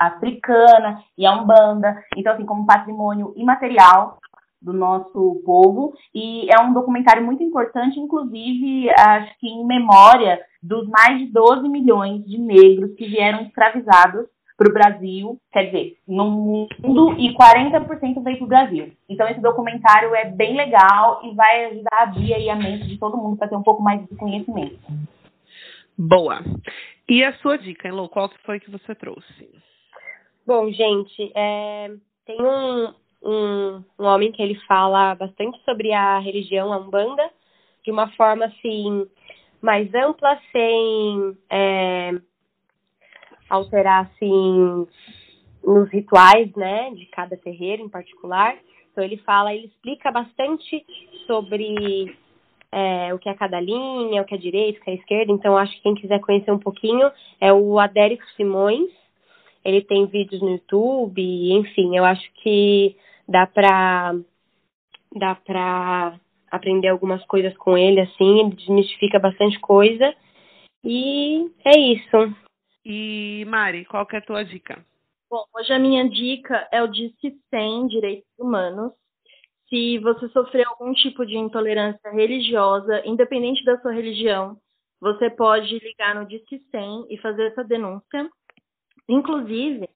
africana 0.00 1.00
e 1.16 1.24
a 1.24 1.32
Umbanda, 1.32 1.96
então, 2.16 2.32
assim, 2.32 2.44
como 2.44 2.66
patrimônio 2.66 3.32
imaterial 3.36 4.18
do 4.64 4.72
nosso 4.72 5.42
povo, 5.44 5.92
e 6.14 6.50
é 6.50 6.60
um 6.62 6.72
documentário 6.72 7.24
muito 7.24 7.42
importante, 7.42 8.00
inclusive, 8.00 8.88
acho 8.98 9.38
que 9.38 9.46
em 9.46 9.66
memória 9.66 10.40
dos 10.62 10.88
mais 10.88 11.18
de 11.18 11.26
12 11.26 11.68
milhões 11.68 12.24
de 12.24 12.38
negros 12.38 12.94
que 12.94 13.06
vieram 13.06 13.42
escravizados 13.42 14.26
para 14.56 14.70
o 14.70 14.72
Brasil, 14.72 15.38
quer 15.52 15.64
dizer, 15.64 15.96
no 16.06 16.30
mundo 16.30 17.14
e 17.18 17.34
40% 17.34 18.22
veio 18.22 18.38
para 18.38 18.44
o 18.44 18.48
Brasil. 18.48 18.92
Então 19.08 19.28
esse 19.28 19.40
documentário 19.40 20.14
é 20.14 20.26
bem 20.26 20.56
legal 20.56 21.20
e 21.24 21.34
vai 21.34 21.66
ajudar 21.66 21.90
a 21.92 22.02
abrir 22.04 22.32
aí 22.34 22.48
a 22.48 22.56
mente 22.56 22.86
de 22.86 22.98
todo 22.98 23.16
mundo 23.16 23.36
para 23.36 23.48
ter 23.48 23.56
um 23.56 23.62
pouco 23.62 23.82
mais 23.82 24.00
de 24.06 24.16
conhecimento. 24.16 24.78
Boa. 25.98 26.40
E 27.08 27.22
a 27.24 27.32
sua 27.34 27.58
dica, 27.58 27.88
Elo, 27.88 28.08
qual 28.08 28.30
foi 28.44 28.60
que 28.60 28.70
você 28.70 28.94
trouxe? 28.94 29.50
Bom, 30.46 30.70
gente, 30.70 31.32
é, 31.34 31.90
tem 32.24 32.40
um, 32.40 32.94
um, 33.24 33.82
um 33.98 34.04
homem 34.04 34.30
que 34.30 34.42
ele 34.42 34.54
fala 34.66 35.14
bastante 35.14 35.58
sobre 35.64 35.92
a 35.92 36.18
religião, 36.18 36.72
a 36.72 36.78
Umbanda, 36.78 37.28
de 37.84 37.90
uma 37.90 38.08
forma 38.10 38.44
assim 38.44 39.06
mais 39.60 39.92
ampla, 39.94 40.38
sem 40.52 41.36
é, 41.48 42.12
alterar 43.48 44.04
assim 44.04 44.86
nos 45.64 45.90
rituais, 45.90 46.54
né, 46.54 46.90
de 46.90 47.06
cada 47.06 47.36
terreiro 47.36 47.82
em 47.82 47.88
particular. 47.88 48.56
Então 48.92 49.02
ele 49.02 49.16
fala, 49.18 49.54
ele 49.54 49.66
explica 49.66 50.12
bastante 50.12 50.84
sobre 51.26 52.14
é, 52.70 53.14
o 53.14 53.18
que 53.18 53.28
é 53.28 53.34
cada 53.34 53.58
linha, 53.58 54.20
o 54.20 54.24
que 54.24 54.34
é 54.34 54.38
direita, 54.38 54.78
o 54.78 54.82
que 54.84 54.90
é 54.90 54.94
esquerda. 54.94 55.32
Então 55.32 55.56
acho 55.56 55.74
que 55.76 55.82
quem 55.82 55.94
quiser 55.94 56.20
conhecer 56.20 56.52
um 56.52 56.58
pouquinho 56.58 57.10
é 57.40 57.52
o 57.52 57.78
Adérico 57.78 58.24
Simões. 58.36 58.90
Ele 59.64 59.80
tem 59.80 60.04
vídeos 60.06 60.42
no 60.42 60.50
YouTube, 60.50 61.52
enfim, 61.52 61.96
eu 61.96 62.04
acho 62.04 62.30
que 62.34 62.96
dá 63.28 63.46
pra 63.46 64.14
dá 65.14 65.34
pra 65.34 66.18
aprender 66.50 66.88
algumas 66.88 67.24
coisas 67.26 67.56
com 67.56 67.76
ele, 67.76 68.00
assim, 68.00 68.40
ele 68.40 68.56
desmistifica 68.56 69.18
bastante 69.18 69.58
coisa. 69.60 70.14
E 70.84 71.50
é 71.64 71.78
isso. 71.78 72.34
E 72.84 73.44
Mari, 73.46 73.84
qual 73.84 74.06
que 74.06 74.16
é 74.16 74.18
a 74.18 74.22
tua 74.22 74.44
dica? 74.44 74.84
Bom, 75.30 75.44
hoje 75.56 75.72
a 75.72 75.78
minha 75.78 76.08
dica 76.08 76.68
é 76.70 76.82
o 76.82 76.86
Disque 76.86 77.36
100 77.50 77.88
Direitos 77.88 78.28
Humanos. 78.38 78.92
Se 79.68 79.98
você 79.98 80.28
sofreu 80.28 80.68
algum 80.68 80.92
tipo 80.92 81.24
de 81.24 81.36
intolerância 81.36 82.10
religiosa, 82.10 83.02
independente 83.06 83.64
da 83.64 83.80
sua 83.80 83.92
religião, 83.92 84.56
você 85.00 85.30
pode 85.30 85.78
ligar 85.78 86.14
no 86.14 86.26
Disque 86.26 86.62
100 86.70 87.06
e 87.10 87.18
fazer 87.18 87.46
essa 87.46 87.64
denúncia. 87.64 88.28
Inclusive, 89.08 89.88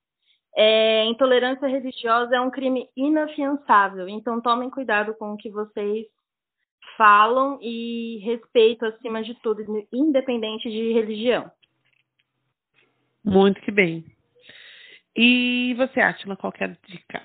é, 0.60 1.04
intolerância 1.04 1.68
religiosa 1.68 2.34
é 2.34 2.40
um 2.40 2.50
crime 2.50 2.88
inafiançável, 2.96 4.08
então 4.08 4.40
tomem 4.40 4.68
cuidado 4.68 5.14
com 5.14 5.32
o 5.32 5.36
que 5.36 5.48
vocês 5.48 6.04
falam 6.96 7.60
e 7.62 8.18
respeito 8.24 8.84
acima 8.84 9.22
de 9.22 9.36
tudo, 9.36 9.62
independente 9.92 10.68
de 10.68 10.92
religião. 10.92 11.48
Muito 13.24 13.60
que 13.60 13.70
bem. 13.70 14.04
E 15.14 15.74
você, 15.74 16.00
Atila, 16.00 16.36
qual 16.36 16.52
é 16.58 16.64
a 16.64 16.76
dica? 16.88 17.22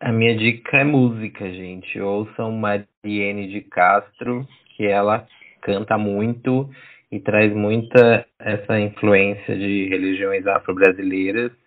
A 0.00 0.10
minha 0.10 0.36
dica 0.36 0.78
é 0.78 0.84
música, 0.84 1.48
gente. 1.48 2.00
Ouçam 2.00 2.50
Mariene 2.50 3.52
de 3.52 3.60
Castro, 3.60 4.44
que 4.76 4.84
ela 4.84 5.28
canta 5.60 5.96
muito 5.96 6.68
e 7.12 7.20
traz 7.20 7.54
muita 7.54 8.26
essa 8.36 8.80
influência 8.80 9.56
de 9.56 9.86
religiões 9.88 10.44
afro-brasileiras 10.44 11.61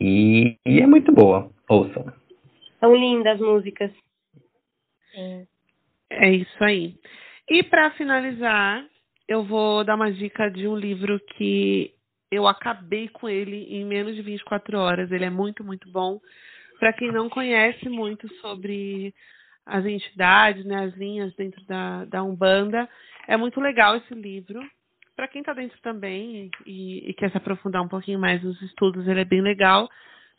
e, 0.00 0.56
e, 0.66 0.80
é 0.80 0.86
muito 0.86 1.12
boa. 1.12 1.50
Ouçam. 1.68 2.12
São 2.80 2.94
lindas 2.94 3.38
músicas. 3.40 3.90
É, 5.14 5.46
é 6.10 6.30
isso 6.30 6.64
aí. 6.64 6.96
E 7.48 7.62
para 7.62 7.90
finalizar, 7.92 8.84
eu 9.28 9.44
vou 9.44 9.84
dar 9.84 9.94
uma 9.94 10.10
dica 10.10 10.50
de 10.50 10.66
um 10.66 10.76
livro 10.76 11.20
que 11.36 11.94
eu 12.30 12.46
acabei 12.46 13.08
com 13.08 13.28
ele 13.28 13.64
em 13.64 13.84
menos 13.84 14.14
de 14.14 14.22
24 14.22 14.78
horas. 14.78 15.12
Ele 15.12 15.24
é 15.24 15.30
muito, 15.30 15.62
muito 15.62 15.90
bom. 15.90 16.20
Para 16.78 16.92
quem 16.92 17.12
não 17.12 17.28
conhece 17.28 17.88
muito 17.88 18.26
sobre 18.36 19.14
as 19.66 19.84
entidades, 19.84 20.64
né, 20.64 20.84
as 20.84 20.94
linhas 20.94 21.34
dentro 21.34 21.64
da, 21.66 22.04
da 22.06 22.22
Umbanda. 22.22 22.88
É 23.28 23.36
muito 23.36 23.60
legal 23.60 23.96
esse 23.96 24.14
livro. 24.14 24.60
Para 25.22 25.28
quem 25.28 25.40
está 25.40 25.52
dentro 25.52 25.80
também 25.82 26.50
e, 26.66 27.08
e, 27.08 27.14
quer 27.14 27.30
se 27.30 27.36
aprofundar 27.36 27.80
um 27.80 27.86
pouquinho 27.86 28.18
mais 28.18 28.42
nos 28.42 28.60
estudos, 28.60 29.06
ele 29.06 29.20
é 29.20 29.24
bem 29.24 29.40
legal. 29.40 29.88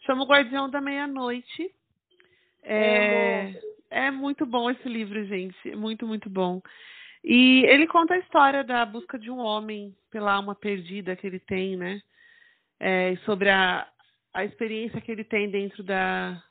Chama 0.06 0.24
o 0.24 0.28
Guardião 0.28 0.70
da 0.70 0.82
Meia-Noite. 0.82 1.74
É, 2.62 3.54
é, 3.90 4.08
é 4.08 4.12
muito 4.12 4.46
bom 4.46 4.70
esse 4.70 4.90
livro, 4.90 5.24
gente. 5.26 5.74
Muito, 5.74 6.06
muito 6.06 6.30
bom. 6.30 6.62
E 7.24 7.64
ele 7.70 7.88
conta 7.88 8.14
a 8.16 8.20
história 8.20 8.62
da 8.62 8.86
busca 8.86 9.18
de 9.18 9.32
um 9.32 9.38
homem 9.38 9.96
pela 10.12 10.34
alma 10.34 10.54
perdida 10.54 11.16
que 11.16 11.28
ele 11.28 11.40
tem, 11.40 11.78
né? 11.78 12.02
É, 12.78 13.16
sobre 13.24 13.50
a, 13.50 13.88
a 14.34 14.44
experiência 14.44 15.00
que 15.00 15.14
ele 15.14 15.24
tem 15.24 15.50
dentro 15.50 15.82
da, 15.82 16.44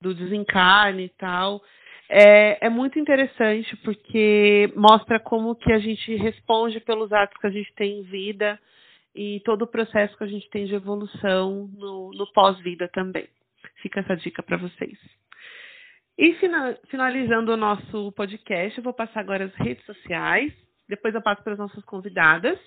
do 0.00 0.14
desencarne 0.14 1.06
e 1.06 1.08
tal. 1.08 1.60
É, 2.08 2.66
é 2.66 2.68
muito 2.68 2.98
interessante 2.98 3.76
porque 3.78 4.70
mostra 4.76 5.18
como 5.18 5.54
que 5.54 5.72
a 5.72 5.78
gente 5.78 6.14
responde 6.16 6.80
pelos 6.80 7.12
atos 7.12 7.38
que 7.40 7.46
a 7.46 7.50
gente 7.50 7.72
tem 7.74 8.00
em 8.00 8.02
vida 8.02 8.58
e 9.14 9.40
todo 9.44 9.62
o 9.62 9.66
processo 9.66 10.16
que 10.16 10.24
a 10.24 10.28
gente 10.28 10.48
tem 10.50 10.66
de 10.66 10.74
evolução 10.74 11.70
no, 11.74 12.10
no 12.12 12.32
pós-vida 12.32 12.88
também. 12.92 13.28
Fica 13.80 14.00
essa 14.00 14.16
dica 14.16 14.42
para 14.42 14.56
vocês. 14.56 14.98
E 16.16 16.34
finalizando 16.88 17.52
o 17.52 17.56
nosso 17.56 18.12
podcast, 18.12 18.78
eu 18.78 18.84
vou 18.84 18.92
passar 18.92 19.20
agora 19.20 19.44
as 19.46 19.54
redes 19.54 19.84
sociais, 19.84 20.52
depois 20.88 21.14
eu 21.14 21.22
passo 21.22 21.42
para 21.42 21.54
as 21.54 21.58
nossas 21.58 21.84
convidadas. 21.84 22.58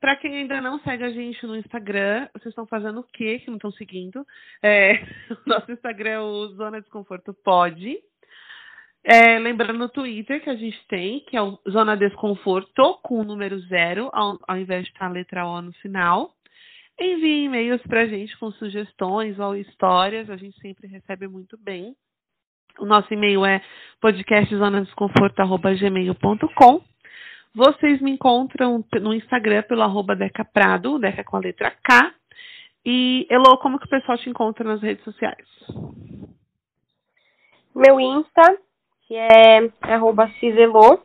Para 0.00 0.16
quem 0.16 0.36
ainda 0.36 0.60
não 0.60 0.78
segue 0.80 1.04
a 1.04 1.10
gente 1.10 1.46
no 1.46 1.56
Instagram, 1.56 2.28
vocês 2.32 2.52
estão 2.52 2.66
fazendo 2.66 3.00
o 3.00 3.04
quê 3.04 3.38
que 3.38 3.48
não 3.48 3.56
estão 3.56 3.72
seguindo? 3.72 4.24
É, 4.62 4.94
o 5.46 5.48
nosso 5.48 5.72
Instagram 5.72 6.10
é 6.10 6.20
o 6.20 6.46
Zona 6.48 6.80
Desconforto 6.80 7.34
Pode. 7.34 7.98
É, 9.06 9.38
lembrando 9.38 9.78
no 9.78 9.90
Twitter 9.90 10.42
que 10.42 10.48
a 10.48 10.56
gente 10.56 10.82
tem, 10.88 11.20
que 11.20 11.36
é 11.36 11.42
o 11.42 11.58
Zona 11.70 11.94
Desconforto, 11.94 12.98
com 13.02 13.20
o 13.20 13.24
número 13.24 13.60
zero, 13.60 14.08
ao, 14.14 14.38
ao 14.48 14.56
invés 14.56 14.84
de 14.84 14.90
estar 14.90 15.04
a 15.04 15.10
letra 15.10 15.46
O 15.46 15.60
no 15.60 15.74
final. 15.74 16.32
Envie 16.98 17.44
e-mails 17.44 17.82
para 17.82 18.00
a 18.02 18.06
gente 18.06 18.34
com 18.38 18.50
sugestões 18.52 19.38
ou 19.38 19.54
histórias, 19.54 20.30
a 20.30 20.36
gente 20.36 20.58
sempre 20.58 20.88
recebe 20.88 21.28
muito 21.28 21.58
bem. 21.58 21.94
O 22.78 22.86
nosso 22.86 23.12
e-mail 23.12 23.44
é 23.44 23.60
podcastzonadesconforto.gmail.com. 24.00 26.82
Vocês 27.54 28.00
me 28.00 28.12
encontram 28.12 28.82
no 29.02 29.12
Instagram 29.12 29.64
pelo 29.64 29.82
arroba 29.82 30.16
Deca 30.16 30.46
Prado, 30.46 30.98
Deca 30.98 31.22
com 31.22 31.36
a 31.36 31.40
letra 31.40 31.70
K. 31.70 32.14
E, 32.86 33.26
Elo, 33.30 33.58
como 33.58 33.78
que 33.78 33.86
o 33.86 33.90
pessoal 33.90 34.16
te 34.16 34.30
encontra 34.30 34.64
nas 34.64 34.80
redes 34.80 35.04
sociais? 35.04 35.46
Meu 37.74 38.00
Insta, 38.00 38.56
que 39.06 39.16
é 39.16 39.70
arroba 39.82 40.28
Ciselo. 40.40 41.02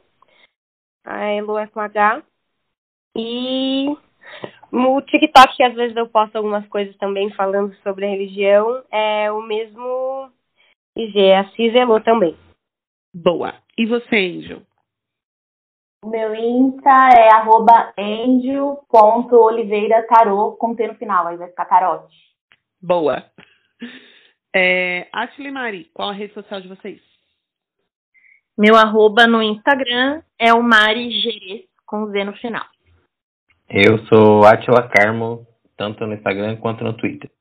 A 1.05 1.25
Elo 1.25 1.57
é 1.57 1.67
com 1.67 1.79
H. 1.79 2.23
E 3.15 3.87
no 4.71 5.01
TikTok, 5.01 5.55
que 5.55 5.63
às 5.63 5.73
vezes 5.73 5.97
eu 5.97 6.07
posto 6.07 6.35
algumas 6.35 6.67
coisas 6.67 6.95
também 6.97 7.33
falando 7.33 7.73
sobre 7.77 8.05
a 8.05 8.09
religião, 8.09 8.83
é 8.91 9.31
o 9.31 9.41
mesmo 9.41 10.31
e 10.95 11.09
G 11.11 11.19
é 11.19 11.39
a 11.39 11.49
Ciselô 11.51 11.99
também. 12.01 12.37
Boa. 13.13 13.55
E 13.77 13.85
você, 13.85 14.15
Angel? 14.15 14.61
O 16.03 16.09
meu 16.09 16.33
Insta 16.35 17.09
é 17.17 17.31
arroba 17.33 17.93
angel.oliveira 17.97 20.05
com 20.57 20.75
T 20.75 20.87
no 20.87 20.95
final, 20.95 21.27
aí 21.27 21.37
vai 21.37 21.49
ficar 21.49 21.65
tarote. 21.65 22.15
Boa. 22.81 23.25
É, 24.55 25.09
Ashley 25.11 25.51
Mari, 25.51 25.91
qual 25.93 26.09
a 26.09 26.13
rede 26.13 26.33
social 26.33 26.61
de 26.61 26.69
vocês? 26.69 27.08
Meu 28.59 28.75
arroba 28.75 29.25
no 29.25 29.41
Instagram 29.41 30.21
é 30.37 30.53
o 30.53 30.61
Mari 30.61 31.11
Gerês, 31.11 31.63
com 31.85 32.07
Z 32.07 32.25
no 32.25 32.33
final. 32.33 32.65
Eu 33.69 33.99
sou 34.07 34.45
Atila 34.45 34.85
Carmo, 34.89 35.47
tanto 35.77 36.05
no 36.05 36.13
Instagram 36.13 36.57
quanto 36.57 36.83
no 36.83 36.91
Twitter. 36.91 37.31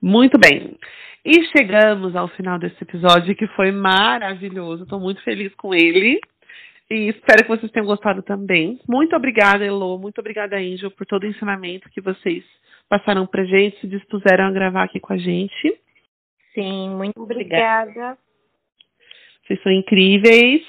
Muito 0.00 0.38
bem. 0.38 0.78
E 1.24 1.44
chegamos 1.46 2.14
ao 2.14 2.28
final 2.28 2.60
desse 2.60 2.80
episódio 2.80 3.34
que 3.34 3.48
foi 3.56 3.72
maravilhoso. 3.72 4.84
Estou 4.84 5.00
muito 5.00 5.20
feliz 5.24 5.52
com 5.56 5.74
ele. 5.74 6.20
E 6.88 7.08
espero 7.08 7.42
que 7.42 7.48
vocês 7.48 7.72
tenham 7.72 7.86
gostado 7.86 8.22
também. 8.22 8.78
Muito 8.88 9.16
obrigada, 9.16 9.64
Elo. 9.64 9.98
Muito 9.98 10.20
obrigada, 10.20 10.58
Angel, 10.58 10.92
por 10.92 11.04
todo 11.06 11.24
o 11.24 11.26
ensinamento 11.26 11.90
que 11.90 12.00
vocês 12.00 12.44
passaram 12.88 13.26
pra 13.26 13.44
gente, 13.44 13.80
se 13.80 13.88
dispuseram 13.88 14.44
a 14.44 14.52
gravar 14.52 14.84
aqui 14.84 15.00
com 15.00 15.12
a 15.12 15.18
gente. 15.18 15.76
Sim, 16.54 16.90
muito 16.90 17.20
obrigada. 17.20 17.82
obrigada. 17.82 18.31
Vocês 19.52 19.62
são 19.62 19.72
incríveis. 19.72 20.62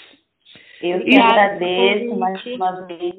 Eu 0.81 1.05
que 1.05 1.15
agradeço 1.15 2.15
mais 2.17 2.45
uma 2.45 2.85
vez. 2.85 3.15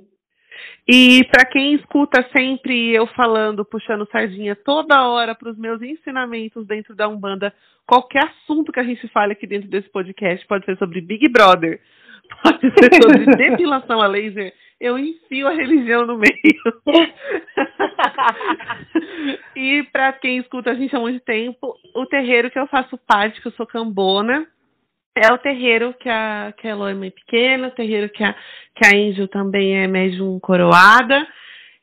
E 0.86 1.24
para 1.30 1.46
quem 1.46 1.74
escuta 1.74 2.28
sempre 2.36 2.94
eu 2.94 3.06
falando, 3.08 3.64
puxando 3.64 4.06
sardinha 4.10 4.54
toda 4.54 5.08
hora 5.08 5.34
para 5.34 5.50
os 5.50 5.56
meus 5.56 5.80
ensinamentos 5.80 6.66
dentro 6.66 6.94
da 6.94 7.08
Umbanda, 7.08 7.54
qualquer 7.86 8.24
assunto 8.24 8.70
que 8.70 8.80
a 8.80 8.84
gente 8.84 9.08
fale 9.08 9.32
aqui 9.32 9.46
dentro 9.46 9.68
desse 9.68 9.88
podcast, 9.88 10.46
pode 10.46 10.66
ser 10.66 10.76
sobre 10.76 11.00
Big 11.00 11.30
Brother, 11.30 11.80
pode 12.42 12.60
ser 12.60 13.02
sobre 13.02 13.24
depilação 13.36 14.02
a 14.02 14.06
laser, 14.06 14.52
eu 14.78 14.98
enfio 14.98 15.48
a 15.48 15.52
religião 15.52 16.06
no 16.06 16.18
meio. 16.18 16.32
e 19.56 19.82
para 19.84 20.12
quem 20.12 20.38
escuta 20.38 20.72
a 20.72 20.74
gente 20.74 20.94
há 20.94 21.00
muito 21.00 21.20
tempo, 21.20 21.74
o 21.94 22.04
terreiro 22.04 22.50
que 22.50 22.58
eu 22.58 22.66
faço 22.66 22.98
parte, 22.98 23.40
que 23.40 23.48
eu 23.48 23.52
sou 23.52 23.66
cambona, 23.66 24.46
é 25.14 25.32
o 25.32 25.38
terreiro 25.38 25.94
que 25.94 26.08
a, 26.08 26.52
que 26.56 26.66
a 26.66 26.70
Elo 26.70 26.88
é 26.88 26.94
mãe 26.94 27.10
pequena, 27.10 27.68
o 27.68 27.70
terreiro 27.70 28.08
que 28.08 28.24
a, 28.24 28.34
que 28.74 28.84
a 28.84 28.96
Angel 28.96 29.28
também 29.28 29.76
é 29.76 29.86
médium 29.86 30.38
coroada. 30.40 31.26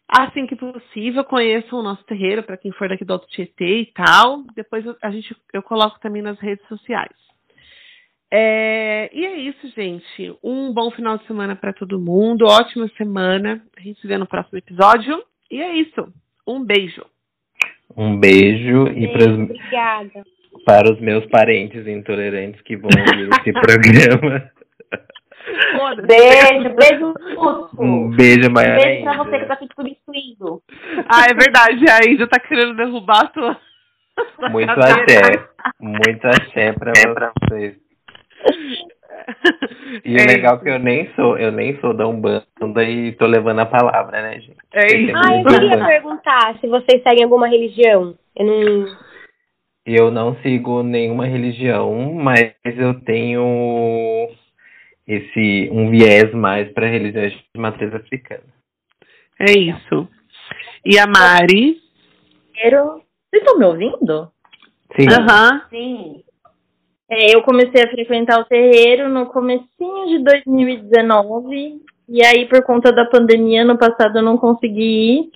Assim 0.08 0.46
que 0.46 0.58
possível, 0.58 1.24
conheçam 1.24 1.80
o 1.80 1.84
nosso 1.84 2.04
terreiro, 2.04 2.44
para 2.44 2.58
quem 2.58 2.72
for 2.74 2.90
daqui 2.90 3.06
do 3.06 3.14
Alto 3.14 3.28
Tietê 3.28 3.82
e 3.82 3.86
tal. 3.86 4.44
Depois 4.54 4.86
a 5.02 5.10
gente, 5.10 5.34
eu 5.54 5.64
coloco 5.64 6.02
também 6.02 6.22
nas 6.22 6.38
redes 6.40 6.68
sociais. 6.68 7.16
É, 8.30 9.10
e 9.14 9.26
é 9.26 9.38
isso, 9.38 9.70
gente. 9.70 10.38
Um 10.44 10.74
bom 10.74 10.92
final 10.92 11.18
de 11.18 11.26
semana 11.28 11.56
para 11.56 11.72
todo 11.72 12.00
mundo. 12.00 12.46
Ótima 12.46 12.90
semana. 12.98 13.64
A 13.78 13.82
gente 13.82 14.02
se 14.02 14.08
vê 14.08 14.18
no 14.18 14.28
próximo 14.28 14.58
episódio. 14.58 15.24
E 15.50 15.62
é 15.62 15.76
isso. 15.76 16.14
Um 16.46 16.62
beijo. 16.64 17.06
Um 17.96 18.18
beijo, 18.18 18.86
beijo 18.86 19.00
e 19.00 19.08
para 19.14 19.32
Obrigada 19.32 20.24
para 20.66 20.92
os 20.92 21.00
meus 21.00 21.26
parentes 21.28 21.88
intolerantes 21.88 22.62
que 22.62 22.76
vão 22.76 22.90
ouvir 22.90 23.30
esse 23.40 23.52
programa. 23.60 24.52
Beijo, 26.08 26.76
beijo, 26.76 27.14
Um 27.80 28.10
beijo, 28.12 28.52
Maiara. 28.52 28.80
Um 28.80 28.84
beijo 28.84 29.04
pra 29.04 29.18
você 29.18 29.40
que 29.40 29.46
tá 29.46 29.58
se 29.58 29.68
substituindo. 29.76 30.62
Ah, 31.10 31.26
é 31.30 31.34
verdade. 31.34 31.86
A 31.90 32.10
Índia 32.10 32.28
tá 32.28 32.40
querendo 32.40 32.76
derrubar 32.76 33.22
a 33.22 33.28
tua. 33.28 33.58
Muito 34.52 34.72
axé. 34.80 35.48
Muito 35.80 36.28
axé 36.28 36.74
pra 36.74 37.32
vocês. 37.42 37.76
E 40.04 40.18
é 40.18 40.24
o 40.24 40.28
legal 40.28 40.56
é 40.56 40.60
que 40.60 40.70
eu 40.70 40.80
nem 40.80 41.14
sou, 41.14 41.38
eu 41.38 41.52
nem 41.52 41.80
sou 41.80 41.94
da 41.94 42.08
Umbanda 42.08 42.44
e 42.84 43.12
tô 43.14 43.28
levando 43.28 43.60
a 43.60 43.66
palavra, 43.66 44.22
né, 44.22 44.40
gente? 44.40 44.58
É 44.74 44.98
isso. 44.98 45.16
Ah, 45.16 45.38
eu 45.38 45.46
queria 45.46 45.86
perguntar 45.86 46.58
se 46.60 46.68
vocês 46.68 47.04
seguem 47.04 47.24
alguma 47.24 47.48
religião. 47.48 48.16
Eu 48.36 48.46
não 48.46 48.86
eu 49.86 50.12
não 50.12 50.36
sigo 50.42 50.84
nenhuma 50.84 51.26
religião, 51.26 52.14
mas 52.14 52.54
eu 52.64 53.00
tenho 53.02 54.30
esse 55.08 55.70
um 55.72 55.90
viés 55.90 56.32
mais 56.34 56.72
para 56.72 56.88
religiões 56.88 57.34
de 57.34 57.60
matriz 57.60 57.94
africana. 57.94 58.44
É 59.40 59.52
isso. 59.52 60.08
E 60.86 60.98
a 61.00 61.08
Mari? 61.08 61.82
Vocês 62.54 63.42
estão 63.44 63.58
me 63.58 63.66
ouvindo? 63.66 64.32
Sim. 64.96 65.08
Uhum. 65.08 65.62
Sim. 65.70 66.24
É, 67.10 67.36
eu 67.36 67.42
comecei 67.42 67.84
a 67.84 67.90
frequentar 67.90 68.40
o 68.40 68.46
terreiro 68.46 69.10
no 69.10 69.26
comecinho 69.26 70.08
de 70.08 70.24
2019 70.24 71.82
e 72.08 72.26
aí 72.26 72.48
por 72.48 72.64
conta 72.64 72.92
da 72.92 73.06
pandemia 73.06 73.66
no 73.66 73.78
passado 73.78 74.18
eu 74.18 74.24
não 74.24 74.38
consegui 74.38 75.20
ir 75.20 75.32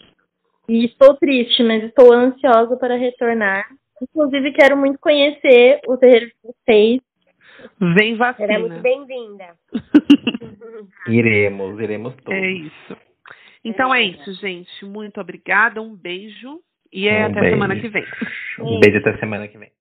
e 0.70 0.86
estou 0.86 1.16
triste, 1.16 1.64
mas 1.64 1.84
estou 1.84 2.14
ansiosa 2.14 2.78
para 2.78 2.96
retornar 2.96 3.68
Inclusive, 4.02 4.52
quero 4.52 4.76
muito 4.76 5.00
conhecer 5.00 5.80
o 5.88 5.98
terreiro 5.98 6.28
de 6.28 6.36
vocês. 6.43 7.02
Vem 7.80 8.16
vacina. 8.16 8.48
Será 8.48 8.60
muito 8.60 8.82
bem-vinda. 8.82 9.56
iremos, 11.08 11.80
iremos 11.80 12.16
todos. 12.18 12.39
É 12.39 12.52
isso. 12.52 12.98
Então 13.64 13.93
é, 13.93 14.02
é 14.02 14.04
isso, 14.04 14.34
gente. 14.34 14.86
Muito 14.86 15.20
obrigada, 15.20 15.82
um 15.82 15.96
beijo 15.96 16.60
e 16.91 17.08
é 17.08 17.22
um 17.22 17.32
até 17.32 17.39
beijo. 17.39 17.56
semana 17.56 17.80
que 17.80 17.89
vem. 17.89 18.06
Um 18.60 18.80
beijo 18.80 18.98
até 19.00 19.18
semana 19.18 19.48
que 19.48 19.58
vem. 19.58 19.72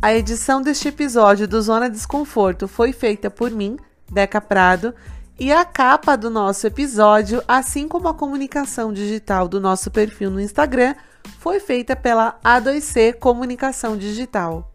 A 0.00 0.14
edição 0.14 0.60
deste 0.60 0.88
episódio 0.88 1.48
do 1.48 1.60
Zona 1.62 1.88
Desconforto 1.88 2.68
foi 2.68 2.92
feita 2.92 3.30
por 3.30 3.50
mim, 3.50 3.78
Deca 4.12 4.38
Prado, 4.38 4.94
E 5.38 5.52
a 5.52 5.64
capa 5.64 6.16
do 6.16 6.30
nosso 6.30 6.64
episódio, 6.64 7.42
assim 7.48 7.88
como 7.88 8.06
a 8.06 8.14
comunicação 8.14 8.92
digital 8.92 9.48
do 9.48 9.60
nosso 9.60 9.90
perfil 9.90 10.30
no 10.30 10.40
Instagram, 10.40 10.94
foi 11.40 11.58
feita 11.58 11.96
pela 11.96 12.38
A2C 12.44 13.18
Comunicação 13.18 13.96
Digital. 13.96 14.73